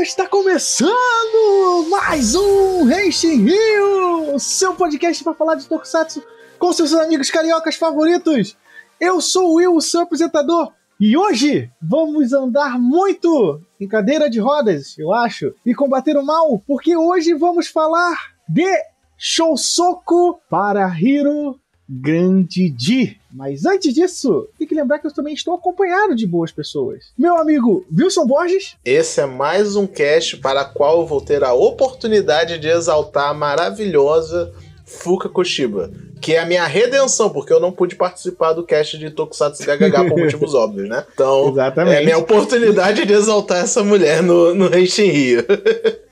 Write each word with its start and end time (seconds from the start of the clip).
Está 0.00 0.26
começando 0.26 0.88
mais 1.90 2.34
um 2.34 2.84
Renshin 2.84 3.44
Rio, 3.44 4.38
seu 4.38 4.74
podcast 4.74 5.22
para 5.22 5.34
falar 5.34 5.56
de 5.56 5.66
Tokusatsu 5.66 6.22
com 6.58 6.72
seus 6.72 6.94
amigos 6.94 7.30
cariocas 7.30 7.76
favoritos. 7.76 8.56
Eu 8.98 9.20
sou 9.20 9.50
o 9.50 9.54
Will, 9.56 9.78
seu 9.82 10.00
apresentador, 10.00 10.72
e 10.98 11.18
hoje 11.18 11.70
vamos 11.82 12.32
andar 12.32 12.78
muito 12.78 13.60
em 13.78 13.86
cadeira 13.86 14.30
de 14.30 14.40
rodas, 14.40 14.98
eu 14.98 15.12
acho, 15.12 15.54
e 15.64 15.74
combater 15.74 16.16
o 16.16 16.24
mal, 16.24 16.58
porque 16.66 16.96
hoje 16.96 17.34
vamos 17.34 17.68
falar 17.68 18.16
de 18.48 18.66
Shousoku 19.18 20.40
para 20.48 20.88
Hiro 20.98 21.60
Grande 21.88 22.68
Di. 22.68 23.18
Mas 23.32 23.64
antes 23.64 23.94
disso, 23.94 24.48
tem 24.58 24.66
que 24.66 24.74
lembrar 24.74 24.98
que 24.98 25.06
eu 25.06 25.12
também 25.12 25.34
estou 25.34 25.54
acompanhado 25.54 26.16
de 26.16 26.26
boas 26.26 26.50
pessoas. 26.50 27.12
Meu 27.16 27.36
amigo 27.36 27.86
Wilson 27.96 28.26
Borges. 28.26 28.76
Esse 28.84 29.20
é 29.20 29.26
mais 29.26 29.76
um 29.76 29.86
cast 29.86 30.38
para 30.38 30.64
qual 30.64 31.00
eu 31.00 31.06
vou 31.06 31.20
ter 31.20 31.44
a 31.44 31.52
oportunidade 31.52 32.58
de 32.58 32.68
exaltar 32.68 33.30
a 33.30 33.34
maravilhosa 33.34 34.52
Fuka 34.86 35.28
Koshiba, 35.28 35.90
que 36.20 36.34
é 36.34 36.38
a 36.38 36.46
minha 36.46 36.64
redenção, 36.64 37.28
porque 37.28 37.52
eu 37.52 37.58
não 37.58 37.72
pude 37.72 37.96
participar 37.96 38.52
do 38.52 38.62
cast 38.62 38.96
de 38.96 39.10
Tokusatsu 39.10 39.64
GHH 39.64 40.08
por 40.08 40.16
motivos 40.22 40.54
óbvios, 40.54 40.88
né? 40.88 41.04
Então, 41.12 41.50
Exatamente. 41.50 41.96
é 41.96 41.98
a 41.98 42.04
minha 42.04 42.18
oportunidade 42.18 43.04
de 43.04 43.12
exaltar 43.12 43.58
essa 43.58 43.82
mulher 43.82 44.22
no, 44.22 44.54
no 44.54 44.68
Renshin 44.68 45.08
Rio. 45.08 45.44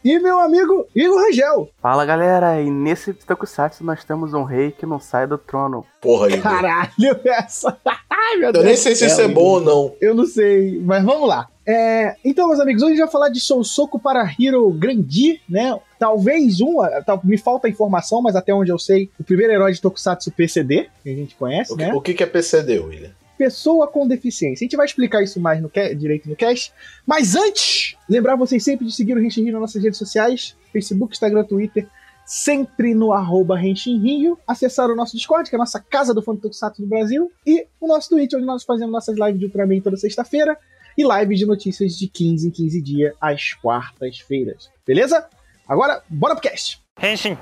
e 0.05 0.19
meu 0.19 0.41
amigo 0.41 0.87
Igor 0.95 1.23
Rangel. 1.23 1.69
Fala, 1.81 2.05
galera, 2.05 2.61
e 2.61 2.69
nesse 2.69 3.15
Tokusatsu 3.15 3.85
nós 3.85 4.03
temos 4.03 4.35
um 4.35 4.43
rei 4.43 4.73
que 4.73 4.85
não 4.85 4.99
sai 4.99 5.29
do 5.29 5.39
trono. 5.39 5.87
Porra, 6.01 6.29
Igor. 6.29 6.43
Caralho, 6.43 6.91
essa... 7.25 7.79
Ai, 8.11 8.37
meu 8.37 8.49
eu 8.49 8.53
Deus 8.55 8.65
nem 8.65 8.77
sei 8.77 8.97
se 8.97 9.07
isso 9.07 9.21
é 9.21 9.29
bom 9.29 9.45
ou 9.45 9.61
não. 9.61 9.95
Eu 10.01 10.15
não 10.15 10.27
sei, 10.27 10.81
mas 10.85 11.05
vamos 11.05 11.29
lá. 11.29 11.49
É, 11.67 12.17
então, 12.25 12.49
meus 12.49 12.61
amigos, 12.61 12.83
hoje 12.83 12.93
a 12.93 12.97
gente 12.97 13.05
vai 13.05 13.13
falar 13.13 13.29
de 13.31 13.41
Sousoko 13.41 13.99
para 13.99 14.31
Hiro 14.39 14.71
Grandi, 14.71 15.41
né? 15.49 15.79
Talvez 15.99 16.61
um, 16.61 16.77
me 17.23 17.39
falta 17.39 17.69
informação, 17.69 18.21
mas 18.21 18.37
até 18.37 18.53
onde 18.53 18.71
eu 18.71 18.79
sei, 18.79 19.11
o 19.19 19.25
primeiro 19.25 19.53
herói 19.53 19.73
de 19.73 19.81
Tokusatsu 19.81 20.31
PCD, 20.33 20.89
que 21.03 21.09
a 21.09 21.15
gente 21.15 21.35
conhece, 21.35 21.73
o 21.73 21.77
que, 21.77 21.83
né? 21.83 21.95
O 21.95 22.01
que 22.01 22.23
é 22.23 22.27
PCD, 22.27 22.79
William? 22.79 23.11
Pessoa 23.39 23.89
com 23.89 24.07
deficiência. 24.07 24.65
A 24.65 24.67
gente 24.67 24.77
vai 24.77 24.87
explicar 24.87 25.23
isso 25.23 25.41
mais 25.41 25.61
no 25.61 25.71
direito 25.97 26.29
no 26.29 26.37
cast. 26.37 26.73
Mas 27.05 27.35
antes, 27.35 27.97
lembrar 28.09 28.37
vocês 28.37 28.63
sempre 28.63 28.87
de 28.87 28.95
seguir 28.95 29.17
o 29.17 29.25
Henshin 29.25 29.43
Rio 29.43 29.53
nas 29.53 29.63
nossas 29.63 29.83
redes 29.83 29.99
sociais: 29.99 30.55
Facebook, 30.73 31.15
Instagram, 31.15 31.45
Twitter 31.45 31.89
sempre 32.25 32.95
no 32.95 33.13
arroba 33.13 33.57
Rio, 33.57 34.39
acessar 34.47 34.91
o 34.91 34.97
nosso 34.97 35.17
Discord, 35.17 35.49
que 35.49 35.55
é 35.55 35.59
a 35.59 35.61
nossa 35.61 35.79
casa 35.79 36.15
do 36.15 36.23
fã 36.23 36.35
do 36.35 36.41
Tokusatsu 36.41 36.81
do 36.81 36.89
Brasil, 36.89 37.31
e 37.47 37.67
o 37.81 37.87
nosso 37.87 38.09
Twitch, 38.09 38.33
onde 38.35 38.47
nós 38.47 38.65
fazemos 38.65 38.93
nossas 38.93 39.17
lives 39.19 39.39
de 39.39 39.47
Ultraman 39.47 39.81
toda 39.81 39.97
sexta-feira, 39.97 40.57
e 40.97 41.05
live 41.05 41.35
de 41.35 41.47
notícias 41.47 41.97
de 41.97 42.07
15 42.09 42.49
em 42.49 42.51
15 42.51 42.83
dias, 42.83 43.15
às 43.21 43.53
quartas-feiras. 43.55 44.71
Beleza? 44.87 45.27
Agora, 45.67 46.03
bora 46.09 46.35
pro 46.35 46.43
cast! 46.43 46.81
Henshin! 47.03 47.37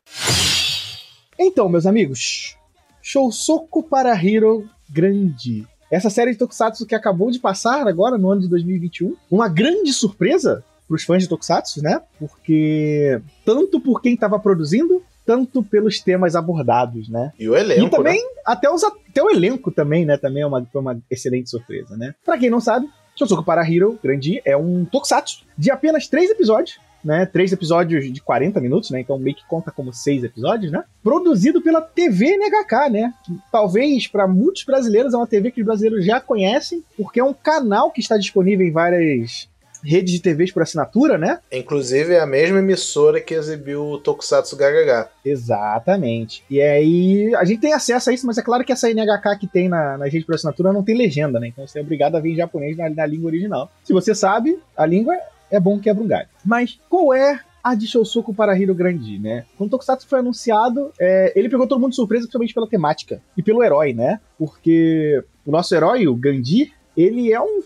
Então, 1.39 1.69
meus 1.69 1.87
amigos, 1.87 2.57
Shousoku 3.03 3.83
para 3.83 4.15
Hero 4.15 4.69
Grande. 4.89 5.67
Essa 5.91 6.09
série 6.09 6.33
de 6.33 6.39
Tokusatsu 6.39 6.87
que 6.87 6.95
acabou 6.95 7.31
de 7.31 7.39
passar 7.39 7.87
agora, 7.87 8.17
no 8.17 8.31
ano 8.31 8.41
de 8.41 8.49
2021. 8.49 9.15
Uma 9.31 9.49
grande 9.49 9.93
surpresa 9.93 10.65
para 10.89 10.95
os 10.95 11.05
fãs 11.05 11.23
de 11.23 11.29
Tokusatsu, 11.29 11.83
né? 11.83 12.01
Porque 12.19 13.21
tanto 13.45 13.81
por 13.81 14.01
quem 14.01 14.15
estava 14.15 14.39
produzindo, 14.39 15.03
tanto 15.27 15.63
pelos 15.63 16.01
temas 16.01 16.35
abordados, 16.35 17.09
né? 17.09 17.33
E 17.39 17.49
o 17.49 17.57
elenco. 17.57 17.87
E 17.87 17.91
também, 17.91 18.23
né? 18.23 18.43
até, 18.47 18.71
os, 18.71 18.83
até 18.83 19.23
o 19.23 19.31
elenco 19.31 19.71
também, 19.71 20.07
né? 20.07 20.17
Também 20.17 20.43
é 20.43 20.47
uma, 20.47 20.65
foi 20.65 20.81
uma 20.81 20.99
excelente 21.11 21.51
surpresa, 21.51 21.97
né? 21.97 22.15
Pra 22.25 22.39
quem 22.39 22.51
não 22.51 22.61
sabe, 22.61 22.89
Shousoku 23.17 23.45
para 23.45 23.69
Hero 23.69 23.99
Grandi 24.03 24.41
é 24.45 24.57
um 24.57 24.85
tokusatsu 24.85 25.45
de 25.57 25.71
apenas 25.71 26.09
três 26.09 26.31
episódios, 26.31 26.79
né? 27.05 27.27
Três 27.27 27.53
episódios 27.53 28.13
de 28.13 28.21
40 28.21 28.61
minutos, 28.61 28.91
né? 28.91 29.01
Então 29.01 29.19
meio 29.19 29.37
que 29.37 29.47
conta 29.47 29.71
como 29.71 29.93
seis 29.93 30.23
episódios, 30.25 30.73
né? 30.73 30.85
Produzido 31.03 31.61
pela 31.61 31.81
TV 31.81 32.37
NHK, 32.37 32.91
né? 32.91 33.15
Talvez 33.51 34.07
para 34.07 34.27
muitos 34.27 34.65
brasileiros 34.65 35.13
é 35.13 35.17
uma 35.17 35.27
TV 35.27 35.51
que 35.51 35.61
os 35.61 35.67
brasileiros 35.67 36.05
já 36.05 36.21
conhecem, 36.21 36.83
porque 36.97 37.21
é 37.21 37.25
um 37.25 37.35
canal 37.35 37.91
que 37.91 38.01
está 38.01 38.17
disponível 38.17 38.67
em 38.67 38.73
várias 38.73 39.49
redes 39.83 40.13
de 40.13 40.21
TVs 40.21 40.53
por 40.53 40.63
assinatura, 40.63 41.19
né? 41.19 41.39
Inclusive 41.51 42.15
é 42.15 42.21
a 42.21 42.27
mesma 42.27 42.59
emissora 42.59 43.21
que 43.21 43.35
exibiu 43.35 43.85
o 43.85 43.99
Tokusatsu 43.99 44.57
GHH. 44.57 45.09
Exatamente. 45.25 46.45
E 46.49 46.61
aí 46.61 47.35
a 47.35 47.45
gente 47.45 47.61
tem 47.61 47.73
acesso 47.73 48.11
a 48.11 48.13
isso, 48.13 48.27
mas 48.27 48.39
é 48.39 48.43
claro 48.43 48.65
que 48.65 48.73
essa 48.73 48.89
NHK 48.89 49.39
que 49.39 49.47
tem 49.47 49.69
na, 49.69 49.99
na 49.99 50.07
rede 50.07 50.25
por 50.25 50.35
assinatura 50.35 50.73
não 50.73 50.83
tem 50.83 50.97
legenda, 50.97 51.39
né? 51.41 51.49
Então 51.49 51.67
você 51.67 51.79
é 51.79 51.83
obrigado 51.83 52.17
a 52.17 52.21
vir 52.21 52.33
em 52.33 52.37
japonês 52.37 52.77
na, 52.77 52.89
na 52.89 53.07
língua 53.07 53.29
original. 53.29 53.71
Se 53.85 53.93
você 53.93 54.15
sabe 54.15 54.59
a 54.77 54.87
língua, 54.87 55.17
é 55.51 55.61
bom 55.61 55.79
quebra 55.79 56.03
um 56.03 56.07
galho. 56.07 56.29
Mas 56.45 56.79
qual 56.89 57.13
é 57.13 57.41
a 57.63 57.75
de 57.75 57.87
Shousoku 57.87 58.35
para 58.35 58.59
Hiro 58.59 58.75
Grandi, 58.75 59.19
né? 59.19 59.45
Quando 59.57 59.69
o 59.69 59.71
Tokusatsu 59.71 60.09
foi 60.09 60.19
anunciado, 60.19 60.93
é, 60.99 61.33
ele 61.37 61.49
pegou 61.49 61.67
todo 61.67 61.81
mundo 61.81 61.91
de 61.91 61.97
surpresa, 61.97 62.23
principalmente 62.23 62.55
pela 62.55 62.67
temática 62.67 63.23
e 63.37 63.43
pelo 63.43 63.63
herói, 63.63 63.93
né? 63.93 64.21
Porque 64.37 65.23
o 65.47 65.51
nosso 65.51 65.75
herói, 65.75 66.09
o 66.09 66.17
Gandhi, 66.17 66.73
ele 66.97 67.33
é 67.33 67.41
um, 67.41 67.61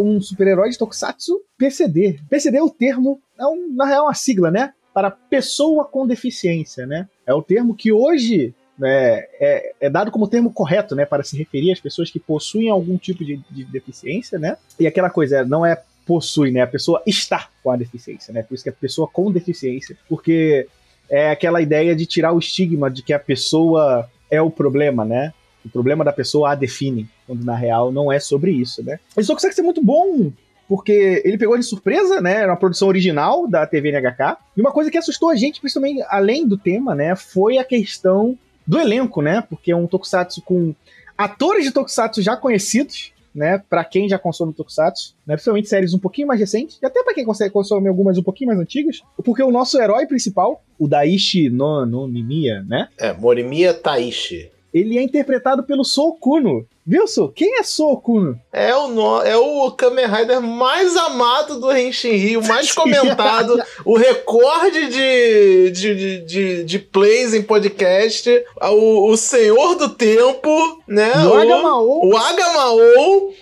um 0.00 0.20
super-herói 0.20 0.70
de 0.70 0.78
Tokusatsu 0.78 1.40
PCD. 1.56 2.20
PCD 2.28 2.58
é 2.58 2.62
o 2.62 2.70
termo, 2.70 3.20
é 3.38 3.46
um, 3.46 3.74
na 3.74 3.86
real, 3.86 4.04
é 4.04 4.08
uma 4.08 4.14
sigla, 4.14 4.50
né? 4.50 4.72
Para 4.92 5.10
pessoa 5.10 5.84
com 5.84 6.06
deficiência, 6.06 6.86
né? 6.86 7.08
É 7.26 7.34
o 7.34 7.42
termo 7.42 7.74
que 7.74 7.92
hoje 7.92 8.54
é, 8.82 9.28
é, 9.40 9.72
é, 9.80 9.90
dado 9.90 10.10
como 10.10 10.28
termo 10.28 10.52
correto, 10.52 10.94
né, 10.94 11.06
para 11.06 11.22
se 11.22 11.36
referir 11.36 11.72
às 11.72 11.80
pessoas 11.80 12.10
que 12.10 12.20
possuem 12.20 12.68
algum 12.68 12.98
tipo 12.98 13.24
de, 13.24 13.40
de, 13.50 13.64
deficiência, 13.64 14.38
né? 14.38 14.56
E 14.78 14.86
aquela 14.86 15.08
coisa 15.08 15.44
não 15.44 15.64
é 15.64 15.82
possui, 16.06 16.52
né? 16.52 16.60
A 16.60 16.66
pessoa 16.66 17.02
está 17.06 17.48
com 17.62 17.70
a 17.70 17.76
deficiência, 17.76 18.32
né? 18.32 18.42
Por 18.42 18.54
isso 18.54 18.62
que 18.62 18.68
é 18.68 18.72
pessoa 18.72 19.08
com 19.08 19.32
deficiência, 19.32 19.96
porque 20.08 20.68
é 21.10 21.30
aquela 21.30 21.60
ideia 21.60 21.96
de 21.96 22.06
tirar 22.06 22.32
o 22.32 22.38
estigma 22.38 22.90
de 22.90 23.02
que 23.02 23.12
a 23.12 23.18
pessoa 23.18 24.08
é 24.30 24.40
o 24.40 24.50
problema, 24.50 25.04
né? 25.04 25.32
O 25.64 25.68
problema 25.68 26.04
da 26.04 26.12
pessoa 26.12 26.52
a 26.52 26.54
define, 26.54 27.08
quando 27.26 27.44
na 27.44 27.56
real 27.56 27.92
não 27.92 28.10
é 28.10 28.18
sobre 28.18 28.52
isso, 28.52 28.82
né? 28.82 28.98
Só 29.20 29.34
consegue 29.34 29.54
ser 29.54 29.62
muito 29.62 29.82
bom 29.82 30.30
porque 30.68 31.22
ele 31.24 31.38
pegou 31.38 31.56
de 31.56 31.64
surpresa, 31.64 32.20
né? 32.20 32.40
Era 32.40 32.52
uma 32.52 32.58
produção 32.58 32.88
original 32.88 33.46
da 33.46 33.66
TV 33.66 33.92
NHK. 33.92 34.36
E 34.56 34.60
uma 34.60 34.72
coisa 34.72 34.90
que 34.90 34.98
assustou 34.98 35.30
a 35.30 35.36
gente, 35.36 35.60
principalmente 35.60 36.02
além 36.08 36.46
do 36.46 36.58
tema, 36.58 36.94
né? 36.94 37.14
Foi 37.14 37.58
a 37.58 37.64
questão 37.64 38.36
do 38.66 38.78
elenco, 38.78 39.22
né? 39.22 39.42
Porque 39.48 39.70
é 39.70 39.76
um 39.76 39.86
tokusatsu 39.86 40.42
com 40.42 40.74
atores 41.16 41.64
de 41.64 41.70
tokusatsu 41.70 42.20
já 42.20 42.36
conhecidos, 42.36 43.12
né? 43.32 43.62
Para 43.70 43.84
quem 43.84 44.08
já 44.08 44.18
consome 44.18 44.52
tokusatsu, 44.52 45.14
né? 45.24 45.34
Principalmente 45.34 45.68
séries 45.68 45.94
um 45.94 46.00
pouquinho 46.00 46.26
mais 46.26 46.40
recentes, 46.40 46.78
e 46.82 46.86
até 46.86 47.02
para 47.04 47.14
quem 47.14 47.24
consegue 47.24 47.52
consome 47.52 47.88
algumas 47.88 48.18
um 48.18 48.22
pouquinho 48.22 48.48
mais 48.48 48.58
antigas, 48.58 49.02
porque 49.24 49.42
o 49.42 49.52
nosso 49.52 49.80
herói 49.80 50.06
principal, 50.06 50.64
o 50.78 50.88
Daishi 50.88 51.48
no, 51.48 51.86
no 51.86 52.08
Mimiya, 52.08 52.64
né? 52.66 52.88
É, 52.98 53.12
Morimiya 53.12 53.72
Taishi 53.72 54.50
ele 54.78 54.98
é 54.98 55.02
interpretado 55.02 55.62
pelo 55.62 55.84
Sokuno. 55.84 56.66
Wilson, 56.88 57.28
quem 57.34 57.58
é 57.58 57.62
Sokuno? 57.62 58.38
É 58.52 58.74
o, 58.74 58.88
no, 58.88 59.20
é 59.22 59.36
o 59.36 59.70
Kamen 59.72 60.06
Rider 60.06 60.40
mais 60.40 60.96
amado 60.96 61.58
do 61.58 61.76
Henshin 61.76 62.12
Rio, 62.12 62.42
mais 62.44 62.70
comentado, 62.72 63.60
o 63.84 63.96
recorde 63.96 64.88
de, 64.88 65.70
de, 65.72 66.20
de, 66.24 66.64
de, 66.64 66.78
plays 66.78 67.34
em 67.34 67.42
podcast, 67.42 68.30
o, 68.62 69.10
o 69.10 69.16
Senhor 69.16 69.74
do 69.74 69.88
Tempo, 69.88 70.48
né? 70.86 71.12
O, 71.26 71.34
Agamao. 71.34 72.06
O 72.06 72.16
Agamao, 72.16 72.78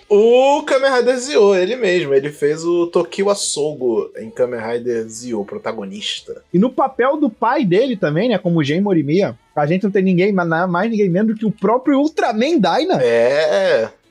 o 0.09 0.63
Kamen 0.63 0.91
Rider 0.91 1.17
Zio, 1.17 1.55
ele 1.55 1.75
mesmo. 1.75 2.13
Ele 2.13 2.31
fez 2.31 2.65
o 2.65 2.87
Tokyo 2.87 3.29
Asogo 3.29 4.11
em 4.17 4.31
Kamen 4.31 4.59
Rider 4.59 5.07
Zio, 5.07 5.45
protagonista. 5.45 6.41
E 6.51 6.57
no 6.57 6.71
papel 6.71 7.17
do 7.17 7.29
pai 7.29 7.63
dele 7.63 7.95
também, 7.95 8.29
né? 8.29 8.37
Como 8.39 8.63
Gen 8.63 8.81
Morimiya. 8.81 9.37
A 9.55 9.65
gente 9.65 9.83
não 9.83 9.91
tem 9.91 10.03
ninguém, 10.03 10.33
mais 10.33 10.91
ninguém 10.91 11.09
menos 11.09 11.33
do 11.33 11.39
que 11.39 11.45
o 11.45 11.51
próprio 11.51 11.97
Ultraman 11.97 12.59
Dyna. 12.59 13.01
É, 13.01 13.34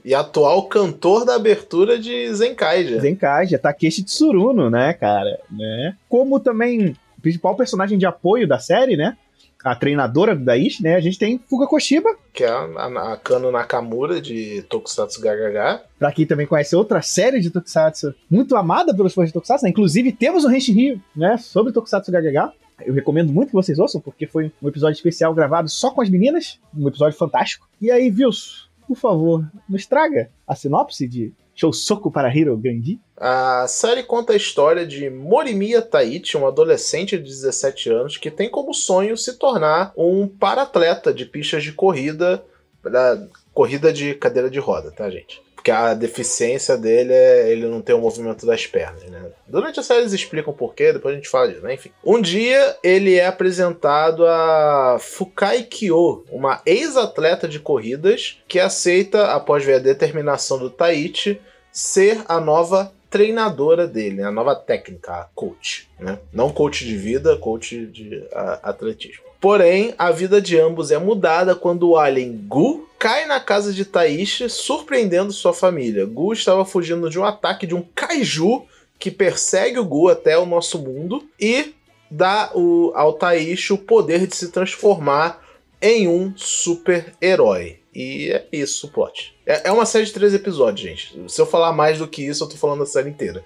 e 0.05 0.15
atual 0.15 0.65
cantor 0.65 1.25
da 1.25 1.35
abertura 1.35 1.99
de 1.99 2.33
Zenkaija. 2.35 3.01
Zenkaija, 3.01 3.59
Takeshi 3.59 4.03
Tsuruno, 4.03 4.69
né, 4.69 4.93
cara? 4.93 5.41
Né? 5.51 5.97
Como 6.09 6.39
também 6.39 6.95
principal 7.23 7.57
personagem 7.57 7.97
de 7.97 8.05
apoio 8.05 8.47
da 8.47 8.59
série, 8.59 8.97
né? 8.97 9.17
A 9.65 9.75
treinadora 9.75 10.37
do 10.37 10.45
Daishi, 10.45 10.83
né? 10.83 10.95
A 10.95 11.01
gente 11.01 11.19
tem 11.19 11.41
Fuga 11.49 11.67
Koshiba. 11.67 12.11
Que 12.35 12.45
é 12.45 12.49
a, 12.49 13.13
a 13.13 13.17
Kano 13.17 13.51
Nakamura 13.51 14.21
de 14.21 14.61
Tokusatsu 14.69 15.23
GHH. 15.23 15.81
Pra 15.99 16.13
quem 16.13 16.27
também 16.27 16.47
conhece 16.47 16.77
outra 16.77 17.01
série 17.01 17.41
de 17.41 17.49
Tokusatsu 17.49 18.15
muito 18.31 18.57
amada 18.57 18.95
pelos 18.95 19.15
fãs 19.15 19.29
de 19.29 19.33
Tokusatsu, 19.33 19.65
né? 19.65 19.71
Inclusive 19.71 20.13
temos 20.13 20.45
um 20.45 20.53
Henshin 20.53 20.73
Rio, 20.75 21.01
né? 21.17 21.39
Sobre 21.39 21.73
Tokusatsu 21.73 22.13
GHH. 22.13 22.53
Eu 22.85 22.93
recomendo 22.93 23.33
muito 23.33 23.49
que 23.49 23.55
vocês 23.55 23.79
ouçam, 23.79 24.03
porque 24.03 24.27
foi 24.27 24.53
um 24.63 24.69
episódio 24.69 24.97
especial 24.97 25.33
gravado 25.33 25.71
só 25.71 25.91
com 25.91 26.03
as 26.03 26.11
meninas, 26.11 26.59
um 26.77 26.87
episódio 26.87 27.17
fantástico. 27.17 27.67
E 27.81 27.91
aí, 27.91 28.11
Vils, 28.11 28.64
por 28.87 28.97
favor, 28.97 29.51
nos 29.69 29.87
traga 29.87 30.31
a 30.47 30.55
sinopse 30.55 31.07
de 31.07 31.33
Shousoku 31.55 32.11
para 32.11 32.35
Hiro 32.35 32.57
Grandi. 32.57 33.01
A 33.17 33.67
série 33.69 34.03
conta 34.03 34.33
a 34.33 34.37
história 34.37 34.85
de 34.85 35.09
Morimiya 35.09 35.81
Taichi, 35.81 36.37
um 36.37 36.47
adolescente 36.47 37.17
de 37.17 37.25
17 37.25 37.91
anos 37.91 38.17
que 38.17 38.31
tem 38.31 38.51
como 38.51 38.75
sonho 38.75 39.17
se 39.17 39.39
tornar 39.39 39.93
um 39.97 40.27
paratleta 40.27 41.15
de 41.15 41.25
pistas 41.25 41.63
de 41.63 41.73
corrida, 41.73 42.45
da 42.83 43.27
corrida 43.53 43.93
de 43.93 44.15
cadeira 44.15 44.51
de 44.51 44.59
roda, 44.59 44.91
tá, 44.91 45.09
gente? 45.09 45.41
Porque 45.65 45.71
a 45.71 45.95
deficiência 45.95 46.77
dele 46.77 47.15
é 47.15 47.51
ele 47.51 47.67
não 47.67 47.81
ter 47.81 47.95
o 47.95 47.99
movimento 47.99 48.45
das 48.45 48.67
pernas, 48.67 49.03
né? 49.05 49.31
Durante 49.49 49.81
a 49.81 49.83
série 49.83 50.01
eles 50.01 50.13
explicam 50.13 50.53
o 50.53 50.57
porquê, 50.57 50.93
depois 50.93 51.15
a 51.15 51.17
gente 51.17 51.31
fala 51.31 51.49
disso, 51.49 51.63
né? 51.63 51.73
Enfim. 51.73 51.91
Um 52.05 52.21
dia 52.21 52.77
ele 52.85 53.15
é 53.15 53.25
apresentado 53.25 54.27
a 54.27 54.99
Fukai 55.01 55.63
Kyo, 55.63 56.27
uma 56.31 56.61
ex-atleta 56.67 57.49
de 57.49 57.59
corridas 57.59 58.43
que 58.47 58.61
aceita, 58.61 59.29
após 59.29 59.65
ver 59.65 59.77
a 59.77 59.79
determinação 59.79 60.59
do 60.59 60.69
Taichi, 60.69 61.41
ser 61.73 62.21
a 62.29 62.39
nova 62.39 62.93
treinadora 63.09 63.87
dele, 63.87 64.23
a 64.23 64.31
nova 64.31 64.55
técnica, 64.55 65.13
a 65.13 65.25
coach, 65.35 65.89
né? 65.99 66.19
Não 66.31 66.51
coach 66.51 66.85
de 66.85 66.95
vida, 66.95 67.39
coach 67.39 67.87
de 67.87 68.23
atletismo. 68.63 69.24
Porém, 69.45 69.93
a 69.99 70.11
vida 70.11 70.41
de 70.41 70.59
ambos 70.59 70.91
é 70.91 70.97
mudada 70.97 71.55
quando 71.55 71.91
o 71.91 71.99
alien 71.99 72.35
Gu 72.49 72.89
cai 72.99 73.27
na 73.27 73.39
casa 73.39 73.75
de 73.75 73.85
Taishi, 73.85 74.49
surpreendendo 74.49 75.35
sua 75.35 75.53
família. 75.53 76.07
Gu 76.07 76.33
estava 76.33 76.65
fugindo 76.65 77.11
de 77.11 77.19
um 77.19 77.25
ataque 77.27 77.67
de 77.67 77.75
um 77.75 77.85
kaiju 77.95 78.63
que 78.99 79.11
persegue 79.11 79.79
o 79.79 79.85
Gu 79.85 80.09
até 80.09 80.39
o 80.39 80.47
nosso 80.47 80.79
mundo 80.79 81.29
e 81.39 81.75
dá 82.11 82.53
o, 82.55 82.91
ao 82.95 83.13
Taishi 83.13 83.75
o 83.75 83.77
poder 83.77 84.27
de 84.27 84.35
se 84.35 84.51
transformar 84.51 85.45
em 85.83 86.09
um 86.09 86.33
super-herói. 86.35 87.81
E 87.95 88.31
é 88.31 88.47
isso 88.51 88.87
o 88.87 88.91
plot. 88.91 89.37
É, 89.45 89.69
é 89.69 89.71
uma 89.71 89.85
série 89.85 90.07
de 90.07 90.15
três 90.15 90.33
episódios, 90.33 90.81
gente. 90.81 91.21
Se 91.31 91.39
eu 91.39 91.45
falar 91.45 91.75
mais 91.75 91.99
do 91.99 92.09
que 92.09 92.27
isso, 92.27 92.45
eu 92.45 92.49
tô 92.49 92.57
falando 92.57 92.83
a 92.83 92.87
série 92.87 93.11
inteira. 93.11 93.45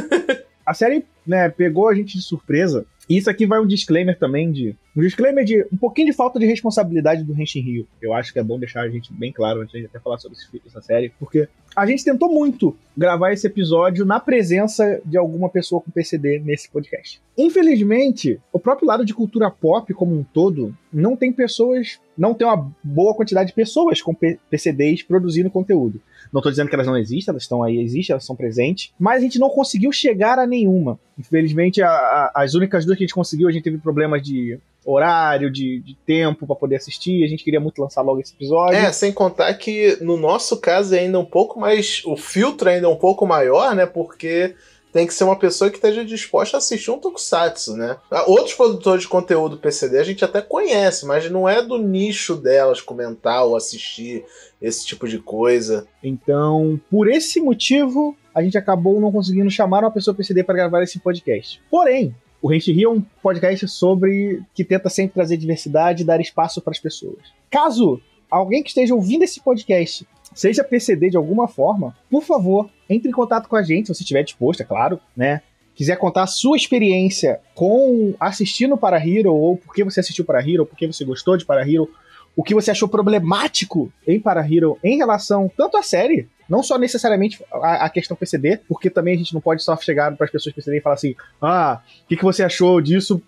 a 0.64 0.72
série, 0.72 1.04
né, 1.26 1.50
pegou 1.50 1.90
a 1.90 1.94
gente 1.94 2.16
de 2.16 2.22
surpresa. 2.22 2.86
E 3.06 3.18
isso 3.18 3.28
aqui 3.28 3.44
vai 3.44 3.60
um 3.60 3.66
disclaimer 3.66 4.18
também 4.18 4.50
de. 4.50 4.74
Um 4.96 5.02
disclaimer 5.02 5.44
de 5.44 5.62
um 5.70 5.76
pouquinho 5.76 6.06
de 6.06 6.14
falta 6.14 6.38
de 6.38 6.46
responsabilidade 6.46 7.22
do 7.22 7.38
Henshin 7.38 7.60
Rio. 7.60 7.86
Eu 8.00 8.14
acho 8.14 8.32
que 8.32 8.38
é 8.38 8.42
bom 8.42 8.58
deixar 8.58 8.80
a 8.80 8.88
gente 8.88 9.12
bem 9.12 9.30
claro 9.30 9.60
antes 9.60 9.78
de 9.78 9.84
até 9.84 10.00
falar 10.00 10.16
sobre 10.16 10.38
essa 10.66 10.80
série, 10.80 11.12
porque 11.18 11.46
a 11.76 11.84
gente 11.84 12.02
tentou 12.02 12.32
muito 12.32 12.74
gravar 12.96 13.30
esse 13.30 13.46
episódio 13.46 14.06
na 14.06 14.18
presença 14.18 14.98
de 15.04 15.18
alguma 15.18 15.50
pessoa 15.50 15.82
com 15.82 15.90
PCD 15.90 16.40
nesse 16.42 16.70
podcast. 16.70 17.20
Infelizmente, 17.36 18.40
o 18.50 18.58
próprio 18.58 18.88
lado 18.88 19.04
de 19.04 19.12
cultura 19.12 19.50
pop 19.50 19.92
como 19.92 20.18
um 20.18 20.24
todo 20.24 20.74
não 20.90 21.14
tem 21.14 21.30
pessoas, 21.30 22.00
não 22.16 22.32
tem 22.32 22.46
uma 22.46 22.72
boa 22.82 23.14
quantidade 23.14 23.48
de 23.48 23.54
pessoas 23.54 24.00
com 24.00 24.14
PCDs 24.14 25.02
produzindo 25.02 25.50
conteúdo. 25.50 26.00
Não 26.32 26.40
estou 26.40 26.50
dizendo 26.50 26.68
que 26.68 26.74
elas 26.74 26.86
não 26.86 26.96
existem, 26.96 27.32
elas 27.32 27.42
estão 27.42 27.62
aí, 27.62 27.78
existem, 27.78 28.14
elas 28.14 28.24
são 28.24 28.34
presentes, 28.34 28.94
mas 28.98 29.18
a 29.18 29.24
gente 29.24 29.38
não 29.38 29.50
conseguiu 29.50 29.92
chegar 29.92 30.38
a 30.38 30.46
nenhuma. 30.46 30.98
Infelizmente, 31.18 31.82
a, 31.82 31.88
a, 31.88 32.32
as 32.36 32.54
únicas 32.54 32.86
duas 32.86 32.96
que 32.96 33.04
a 33.04 33.06
gente 33.06 33.14
conseguiu, 33.14 33.48
a 33.48 33.52
gente 33.52 33.64
teve 33.64 33.76
problemas 33.76 34.22
de 34.22 34.58
horário, 34.86 35.50
de, 35.50 35.80
de 35.80 35.96
tempo 36.06 36.46
para 36.46 36.54
poder 36.54 36.76
assistir. 36.76 37.24
A 37.24 37.28
gente 37.28 37.42
queria 37.42 37.60
muito 37.60 37.82
lançar 37.82 38.02
logo 38.02 38.20
esse 38.20 38.32
episódio. 38.32 38.76
É, 38.76 38.92
sem 38.92 39.12
contar 39.12 39.52
que 39.54 39.98
no 40.00 40.16
nosso 40.16 40.58
caso 40.58 40.94
é 40.94 41.00
ainda 41.00 41.18
um 41.18 41.24
pouco 41.24 41.58
mais. 41.58 42.02
O 42.04 42.16
filtro 42.16 42.68
ainda 42.68 42.86
é 42.86 42.90
um 42.90 42.96
pouco 42.96 43.26
maior, 43.26 43.74
né? 43.74 43.84
Porque 43.84 44.54
tem 44.92 45.06
que 45.06 45.12
ser 45.12 45.24
uma 45.24 45.36
pessoa 45.36 45.68
que 45.68 45.76
esteja 45.76 46.02
disposta 46.04 46.56
a 46.56 46.58
assistir 46.58 46.90
um 46.90 46.98
tokusatsu, 46.98 47.76
né? 47.76 47.98
Ah, 48.10 48.24
outros 48.26 48.54
produtores 48.54 49.02
de 49.02 49.08
conteúdo 49.08 49.58
PCD 49.58 49.98
a 49.98 50.04
gente 50.04 50.24
até 50.24 50.40
conhece, 50.40 51.04
mas 51.04 51.30
não 51.30 51.46
é 51.46 51.60
do 51.60 51.76
nicho 51.76 52.34
delas 52.34 52.80
comentar 52.80 53.44
ou 53.44 53.56
assistir 53.56 54.24
esse 54.62 54.86
tipo 54.86 55.06
de 55.06 55.18
coisa. 55.18 55.86
Então, 56.02 56.80
por 56.90 57.10
esse 57.10 57.40
motivo, 57.40 58.16
a 58.34 58.42
gente 58.42 58.56
acabou 58.56 58.98
não 59.00 59.12
conseguindo 59.12 59.50
chamar 59.50 59.80
uma 59.80 59.90
pessoa 59.90 60.14
PCD 60.14 60.42
para 60.42 60.54
gravar 60.54 60.82
esse 60.82 60.98
podcast. 60.98 61.60
Porém, 61.70 62.14
o 62.46 62.48
Rente 62.48 62.70
Rio 62.70 62.90
é 62.90 62.92
um 62.92 63.02
podcast 63.20 63.66
sobre 63.66 64.40
que 64.54 64.64
tenta 64.64 64.88
sempre 64.88 65.14
trazer 65.14 65.36
diversidade 65.36 66.04
e 66.04 66.06
dar 66.06 66.20
espaço 66.20 66.62
para 66.62 66.70
as 66.70 66.78
pessoas. 66.78 67.18
Caso 67.50 68.00
alguém 68.30 68.62
que 68.62 68.68
esteja 68.68 68.94
ouvindo 68.94 69.24
esse 69.24 69.40
podcast 69.40 70.06
seja 70.32 70.62
PCD 70.62 71.10
de 71.10 71.16
alguma 71.16 71.48
forma, 71.48 71.96
por 72.08 72.22
favor, 72.22 72.70
entre 72.88 73.08
em 73.08 73.12
contato 73.12 73.48
com 73.48 73.56
a 73.56 73.64
gente, 73.64 73.86
se 73.86 73.94
você 73.96 74.04
estiver 74.04 74.22
disposto, 74.22 74.60
é 74.60 74.64
claro, 74.64 75.00
né? 75.16 75.42
Quiser 75.74 75.96
contar 75.96 76.22
a 76.22 76.28
sua 76.28 76.56
experiência 76.56 77.40
com 77.52 78.14
assistindo 78.20 78.76
para 78.76 79.04
Hero, 79.04 79.34
ou 79.34 79.56
por 79.56 79.74
que 79.74 79.82
você 79.82 79.98
assistiu 79.98 80.24
para 80.24 80.40
Hero, 80.40 80.64
por 80.64 80.76
que 80.76 80.86
você 80.86 81.04
gostou 81.04 81.36
de 81.36 81.44
para 81.44 81.68
Hero, 81.68 81.90
o 82.36 82.44
que 82.44 82.54
você 82.54 82.70
achou 82.70 82.88
problemático 82.88 83.92
em 84.06 84.20
Para 84.20 84.46
Hero 84.48 84.78
em 84.84 84.98
relação 84.98 85.50
tanto 85.56 85.76
à 85.76 85.82
série, 85.82 86.28
não 86.48 86.62
só 86.62 86.78
necessariamente 86.78 87.42
a, 87.52 87.86
a, 87.86 87.90
questão 87.90 88.16
PCD, 88.16 88.60
porque 88.68 88.90
também 88.90 89.14
a 89.14 89.18
gente 89.18 89.34
não 89.34 89.40
pode 89.40 89.62
só 89.62 89.76
chegar 89.76 90.14
para 90.16 90.24
as 90.24 90.30
pessoas 90.30 90.54
PCD 90.54 90.78
e 90.78 90.80
falar 90.80 90.94
assim: 90.94 91.14
ah, 91.40 91.80
o 92.04 92.08
que, 92.08 92.16
que 92.16 92.24
você 92.24 92.42
achou 92.42 92.80
disso 92.80 93.22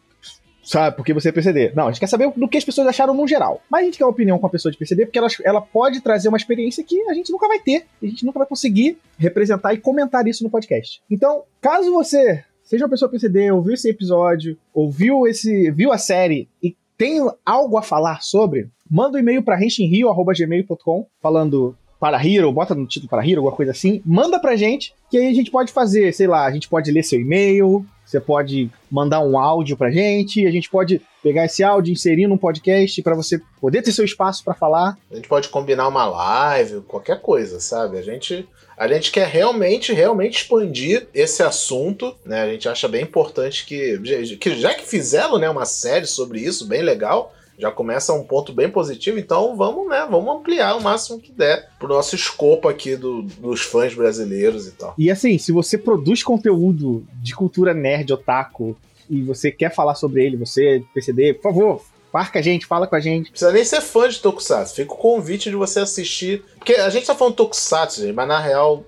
sabe, 0.69 0.97
porque 0.97 1.15
você 1.15 1.31
é 1.31 1.33
PCD. 1.33 1.73
Não, 1.75 1.87
a 1.87 1.91
gente 1.91 2.01
quer 2.01 2.07
saber 2.07 2.31
do 2.37 2.49
que 2.49 2.59
as 2.59 2.65
pessoas 2.65 2.87
acharam 2.87 3.15
no 3.15 3.27
geral. 3.27 3.63
Mas 3.71 3.83
a 3.83 3.85
gente 3.87 3.97
quer 3.97 4.05
uma 4.05 4.11
opinião 4.11 4.39
com 4.39 4.47
a 4.47 4.51
pessoa 4.51 4.71
de 4.71 4.77
PCD, 4.77 5.07
porque 5.07 5.19
ela, 5.19 5.29
ela 5.43 5.61
pode 5.63 6.03
trazer 6.03 6.29
uma 6.29 6.37
experiência 6.37 6.85
que 6.85 7.01
a 7.09 7.15
gente 7.15 7.33
nunca 7.33 7.49
vai 7.49 7.59
ter, 7.59 7.87
a 8.03 8.07
gente 8.07 8.25
nunca 8.25 8.39
vai 8.39 8.47
conseguir 8.47 8.99
representar 9.17 9.73
e 9.73 9.79
comentar 9.79 10.27
isso 10.27 10.45
no 10.45 10.51
podcast. 10.51 11.01
Então, 11.11 11.45
caso 11.61 11.91
você 11.91 12.45
seja 12.63 12.85
uma 12.85 12.91
pessoa 12.91 13.11
PCD, 13.11 13.51
ouviu 13.51 13.73
esse 13.73 13.89
episódio, 13.89 14.59
ouviu 14.75 15.27
esse, 15.27 15.71
viu 15.71 15.91
a 15.91 15.97
série 15.97 16.49
e 16.63 16.77
tem 16.99 17.19
algo 17.47 17.79
a 17.79 17.83
falar 17.83 18.21
sobre, 18.23 18.69
manda 18.91 19.17
um 19.17 19.21
e-mail 19.21 19.43
para 19.43 19.57
renshinrio.gmail.com 19.57 21.07
falando 21.23 21.75
para 21.99 22.25
Hero, 22.25 22.53
bota 22.53 22.75
no 22.75 22.87
título 22.87 23.09
para 23.09 23.27
Hero, 23.27 23.41
alguma 23.41 23.57
coisa 23.57 23.73
assim, 23.73 24.01
manda 24.05 24.39
pra 24.39 24.57
gente, 24.57 24.95
que 25.11 25.19
aí 25.19 25.29
a 25.29 25.35
gente 25.35 25.51
pode 25.51 25.73
fazer, 25.73 26.13
sei 26.13 26.27
lá, 26.27 26.45
a 26.45 26.51
gente 26.51 26.69
pode 26.69 26.91
ler 26.91 27.03
seu 27.03 27.21
e-mail, 27.21 27.85
você 28.05 28.21
pode 28.21 28.71
mandar 28.91 29.21
um 29.21 29.39
áudio 29.39 29.77
pra 29.77 29.91
gente, 29.91 30.47
a 30.47 30.51
gente 30.51 30.71
pode 30.71 31.01
pegar 31.23 31.45
esse 31.45 31.63
áudio, 31.63 31.93
inserir 31.93 32.27
num 32.27 32.39
podcast 32.39 33.03
para 33.03 33.15
você 33.15 33.41
poder 33.61 33.83
ter 33.83 33.93
seu 33.93 34.05
espaço 34.05 34.43
para 34.43 34.55
falar. 34.55 34.97
A 35.11 35.17
gente 35.17 35.29
pode 35.29 35.49
combinar 35.49 35.89
uma 35.89 36.07
live, 36.07 36.81
qualquer 36.83 37.21
coisa, 37.21 37.61
sabe? 37.61 37.99
A 37.99 38.03
gente 38.03 38.49
a 38.79 38.87
gente 38.87 39.11
quer 39.11 39.27
realmente, 39.27 39.93
realmente 39.93 40.39
expandir 40.39 41.09
esse 41.13 41.43
assunto, 41.43 42.15
né? 42.25 42.43
A 42.43 42.49
gente 42.49 42.69
acha 42.69 42.87
bem 42.87 43.03
importante 43.03 43.67
que, 43.67 43.99
que 44.39 44.55
já 44.55 44.73
que 44.73 44.87
fizeram, 44.87 45.37
né, 45.37 45.51
uma 45.51 45.67
série 45.67 46.07
sobre 46.07 46.41
isso, 46.41 46.65
bem 46.65 46.81
legal, 46.81 47.35
já 47.59 47.71
começa 47.71 48.13
um 48.13 48.23
ponto 48.23 48.53
bem 48.53 48.71
positivo, 48.71 49.19
então 49.19 49.57
vamos, 49.57 49.89
né, 49.89 50.07
vamos 50.09 50.37
ampliar 50.37 50.77
o 50.77 50.83
máximo 50.83 51.19
que 51.19 51.33
der 51.33 51.69
pro 51.79 51.89
nosso 51.89 52.15
escopo 52.15 52.69
aqui 52.69 52.95
do, 52.95 53.23
dos 53.23 53.63
fãs 53.63 53.95
brasileiros 53.95 54.67
e 54.69 54.73
tal. 54.73 54.95
E 54.97 55.11
assim, 55.11 55.37
se 55.39 55.51
você 55.51 55.77
produz 55.77 56.23
conteúdo 56.23 57.05
de 57.23 57.35
cultura 57.35 57.75
nerd, 57.75 58.13
otaku, 58.13 58.77
e 59.11 59.23
você 59.23 59.51
quer 59.51 59.75
falar 59.75 59.95
sobre 59.95 60.25
ele, 60.25 60.37
você, 60.37 60.85
PCD, 60.95 61.35
por 61.35 61.43
favor, 61.43 61.83
Marca 62.13 62.39
a 62.39 62.43
gente, 62.43 62.67
fala 62.67 62.87
com 62.87 62.97
a 62.97 63.01
gente. 63.01 63.27
Não 63.27 63.31
precisa 63.33 63.53
nem 63.53 63.65
ser 63.65 63.81
fã 63.81 64.09
de 64.09 64.19
Tokusatsu. 64.19 64.75
Fica 64.75 64.95
o 64.95 64.97
convite 64.97 65.51
de 65.51 65.57
você 65.57 65.81
assistir. 65.81 66.43
Porque 66.57 66.73
a 66.75 66.89
gente 66.89 67.07
tá 67.07 67.15
falando 67.15 67.35
Tokusatsu, 67.35 68.01
gente, 68.01 68.15
mas 68.15 68.27
na 68.27 68.41
real, 68.41 68.85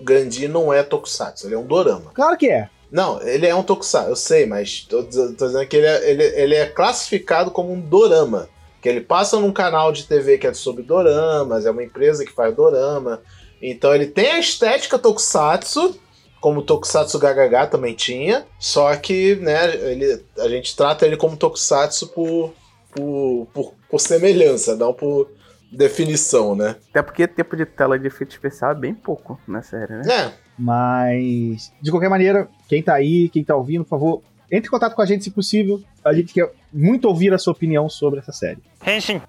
Gandhi 0.00 0.48
não 0.48 0.72
é 0.72 0.82
Tokusatsu, 0.82 1.46
ele 1.46 1.54
é 1.54 1.58
um 1.58 1.66
dorama. 1.66 2.10
Claro 2.12 2.36
que 2.36 2.50
é. 2.50 2.68
Não, 2.90 3.20
ele 3.22 3.46
é 3.46 3.54
um 3.54 3.62
tokusatsu, 3.62 4.10
eu 4.10 4.16
sei, 4.16 4.46
mas 4.46 4.80
tô, 4.88 5.02
tô 5.02 5.46
dizendo 5.46 5.66
que 5.66 5.76
ele 5.76 5.86
é, 5.86 6.10
ele, 6.10 6.22
ele 6.22 6.54
é 6.54 6.66
classificado 6.66 7.50
como 7.50 7.72
um 7.72 7.80
dorama. 7.80 8.48
Que 8.80 8.88
ele 8.88 9.00
passa 9.00 9.40
num 9.40 9.52
canal 9.52 9.90
de 9.90 10.04
TV 10.04 10.38
que 10.38 10.46
é 10.46 10.54
sobre 10.54 10.82
doramas, 10.82 11.66
é 11.66 11.70
uma 11.70 11.82
empresa 11.82 12.24
que 12.24 12.32
faz 12.32 12.54
dorama. 12.54 13.20
Então 13.60 13.94
ele 13.94 14.06
tem 14.06 14.32
a 14.32 14.38
estética 14.38 14.98
tokusatsu, 14.98 15.98
como 16.40 16.60
o 16.60 16.62
Tokusatsu 16.62 17.18
GHH 17.18 17.70
também 17.70 17.94
tinha, 17.94 18.46
só 18.58 18.94
que 18.94 19.34
né, 19.36 19.74
ele, 19.74 20.22
a 20.38 20.48
gente 20.48 20.76
trata 20.76 21.04
ele 21.06 21.16
como 21.16 21.36
Tokusatsu 21.36 22.08
por, 22.08 22.54
por, 22.94 23.48
por, 23.52 23.74
por 23.90 24.00
semelhança, 24.00 24.76
não 24.76 24.92
por 24.92 25.28
definição, 25.72 26.54
né? 26.54 26.76
Até 26.90 27.02
porque 27.02 27.26
tempo 27.26 27.56
de 27.56 27.66
tela 27.66 27.98
de 27.98 28.06
efeito 28.06 28.30
especial 28.30 28.72
é 28.72 28.74
bem 28.74 28.94
pouco 28.94 29.40
na 29.48 29.62
série, 29.62 29.94
né? 29.94 30.02
É, 30.08 30.32
mas, 30.58 31.72
de 31.80 31.90
qualquer 31.90 32.08
maneira, 32.08 32.48
quem 32.68 32.82
tá 32.82 32.94
aí, 32.94 33.28
quem 33.28 33.44
tá 33.44 33.54
ouvindo, 33.54 33.84
por 33.84 33.90
favor, 33.90 34.22
entre 34.50 34.68
em 34.68 34.70
contato 34.70 34.94
com 34.94 35.02
a 35.02 35.06
gente 35.06 35.24
se 35.24 35.30
possível. 35.30 35.82
A 36.04 36.12
gente 36.12 36.32
quer 36.32 36.50
muito 36.72 37.06
ouvir 37.06 37.32
a 37.34 37.38
sua 37.38 37.52
opinião 37.52 37.88
sobre 37.88 38.20
essa 38.20 38.32
série. 38.32 38.58
Henshin. 38.86 39.20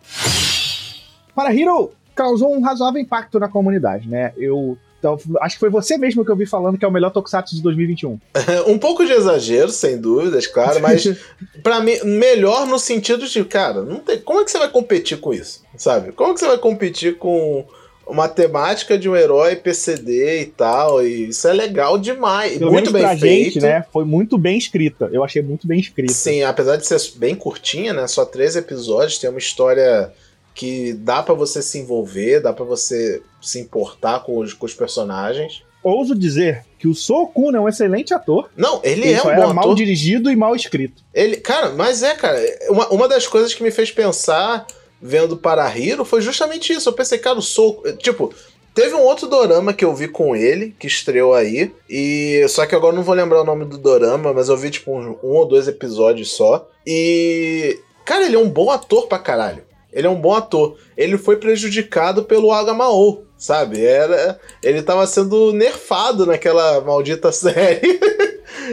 Para 1.36 1.54
Hero 1.54 1.92
causou 2.16 2.56
um 2.56 2.62
razoável 2.62 3.02
impacto 3.02 3.40
na 3.40 3.48
comunidade, 3.48 4.08
né? 4.08 4.34
Eu 4.38 4.78
então, 5.00 5.18
acho 5.42 5.56
que 5.56 5.60
foi 5.60 5.70
você 5.70 5.96
mesmo 5.98 6.26
que 6.26 6.32
eu 6.32 6.36
vi 6.36 6.48
falando 6.48 6.78
que 6.78 6.84
é 6.84 6.88
o 6.88 6.92
melhor 6.92 7.12
Tokusatsu 7.12 7.56
de 7.56 7.62
2021. 7.62 8.20
um 8.68 8.80
pouco 8.80 9.06
de 9.06 9.12
exagero, 9.12 9.70
sem 9.70 9.98
dúvidas, 9.98 10.48
claro, 10.48 10.82
mas 10.82 11.06
para 11.62 11.80
mim, 11.82 11.96
melhor 12.04 12.66
no 12.66 12.80
sentido 12.80 13.28
de, 13.28 13.46
cara, 13.46 13.84
não 13.84 14.00
tem, 14.00 14.20
como 14.20 14.42
é 14.42 14.44
que 14.44 14.52
você 14.52 14.58
vai 14.58 14.70
competir 14.70 15.20
com 15.20 15.34
isso? 15.34 15.64
Sabe? 15.78 16.12
Como 16.12 16.32
é 16.32 16.34
que 16.34 16.40
você 16.40 16.48
vai 16.48 16.58
competir 16.58 17.18
com 17.18 17.66
uma 18.08 18.28
temática 18.28 18.98
de 18.98 19.10
um 19.10 19.16
herói 19.16 19.56
PCD 19.56 20.42
e 20.42 20.46
tal, 20.46 21.06
e 21.06 21.30
isso 21.30 21.48
é 21.48 21.54
legal 21.54 21.98
demais. 21.98 22.58
Pelo 22.58 22.72
muito 22.72 22.92
bem 22.92 23.02
pra 23.02 23.18
feito. 23.18 23.54
Gente, 23.54 23.64
né? 23.64 23.86
Foi 23.92 24.06
muito 24.06 24.38
bem 24.38 24.58
escrita. 24.58 25.10
Eu 25.12 25.24
achei 25.24 25.42
muito 25.42 25.68
bem 25.68 25.80
escrita. 25.80 26.14
Sim, 26.14 26.44
apesar 26.44 26.78
de 26.78 26.88
ser 26.88 27.00
bem 27.18 27.36
curtinha, 27.36 27.94
né? 27.94 28.08
Só 28.08 28.26
três 28.26 28.56
episódios, 28.56 29.20
tem 29.20 29.30
uma 29.30 29.40
história 29.40 30.12
que 30.54 30.94
dá 30.94 31.22
para 31.22 31.36
você 31.36 31.62
se 31.62 31.78
envolver, 31.78 32.40
dá 32.40 32.52
para 32.52 32.66
você 32.66 33.22
se 33.42 33.60
importar 33.60 34.22
com 34.22 34.40
os, 34.40 34.54
com 34.54 34.66
os 34.66 34.74
personagens. 34.74 35.64
Ouso 35.84 36.16
dizer 36.16 36.66
que 36.80 36.88
o 36.88 36.96
Sokun 36.96 37.56
é 37.56 37.60
um 37.60 37.70
excelente 37.70 38.14
ator. 38.14 38.50
Não, 38.58 38.82
ele, 38.84 39.08
ele 39.08 39.14
é 39.14 39.24
um 39.24 39.36
bom 39.36 39.54
mal 39.54 39.76
dirigido 39.76 40.32
e 40.32 40.36
mal 40.36 40.56
escrito. 40.56 41.04
Ele, 41.14 41.38
cara, 41.38 41.70
mas 41.70 42.04
é, 42.04 42.16
cara, 42.16 42.40
uma, 42.70 42.88
uma 42.90 43.08
das 43.08 43.28
coisas 43.28 43.54
que 43.54 43.64
me 43.64 43.72
fez 43.72 43.92
pensar 43.92 44.66
vendo 45.02 45.38
para 45.38 45.78
Hiro 45.78 46.04
foi 46.04 46.22
justamente 46.22 46.74
isso. 46.74 46.90
Eu 46.90 46.94
pensei, 46.94 47.18
cara, 47.18 47.40
o 47.40 47.42
Soco. 47.42 47.92
Tipo, 47.94 48.34
Teve 48.78 48.94
um 48.94 49.02
outro 49.02 49.28
dorama 49.28 49.74
que 49.74 49.84
eu 49.84 49.96
vi 49.96 50.08
com 50.08 50.36
ele, 50.36 50.76
que 50.78 50.86
estreou 50.86 51.34
aí. 51.34 51.74
E 51.90 52.46
só 52.48 52.64
que 52.64 52.76
agora 52.76 52.96
não 52.96 53.02
vou 53.02 53.16
lembrar 53.16 53.42
o 53.42 53.44
nome 53.44 53.66
do 53.66 53.76
dorama, 53.76 54.32
mas 54.32 54.50
eu 54.50 54.56
vi 54.56 54.70
tipo 54.70 54.92
um, 54.92 55.18
um 55.24 55.30
ou 55.30 55.48
dois 55.48 55.68
episódios 55.68 56.34
só. 56.34 56.70
E. 56.86 57.80
Cara, 58.06 58.28
ele 58.28 58.36
é 58.36 58.40
um 58.40 58.48
bom 58.48 58.70
ator 58.70 59.08
pra 59.08 59.18
caralho. 59.18 59.64
Ele 59.92 60.06
é 60.06 60.10
um 60.10 60.22
bom 60.22 60.36
ator. 60.36 60.78
Ele 60.96 61.18
foi 61.18 61.38
prejudicado 61.38 62.26
pelo 62.26 62.52
Agamao, 62.52 63.24
sabe? 63.38 63.86
Era, 63.86 64.40
ele 64.64 64.82
tava 64.82 65.06
sendo 65.06 65.54
nerfado 65.54 66.26
naquela 66.26 66.82
maldita 66.82 67.32
série. 67.34 68.00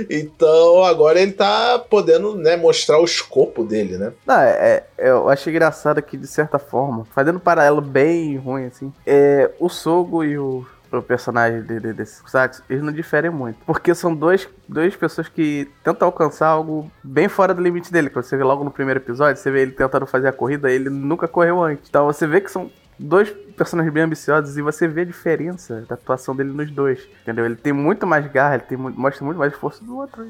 então 0.09 0.83
agora 0.85 1.21
ele 1.21 1.33
tá 1.33 1.79
podendo 1.79 2.35
né, 2.37 2.57
mostrar 2.57 2.99
o 2.99 3.05
escopo 3.05 3.65
dele, 3.65 3.99
né? 3.99 4.13
Não, 4.27 4.41
é, 4.41 4.85
é, 4.99 5.11
eu 5.11 5.29
achei 5.29 5.53
engraçado 5.53 6.03
que, 6.03 6.17
de 6.17 6.27
certa 6.27 6.59
forma, 6.59 7.05
fazendo 7.15 7.37
um 7.37 7.41
paralelo 7.41 7.81
bem 7.81 8.37
ruim, 8.37 8.67
assim, 8.67 8.93
é, 9.07 9.51
o 9.59 9.69
Sogo 9.69 10.25
e 10.25 10.39
o, 10.39 10.67
o 10.91 11.03
personagem 11.03 11.63
de, 11.63 11.81
de, 11.81 11.93
desse 11.93 12.23
eles 12.69 12.83
não 12.83 12.93
diferem 12.93 13.31
muito. 13.31 13.59
Porque 13.67 13.95
são 13.95 14.15
dois, 14.15 14.49
duas 14.69 14.95
pessoas 14.97 15.29
que 15.29 15.71
tentam 15.83 16.07
alcançar 16.07 16.49
algo 16.49 16.91
bem 17.03 17.29
fora 17.29 17.55
do 17.55 17.63
limite 17.63 17.93
dele. 17.93 18.11
Quando 18.11 18.25
você 18.25 18.37
vê 18.37 18.45
logo 18.45 18.65
no 18.65 18.71
primeiro 18.71 19.01
episódio, 19.01 19.41
você 19.41 19.51
vê 19.51 19.63
ele 19.63 19.73
tentando 19.73 20.07
fazer 20.07 20.29
a 20.29 20.33
corrida, 20.33 20.71
ele 20.71 20.89
nunca 20.89 21.29
correu 21.29 21.63
antes. 21.63 21.89
Então 21.89 22.07
você 22.07 22.27
vê 22.27 22.41
que 22.41 22.51
são 22.51 22.71
dois 22.99 23.31
personagens 23.57 23.93
bem 23.93 24.03
ambiciosos 24.03 24.57
e 24.57 24.63
você 24.63 24.89
vê 24.89 25.03
a 25.03 25.05
diferença 25.05 25.85
da 25.89 25.95
atuação 25.95 26.35
dele 26.35 26.51
nos 26.51 26.71
dois. 26.71 27.01
Entendeu? 27.23 27.45
Ele 27.45 27.57
tem 27.57 27.73
muito 27.73 28.07
mais 28.07 28.27
garra, 28.31 28.55
ele 28.55 28.65
tem, 28.65 28.77
mostra 28.79 29.25
muito 29.25 29.39
mais 29.39 29.53
esforço 29.53 29.85
do 29.85 29.99
outro. 29.99 30.27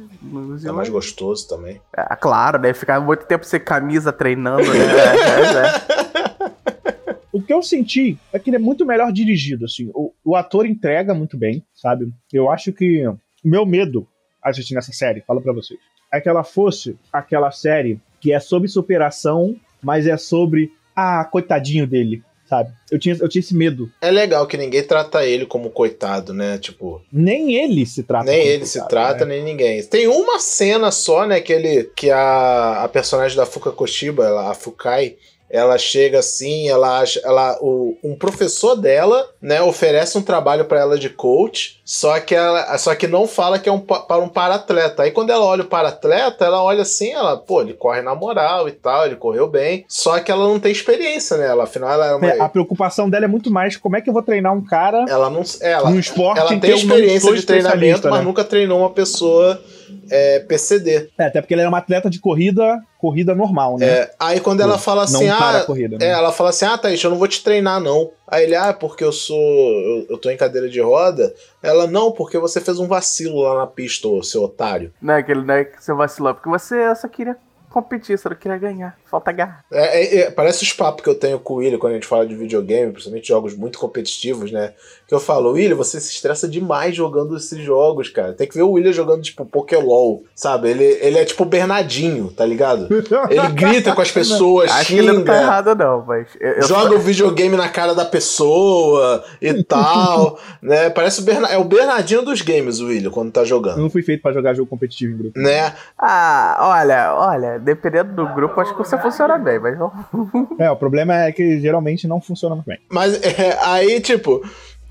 É 0.65 0.73
mais 0.73 0.89
gostoso 0.89 1.49
também. 1.49 1.81
É, 1.97 2.17
claro, 2.17 2.59
deve 2.59 2.79
ficar 2.79 3.01
muito 3.01 3.27
tempo 3.27 3.45
sem 3.45 3.61
camisa 3.61 4.13
treinando, 4.13 4.63
né? 4.63 4.79
é, 4.87 6.51
é. 6.51 6.95
O 7.33 7.43
que 7.43 7.53
eu 7.53 7.63
senti 7.63 8.19
é 8.33 8.39
que 8.39 8.49
ele 8.51 8.57
é 8.57 8.61
muito 8.61 8.87
melhor 8.87 9.13
dirigido, 9.13 9.65
assim. 9.65 9.91
O, 9.93 10.13
o 10.25 10.37
ator 10.37 10.67
entrega 10.67 11.13
muito 11.13 11.37
bem, 11.37 11.65
sabe? 11.75 12.13
Eu 12.33 12.51
acho 12.51 12.73
que 12.73 13.07
o 13.07 13.19
meu 13.43 13.67
medo 13.67 14.07
assistindo 14.45 14.79
essa 14.79 14.93
série, 14.93 15.23
falo 15.23 15.41
para 15.41 15.53
vocês, 15.55 15.81
é 16.13 16.21
que 16.21 16.29
ela 16.29 16.45
fosse 16.45 16.97
aquela 17.11 17.51
série 17.51 17.99
que 18.21 18.33
é 18.33 18.39
sobre 18.39 18.69
superação, 18.69 19.57
mas 19.83 20.07
é 20.07 20.17
sobre 20.17 20.71
ah, 20.95 21.25
coitadinho 21.25 21.87
dele, 21.87 22.23
sabe? 22.49 22.71
Eu 22.91 22.99
tinha, 22.99 23.17
eu 23.21 23.29
tinha 23.29 23.41
esse 23.41 23.55
medo. 23.55 23.91
É 24.01 24.11
legal 24.11 24.47
que 24.47 24.57
ninguém 24.57 24.83
trata 24.83 25.25
ele 25.25 25.47
como 25.47 25.71
coitado, 25.71 26.33
né? 26.33 26.59
Tipo. 26.59 27.03
Nem 27.13 27.55
ele 27.55 27.85
se 27.87 28.03
trata. 28.03 28.25
Nem 28.25 28.41
ele 28.41 28.59
coitado, 28.59 28.67
se 28.69 28.89
trata, 28.89 29.25
né? 29.25 29.37
nem 29.37 29.45
ninguém. 29.45 29.83
Tem 29.85 30.07
uma 30.07 30.39
cena 30.39 30.91
só, 30.91 31.27
né? 31.27 31.41
Que 31.41 31.53
ele. 31.53 31.85
Que 31.97 32.11
a, 32.11 32.85
a 32.85 32.89
personagem 32.89 33.37
da 33.37 33.47
Fuka 33.47 33.73
Koshiba, 33.73 34.51
a 34.51 34.55
Fukai, 34.55 35.17
ela 35.55 35.79
chega 35.79 36.19
assim, 36.19 36.69
ela 36.69 36.99
acha, 36.99 37.21
ela, 37.23 37.57
o, 37.61 37.97
um 38.03 38.17
professor 38.17 38.75
dela, 38.75 39.25
né, 39.41 39.63
oferece 39.63 40.19
um 40.19 40.23
trabalho 40.23 40.65
para 40.65 40.81
ela 40.81 40.99
de 40.99 41.09
coach, 41.09 41.81
só 41.85 42.19
que 42.19 42.35
ela, 42.35 42.77
só 42.77 42.93
que 42.97 43.07
não 43.07 43.29
fala 43.29 43.57
que 43.57 43.69
é 43.69 43.73
um 43.73 43.79
para 43.79 44.21
um 44.21 44.29
paratleta. 44.29 45.05
Aí 45.05 45.13
quando 45.13 45.31
ela 45.31 45.45
olha 45.45 45.63
o 45.63 45.67
paratleta, 45.67 46.45
ela 46.45 46.61
olha 46.61 46.83
assim, 46.83 47.13
ela, 47.13 47.37
pô, 47.37 47.61
ele 47.61 47.73
corre 47.73 48.03
na 48.03 48.17
moral 48.17 48.69
e 48.69 48.73
tal, 48.73 49.07
ele 49.07 49.15
correu 49.15 49.47
bem, 49.47 49.85
só 49.87 50.19
que 50.19 50.33
ela 50.33 50.43
não 50.43 50.59
tem 50.59 50.73
experiência, 50.73 51.37
né? 51.37 51.47
Ela, 51.47 51.65
afinal 51.65 51.93
ela 51.93 52.07
é 52.09 52.15
uma... 52.17 52.27
é, 52.27 52.41
a 52.41 52.49
preocupação 52.49 53.09
dela 53.09 53.27
é 53.27 53.29
muito 53.29 53.49
mais 53.49 53.77
como 53.77 53.97
é 53.97 54.01
que 54.01 54.09
eu 54.09 54.15
vou 54.15 54.23
treinar 54.23 54.53
um 54.53 54.65
cara 54.65 55.05
ela 55.09 55.31
não, 55.31 55.43
ela, 55.61 55.89
no 55.89 56.01
esporte 56.01 56.41
ela 56.41 56.59
tem 56.59 56.75
experiência 56.75 57.33
de 57.33 57.47
treinamento, 57.47 58.09
mas 58.09 58.19
né? 58.19 58.25
nunca 58.25 58.43
treinou 58.43 58.81
uma 58.81 58.91
pessoa 58.91 59.63
é, 60.11 60.41
PCD. 60.41 61.11
É, 61.19 61.27
até 61.27 61.41
porque 61.41 61.55
ela 61.55 61.63
era 61.63 61.69
uma 61.69 61.79
atleta 61.79 62.09
de 62.11 62.19
corrida, 62.19 62.83
corrida 62.99 63.35
normal, 63.35 63.79
né? 63.79 63.87
É, 63.87 64.15
aí 64.19 64.41
quando 64.41 64.61
ela 64.61 64.79
fala 64.79 65.05
assim, 65.05 65.27
não 65.27 65.37
ah, 65.37 65.65
corrida, 65.65 65.99
né? 65.99 66.07
é, 66.07 66.11
ela 66.11 66.33
fala 66.33 66.51
assim, 66.51 66.65
ah, 66.65 66.79
Thaís, 66.79 67.03
eu 67.03 67.11
não 67.11 67.19
vou 67.19 67.29
te 67.29 67.43
treinar 67.43 67.81
não. 67.81 68.11
Aí 68.27 68.45
ele, 68.45 68.55
ah, 68.55 68.73
porque 68.73 69.05
eu 69.05 69.13
sou, 69.13 69.37
eu, 69.37 70.07
eu 70.11 70.19
tô 70.19 70.31
em 70.31 70.37
cadeira 70.37 70.69
de 70.69 70.81
roda. 70.81 71.35
Ela, 71.63 71.87
não, 71.87 72.13
porque 72.13 72.39
você 72.39 72.61
fez 72.61 72.79
um 72.79 72.87
vacilo 72.87 73.43
lá 73.43 73.59
na 73.59 73.67
pista, 73.67 74.09
seu 74.23 74.43
otário. 74.43 74.93
Não 75.01 75.15
é 75.15 75.23
que, 75.23 75.35
não 75.35 75.55
é 75.55 75.65
que 75.65 75.83
você 75.83 75.93
vacilou, 75.93 76.35
porque 76.35 76.49
você 76.49 76.95
só 76.95 77.09
queria 77.09 77.37
competir, 77.71 78.17
você 78.17 78.29
não 78.29 78.37
queria 78.37 78.57
ganhar. 78.57 78.97
Falta 79.15 79.31
garra. 79.31 79.65
É, 79.71 80.01
é, 80.01 80.19
é, 80.23 80.31
parece 80.33 80.65
os 80.65 80.73
papos 80.73 81.05
que 81.05 81.09
eu 81.09 81.15
tenho 81.15 81.39
com 81.39 81.55
o 81.55 81.57
William 81.59 81.79
quando 81.79 81.93
a 81.93 81.95
gente 81.95 82.07
fala 82.09 82.27
de 82.27 82.35
videogame, 82.35 82.91
principalmente 82.91 83.29
jogos 83.29 83.55
muito 83.55 83.79
competitivos, 83.79 84.51
né? 84.51 84.73
Que 85.07 85.15
eu 85.15 85.21
falo, 85.21 85.53
William, 85.53 85.77
você 85.77 86.01
se 86.01 86.11
estressa 86.11 86.49
demais 86.49 86.97
jogando 86.97 87.37
esses 87.37 87.61
jogos, 87.61 88.09
cara. 88.09 88.33
Tem 88.33 88.49
que 88.49 88.57
ver 88.57 88.63
o 88.63 88.73
William 88.73 88.93
jogando, 88.93 89.23
tipo, 89.23 89.47
Pokélol, 89.47 90.25
sabe? 90.35 90.69
Ele, 90.71 90.83
ele 90.83 91.19
é 91.19 91.25
tipo 91.25 91.45
Bernardinho, 91.45 92.33
tá 92.33 92.45
ligado? 92.45 92.89
Ele 93.31 93.49
grita 93.53 93.95
com 93.95 94.01
as 94.03 94.11
pessoas, 94.11 94.69
Acho 94.69 94.87
xinga, 94.87 95.03
que 95.03 95.09
ele 95.09 95.19
não 95.19 95.25
tá 95.25 95.41
errado, 95.41 95.77
não, 95.77 96.05
mas. 96.05 96.27
Eu, 96.41 96.53
eu 96.55 96.63
joga 96.65 96.97
o 96.97 96.99
videogame 96.99 97.57
na 97.57 97.69
cara 97.69 97.95
da 97.95 98.05
pessoa 98.05 99.23
e 99.41 99.55
tal, 99.63 100.41
né? 100.61 100.91
Parece 100.91 101.21
o 101.21 101.25
Bernard, 101.25 101.55
é 101.55 101.59
o 101.59 101.65
Bernardinho 101.65 102.23
dos 102.23 102.43
games, 102.43 102.81
o 102.81 102.87
William, 102.87 103.13
quando 103.13 103.31
tá 103.31 103.45
jogando. 103.45 103.77
Eu 103.77 103.83
não 103.85 103.91
fui 103.91 104.03
feito 104.03 104.23
para 104.23 104.33
jogar 104.33 104.55
jogo 104.55 104.69
competitivo 104.69 105.15
em 105.15 105.19
grupo. 105.19 105.39
Né? 105.39 105.73
Ah, 105.97 106.57
olha, 106.59 107.15
olha, 107.15 107.59
dependendo 107.61 108.13
do 108.13 108.35
grupo, 108.35 108.61
acho 108.61 108.73
que 108.73 108.79
você 108.79 108.99
funciona 109.05 109.39
bem, 109.39 109.59
mas 109.59 109.79
não. 109.79 109.93
É, 110.59 110.71
o 110.71 110.77
problema 110.77 111.15
é 111.25 111.33
que 111.33 111.61
geralmente 111.61 112.07
não 112.07 112.21
funciona 112.21 112.55
muito 112.55 112.67
bem. 112.67 112.79
Mas 112.91 113.21
é, 113.23 113.59
aí, 113.63 114.01
tipo, 114.01 114.43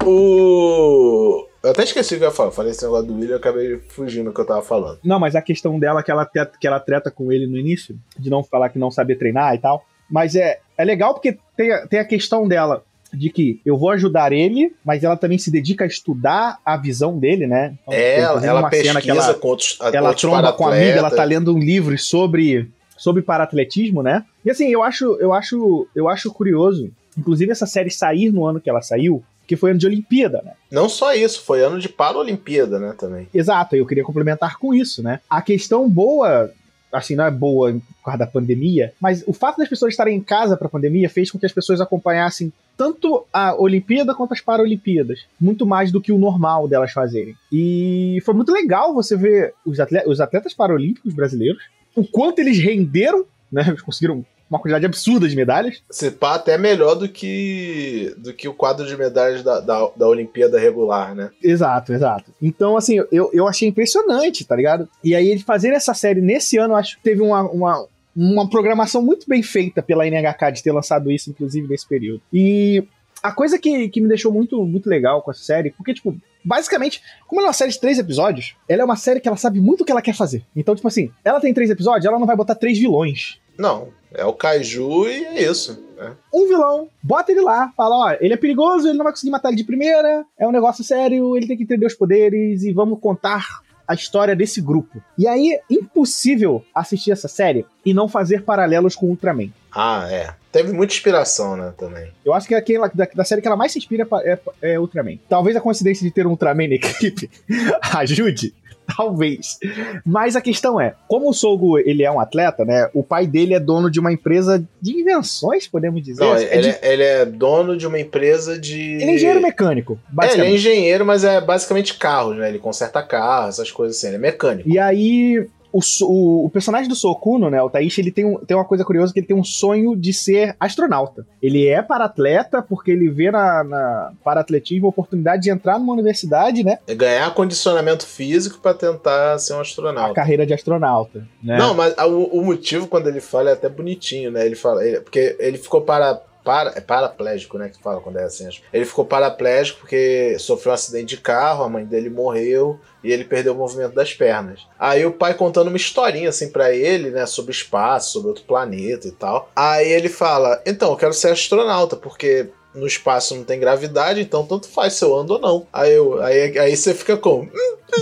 o. 0.03 1.47
Eu 1.63 1.71
até 1.71 1.83
esqueci 1.83 2.15
o 2.15 2.17
que 2.17 2.23
eu 2.23 2.29
ia 2.29 2.33
falar. 2.33 2.51
Falei 2.51 2.71
esse 2.71 2.83
negócio 2.83 3.07
do 3.07 3.15
William 3.15 3.35
e 3.35 3.37
acabei 3.37 3.79
fugindo 3.87 4.25
do 4.25 4.33
que 4.33 4.41
eu 4.41 4.45
tava 4.45 4.61
falando. 4.61 4.99
Não, 5.03 5.19
mas 5.19 5.35
a 5.35 5.41
questão 5.41 5.79
dela 5.79 6.03
que 6.03 6.11
ela, 6.11 6.25
que 6.59 6.67
ela 6.67 6.79
treta 6.79 7.09
com 7.09 7.31
ele 7.31 7.47
no 7.47 7.57
início, 7.57 7.97
de 8.19 8.29
não 8.29 8.43
falar 8.43 8.69
que 8.69 8.77
não 8.77 8.91
sabia 8.91 9.17
treinar 9.17 9.55
e 9.55 9.59
tal. 9.59 9.85
Mas 10.09 10.35
é, 10.35 10.59
é 10.77 10.83
legal 10.83 11.13
porque 11.13 11.37
tem, 11.55 11.87
tem 11.87 11.99
a 11.99 12.05
questão 12.05 12.47
dela 12.47 12.83
de 13.13 13.29
que 13.29 13.61
eu 13.65 13.77
vou 13.77 13.91
ajudar 13.91 14.33
ele, 14.33 14.73
mas 14.83 15.03
ela 15.03 15.15
também 15.15 15.37
se 15.37 15.51
dedica 15.51 15.83
a 15.83 15.87
estudar 15.87 16.57
a 16.65 16.75
visão 16.75 17.17
dele, 17.17 17.45
né? 17.45 17.75
Então, 17.83 17.93
é, 17.93 18.19
ela, 18.19 18.45
ela 18.45 18.69
pesquisa 18.69 19.01
que 19.01 19.09
ela, 19.11 19.33
com 19.35 19.47
outros, 19.49 19.77
ela 19.79 20.09
outros 20.09 20.21
tromba 20.21 20.51
com 20.51 20.67
a 20.67 20.75
amiga, 20.75 20.97
ela 20.97 21.11
tá 21.11 21.23
lendo 21.23 21.53
um 21.53 21.59
livro 21.59 21.97
sobre 21.97 22.71
sobre 23.03 23.21
paratletismo, 23.21 24.01
né? 24.01 24.23
E 24.45 24.49
assim, 24.49 24.69
eu 24.69 24.81
acho, 24.81 25.17
eu 25.19 25.33
acho, 25.33 25.85
eu 25.93 26.07
acho 26.07 26.31
curioso, 26.31 26.89
inclusive 27.17 27.51
essa 27.51 27.65
série 27.65 27.91
sair 27.91 28.31
no 28.31 28.45
ano 28.45 28.61
que 28.61 28.69
ela 28.69 28.81
saiu, 28.81 29.21
que 29.45 29.57
foi 29.57 29.71
ano 29.71 29.79
de 29.79 29.85
Olimpíada, 29.85 30.41
né? 30.41 30.53
Não 30.71 30.87
só 30.87 31.13
isso, 31.13 31.43
foi 31.43 31.61
ano 31.61 31.79
de 31.79 31.89
Paralimpíada, 31.89 32.79
né, 32.79 32.95
também. 32.97 33.27
Exato, 33.33 33.75
eu 33.75 33.85
queria 33.85 34.05
complementar 34.05 34.57
com 34.57 34.73
isso, 34.73 35.03
né? 35.03 35.19
A 35.29 35.41
questão 35.41 35.89
boa 35.89 36.49
assim, 36.93 37.15
não 37.15 37.25
é 37.25 37.31
boa 37.31 37.73
por 37.73 38.05
causa 38.05 38.19
da 38.19 38.27
pandemia, 38.27 38.93
mas 39.01 39.23
o 39.25 39.33
fato 39.33 39.57
das 39.57 39.67
pessoas 39.67 39.93
estarem 39.93 40.15
em 40.15 40.21
casa 40.21 40.55
para 40.55 40.67
a 40.67 40.69
pandemia 40.69 41.09
fez 41.09 41.31
com 41.31 41.39
que 41.39 41.45
as 41.45 41.51
pessoas 41.51 41.81
acompanhassem 41.81 42.53
tanto 42.77 43.25
a 43.33 43.59
Olimpíada 43.59 44.13
quanto 44.13 44.33
as 44.33 44.41
Paralimpíadas, 44.41 45.25
muito 45.41 45.65
mais 45.65 45.91
do 45.91 45.99
que 45.99 46.11
o 46.11 46.19
normal 46.19 46.67
delas 46.67 46.91
fazerem. 46.91 47.35
E 47.51 48.21
foi 48.23 48.35
muito 48.35 48.51
legal 48.51 48.93
você 48.93 49.17
ver 49.17 49.55
os 49.65 49.79
atletas, 49.79 50.11
os 50.11 50.21
atletas 50.21 50.53
paralímpicos 50.53 51.15
brasileiros, 51.15 51.63
o 51.95 52.05
quanto 52.05 52.39
eles 52.39 52.57
renderam, 52.59 53.25
né? 53.51 53.65
Eles 53.67 53.81
conseguiram 53.81 54.25
uma 54.49 54.59
quantidade 54.59 54.85
absurda 54.85 55.27
de 55.27 55.35
medalhas. 55.35 55.81
Se 55.89 56.11
pá, 56.11 56.35
até 56.35 56.57
melhor 56.57 56.95
do 56.95 57.09
que 57.09 58.13
do 58.17 58.33
que 58.33 58.47
o 58.47 58.53
quadro 58.53 58.85
de 58.85 58.95
medalhas 58.95 59.43
da, 59.43 59.59
da, 59.59 59.89
da 59.95 60.07
Olimpíada 60.07 60.59
regular, 60.59 61.15
né? 61.15 61.31
Exato, 61.41 61.91
exato. 61.91 62.31
Então, 62.41 62.77
assim, 62.77 62.99
eu, 63.11 63.29
eu 63.33 63.47
achei 63.47 63.67
impressionante, 63.67 64.45
tá 64.45 64.55
ligado? 64.55 64.87
E 65.03 65.15
aí, 65.15 65.27
ele 65.27 65.41
fazer 65.41 65.69
essa 65.69 65.93
série 65.93 66.21
nesse 66.21 66.57
ano, 66.57 66.75
acho 66.75 66.97
que 66.97 67.03
teve 67.03 67.21
uma, 67.21 67.41
uma, 67.43 67.87
uma 68.15 68.49
programação 68.49 69.01
muito 69.01 69.27
bem 69.27 69.41
feita 69.41 69.81
pela 69.81 70.05
NHK 70.05 70.51
de 70.53 70.63
ter 70.63 70.71
lançado 70.71 71.11
isso, 71.11 71.31
inclusive, 71.31 71.67
nesse 71.67 71.87
período. 71.87 72.21
E 72.31 72.83
a 73.23 73.31
coisa 73.31 73.57
que, 73.57 73.89
que 73.89 74.01
me 74.01 74.07
deixou 74.07 74.31
muito, 74.31 74.63
muito 74.65 74.87
legal 74.87 75.21
com 75.21 75.31
essa 75.31 75.43
série, 75.43 75.71
porque, 75.71 75.93
tipo, 75.93 76.15
basicamente, 76.43 77.01
como 77.27 77.41
ela 77.41 77.47
é 77.47 77.49
uma 77.49 77.53
série 77.53 77.71
de 77.71 77.79
três 77.79 77.99
episódios, 77.99 78.55
ela 78.67 78.81
é 78.81 78.85
uma 78.85 78.95
série 78.95 79.19
que 79.19 79.27
ela 79.27 79.37
sabe 79.37 79.59
muito 79.59 79.81
o 79.81 79.85
que 79.85 79.91
ela 79.91 80.01
quer 80.01 80.15
fazer. 80.15 80.43
Então, 80.55 80.75
tipo 80.75 80.87
assim, 80.87 81.11
ela 81.23 81.39
tem 81.39 81.53
três 81.53 81.69
episódios, 81.69 82.05
ela 82.05 82.19
não 82.19 82.27
vai 82.27 82.35
botar 82.35 82.55
três 82.55 82.77
vilões. 82.77 83.39
Não, 83.57 83.89
é 84.13 84.25
o 84.25 84.33
Kaiju 84.33 85.07
e 85.07 85.25
é 85.25 85.43
isso. 85.43 85.81
Né? 85.97 86.11
Um 86.33 86.47
vilão, 86.47 86.89
bota 87.01 87.31
ele 87.31 87.41
lá, 87.41 87.71
fala: 87.77 87.95
ó, 87.95 88.17
ele 88.19 88.33
é 88.33 88.37
perigoso, 88.37 88.87
ele 88.87 88.97
não 88.97 89.03
vai 89.03 89.13
conseguir 89.13 89.31
matar 89.31 89.49
ele 89.49 89.57
de 89.57 89.63
primeira, 89.63 90.25
é 90.37 90.47
um 90.47 90.51
negócio 90.51 90.83
sério, 90.83 91.37
ele 91.37 91.47
tem 91.47 91.57
que 91.57 91.63
entender 91.63 91.85
os 91.85 91.93
poderes 91.93 92.63
e 92.63 92.73
vamos 92.73 92.99
contar 92.99 93.61
a 93.87 93.93
história 93.93 94.35
desse 94.35 94.61
grupo. 94.61 95.01
E 95.17 95.27
aí, 95.27 95.59
impossível 95.69 96.63
assistir 96.73 97.11
essa 97.11 97.27
série 97.27 97.65
e 97.85 97.93
não 97.93 98.07
fazer 98.07 98.43
paralelos 98.43 98.95
com 98.95 99.07
Ultraman. 99.07 99.49
Ah, 99.71 100.07
é. 100.09 100.33
Teve 100.53 100.71
muita 100.71 100.93
inspiração, 100.93 101.57
né, 101.57 101.73
também. 101.77 102.11
Eu 102.23 102.33
acho 102.33 102.47
que 102.47 102.53
aquela, 102.55 102.87
da, 102.87 103.07
da 103.13 103.23
série 103.25 103.41
que 103.41 103.47
ela 103.47 103.57
mais 103.57 103.71
se 103.71 103.79
inspira 103.79 104.07
é, 104.23 104.31
é, 104.61 104.73
é 104.73 104.79
Ultraman. 104.79 105.17
Talvez 105.27 105.57
a 105.57 105.61
coincidência 105.61 106.05
de 106.05 106.13
ter 106.13 106.27
um 106.27 106.29
Ultraman 106.29 106.67
na 106.67 106.75
equipe 106.75 107.29
ajude, 107.95 108.53
Talvez. 108.85 109.57
Mas 110.05 110.35
a 110.35 110.41
questão 110.41 110.79
é, 110.79 110.93
como 111.07 111.29
o 111.29 111.33
Sogo 111.33 111.79
ele 111.79 112.03
é 112.03 112.11
um 112.11 112.19
atleta, 112.19 112.65
né? 112.65 112.89
O 112.93 113.03
pai 113.03 113.25
dele 113.25 113.53
é 113.53 113.59
dono 113.59 113.89
de 113.89 113.99
uma 113.99 114.11
empresa 114.11 114.63
de 114.81 114.91
invenções, 114.91 115.67
podemos 115.67 116.03
dizer. 116.03 116.23
Não, 116.23 116.35
é 116.35 116.57
ele, 116.57 116.71
de... 116.71 116.79
ele, 116.81 117.03
é 117.03 117.25
dono 117.25 117.77
de 117.77 117.87
uma 117.87 117.99
empresa 117.99 118.59
de. 118.59 118.79
Ele 118.79 119.11
é 119.11 119.15
engenheiro 119.15 119.41
mecânico. 119.41 119.99
É, 120.21 120.33
ele 120.33 120.41
é 120.41 120.51
engenheiro, 120.51 121.05
mas 121.05 121.23
é 121.23 121.39
basicamente 121.39 121.97
carros, 121.97 122.37
né? 122.37 122.49
Ele 122.49 122.59
conserta 122.59 123.01
carros, 123.01 123.55
essas 123.55 123.71
coisas 123.71 123.97
assim. 123.97 124.07
Ele 124.07 124.17
é 124.17 124.19
mecânico. 124.19 124.69
E 124.69 124.77
aí 124.77 125.47
o, 125.73 125.79
o, 126.03 126.45
o, 126.45 126.49
personagem 126.51 126.87
do 126.87 126.95
Sokuno, 126.95 127.49
né, 127.49 127.61
o 127.61 127.69
Taishi, 127.69 127.99
ele 127.99 128.11
tem, 128.11 128.23
um, 128.23 128.37
tem 128.37 128.55
uma 128.55 128.63
coisa 128.63 128.85
curiosa 128.85 129.11
que 129.11 129.19
ele 129.19 129.25
tem 129.25 129.35
um 129.35 129.43
sonho 129.43 129.95
de 129.95 130.13
ser 130.13 130.55
astronauta. 130.59 131.25
Ele 131.41 131.67
é 131.67 131.81
para-atleta 131.81 132.61
porque 132.61 132.91
ele 132.91 133.09
vê 133.09 133.31
na, 133.31 133.63
na 133.63 134.11
para-atletismo 134.23 134.85
a 134.85 134.89
oportunidade 134.89 135.41
de 135.41 135.49
entrar 135.49 135.79
numa 135.79 135.93
universidade, 135.93 136.63
né? 136.63 136.77
É 136.87 136.93
ganhar 136.93 137.33
condicionamento 137.33 138.05
físico 138.05 138.59
para 138.59 138.75
tentar 138.75 139.39
ser 139.39 139.55
um 139.55 139.61
astronauta. 139.61 140.11
A 140.11 140.13
carreira 140.13 140.45
de 140.45 140.53
astronauta, 140.53 141.27
né? 141.41 141.57
Não, 141.57 141.73
mas 141.73 141.95
o, 141.97 142.39
o 142.39 142.45
motivo 142.45 142.87
quando 142.87 143.07
ele 143.07 143.19
fala 143.19 143.49
é 143.49 143.53
até 143.53 143.67
bonitinho, 143.67 144.29
né? 144.29 144.45
Ele 144.45 144.55
fala, 144.55 144.85
ele, 144.85 144.99
porque 144.99 145.35
ele 145.39 145.57
ficou 145.57 145.81
para 145.81 146.21
para, 146.43 146.73
é 146.75 146.81
paraplégico, 146.81 147.57
né? 147.57 147.69
Que 147.69 147.81
fala 147.81 148.01
quando 148.01 148.19
é 148.19 148.23
assim. 148.23 148.47
Ele 148.71 148.85
ficou 148.85 149.05
paraplégico 149.05 149.79
porque 149.79 150.37
sofreu 150.39 150.71
um 150.71 150.75
acidente 150.75 151.15
de 151.15 151.21
carro, 151.21 151.63
a 151.63 151.69
mãe 151.69 151.85
dele 151.85 152.09
morreu 152.09 152.79
e 153.03 153.11
ele 153.11 153.23
perdeu 153.23 153.53
o 153.53 153.57
movimento 153.57 153.93
das 153.93 154.13
pernas. 154.13 154.67
Aí 154.77 155.05
o 155.05 155.11
pai 155.11 155.33
contando 155.33 155.67
uma 155.67 155.77
historinha 155.77 156.29
assim 156.29 156.51
para 156.51 156.73
ele, 156.73 157.09
né? 157.09 157.25
Sobre 157.25 157.51
espaço, 157.51 158.11
sobre 158.11 158.29
outro 158.29 158.43
planeta 158.43 159.07
e 159.07 159.11
tal. 159.11 159.49
Aí 159.55 159.91
ele 159.91 160.09
fala: 160.09 160.61
Então, 160.65 160.91
eu 160.91 160.97
quero 160.97 161.13
ser 161.13 161.31
astronauta, 161.31 161.95
porque 161.95 162.49
no 162.73 162.87
espaço 162.87 163.35
não 163.35 163.43
tem 163.43 163.59
gravidade, 163.59 164.21
então 164.21 164.45
tanto 164.45 164.67
faz 164.67 164.93
se 164.93 165.05
eu 165.05 165.15
ando 165.15 165.33
ou 165.33 165.39
não. 165.39 165.67
Aí, 165.71 165.93
eu, 165.93 166.21
aí, 166.21 166.57
aí 166.57 166.75
você 166.75 166.93
fica 166.93 167.15
como? 167.15 167.49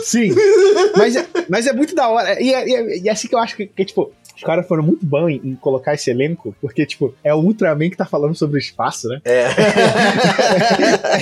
Sim. 0.03 0.33
mas, 0.97 1.15
é, 1.15 1.27
mas 1.49 1.67
é 1.67 1.73
muito 1.73 1.93
da 1.93 2.07
hora. 2.07 2.41
E 2.41 2.53
é, 2.53 2.67
e 2.67 2.75
é, 2.75 2.97
e 2.99 3.09
é 3.09 3.11
assim 3.11 3.27
que 3.27 3.35
eu 3.35 3.39
acho 3.39 3.55
que, 3.55 3.67
que, 3.67 3.85
tipo, 3.85 4.11
os 4.41 4.43
caras 4.43 4.67
foram 4.67 4.81
muito 4.81 5.05
bons 5.05 5.29
em, 5.29 5.49
em, 5.49 5.55
colocar 5.55 5.93
esse 5.93 6.09
elenco, 6.09 6.55
porque, 6.59 6.83
tipo, 6.83 7.13
é 7.23 7.31
o 7.31 7.37
Ultraman 7.37 7.91
que 7.91 7.95
tá 7.95 8.05
falando 8.05 8.33
sobre 8.33 8.57
o 8.57 8.59
espaço, 8.59 9.07
né? 9.07 9.21
É. 9.23 9.45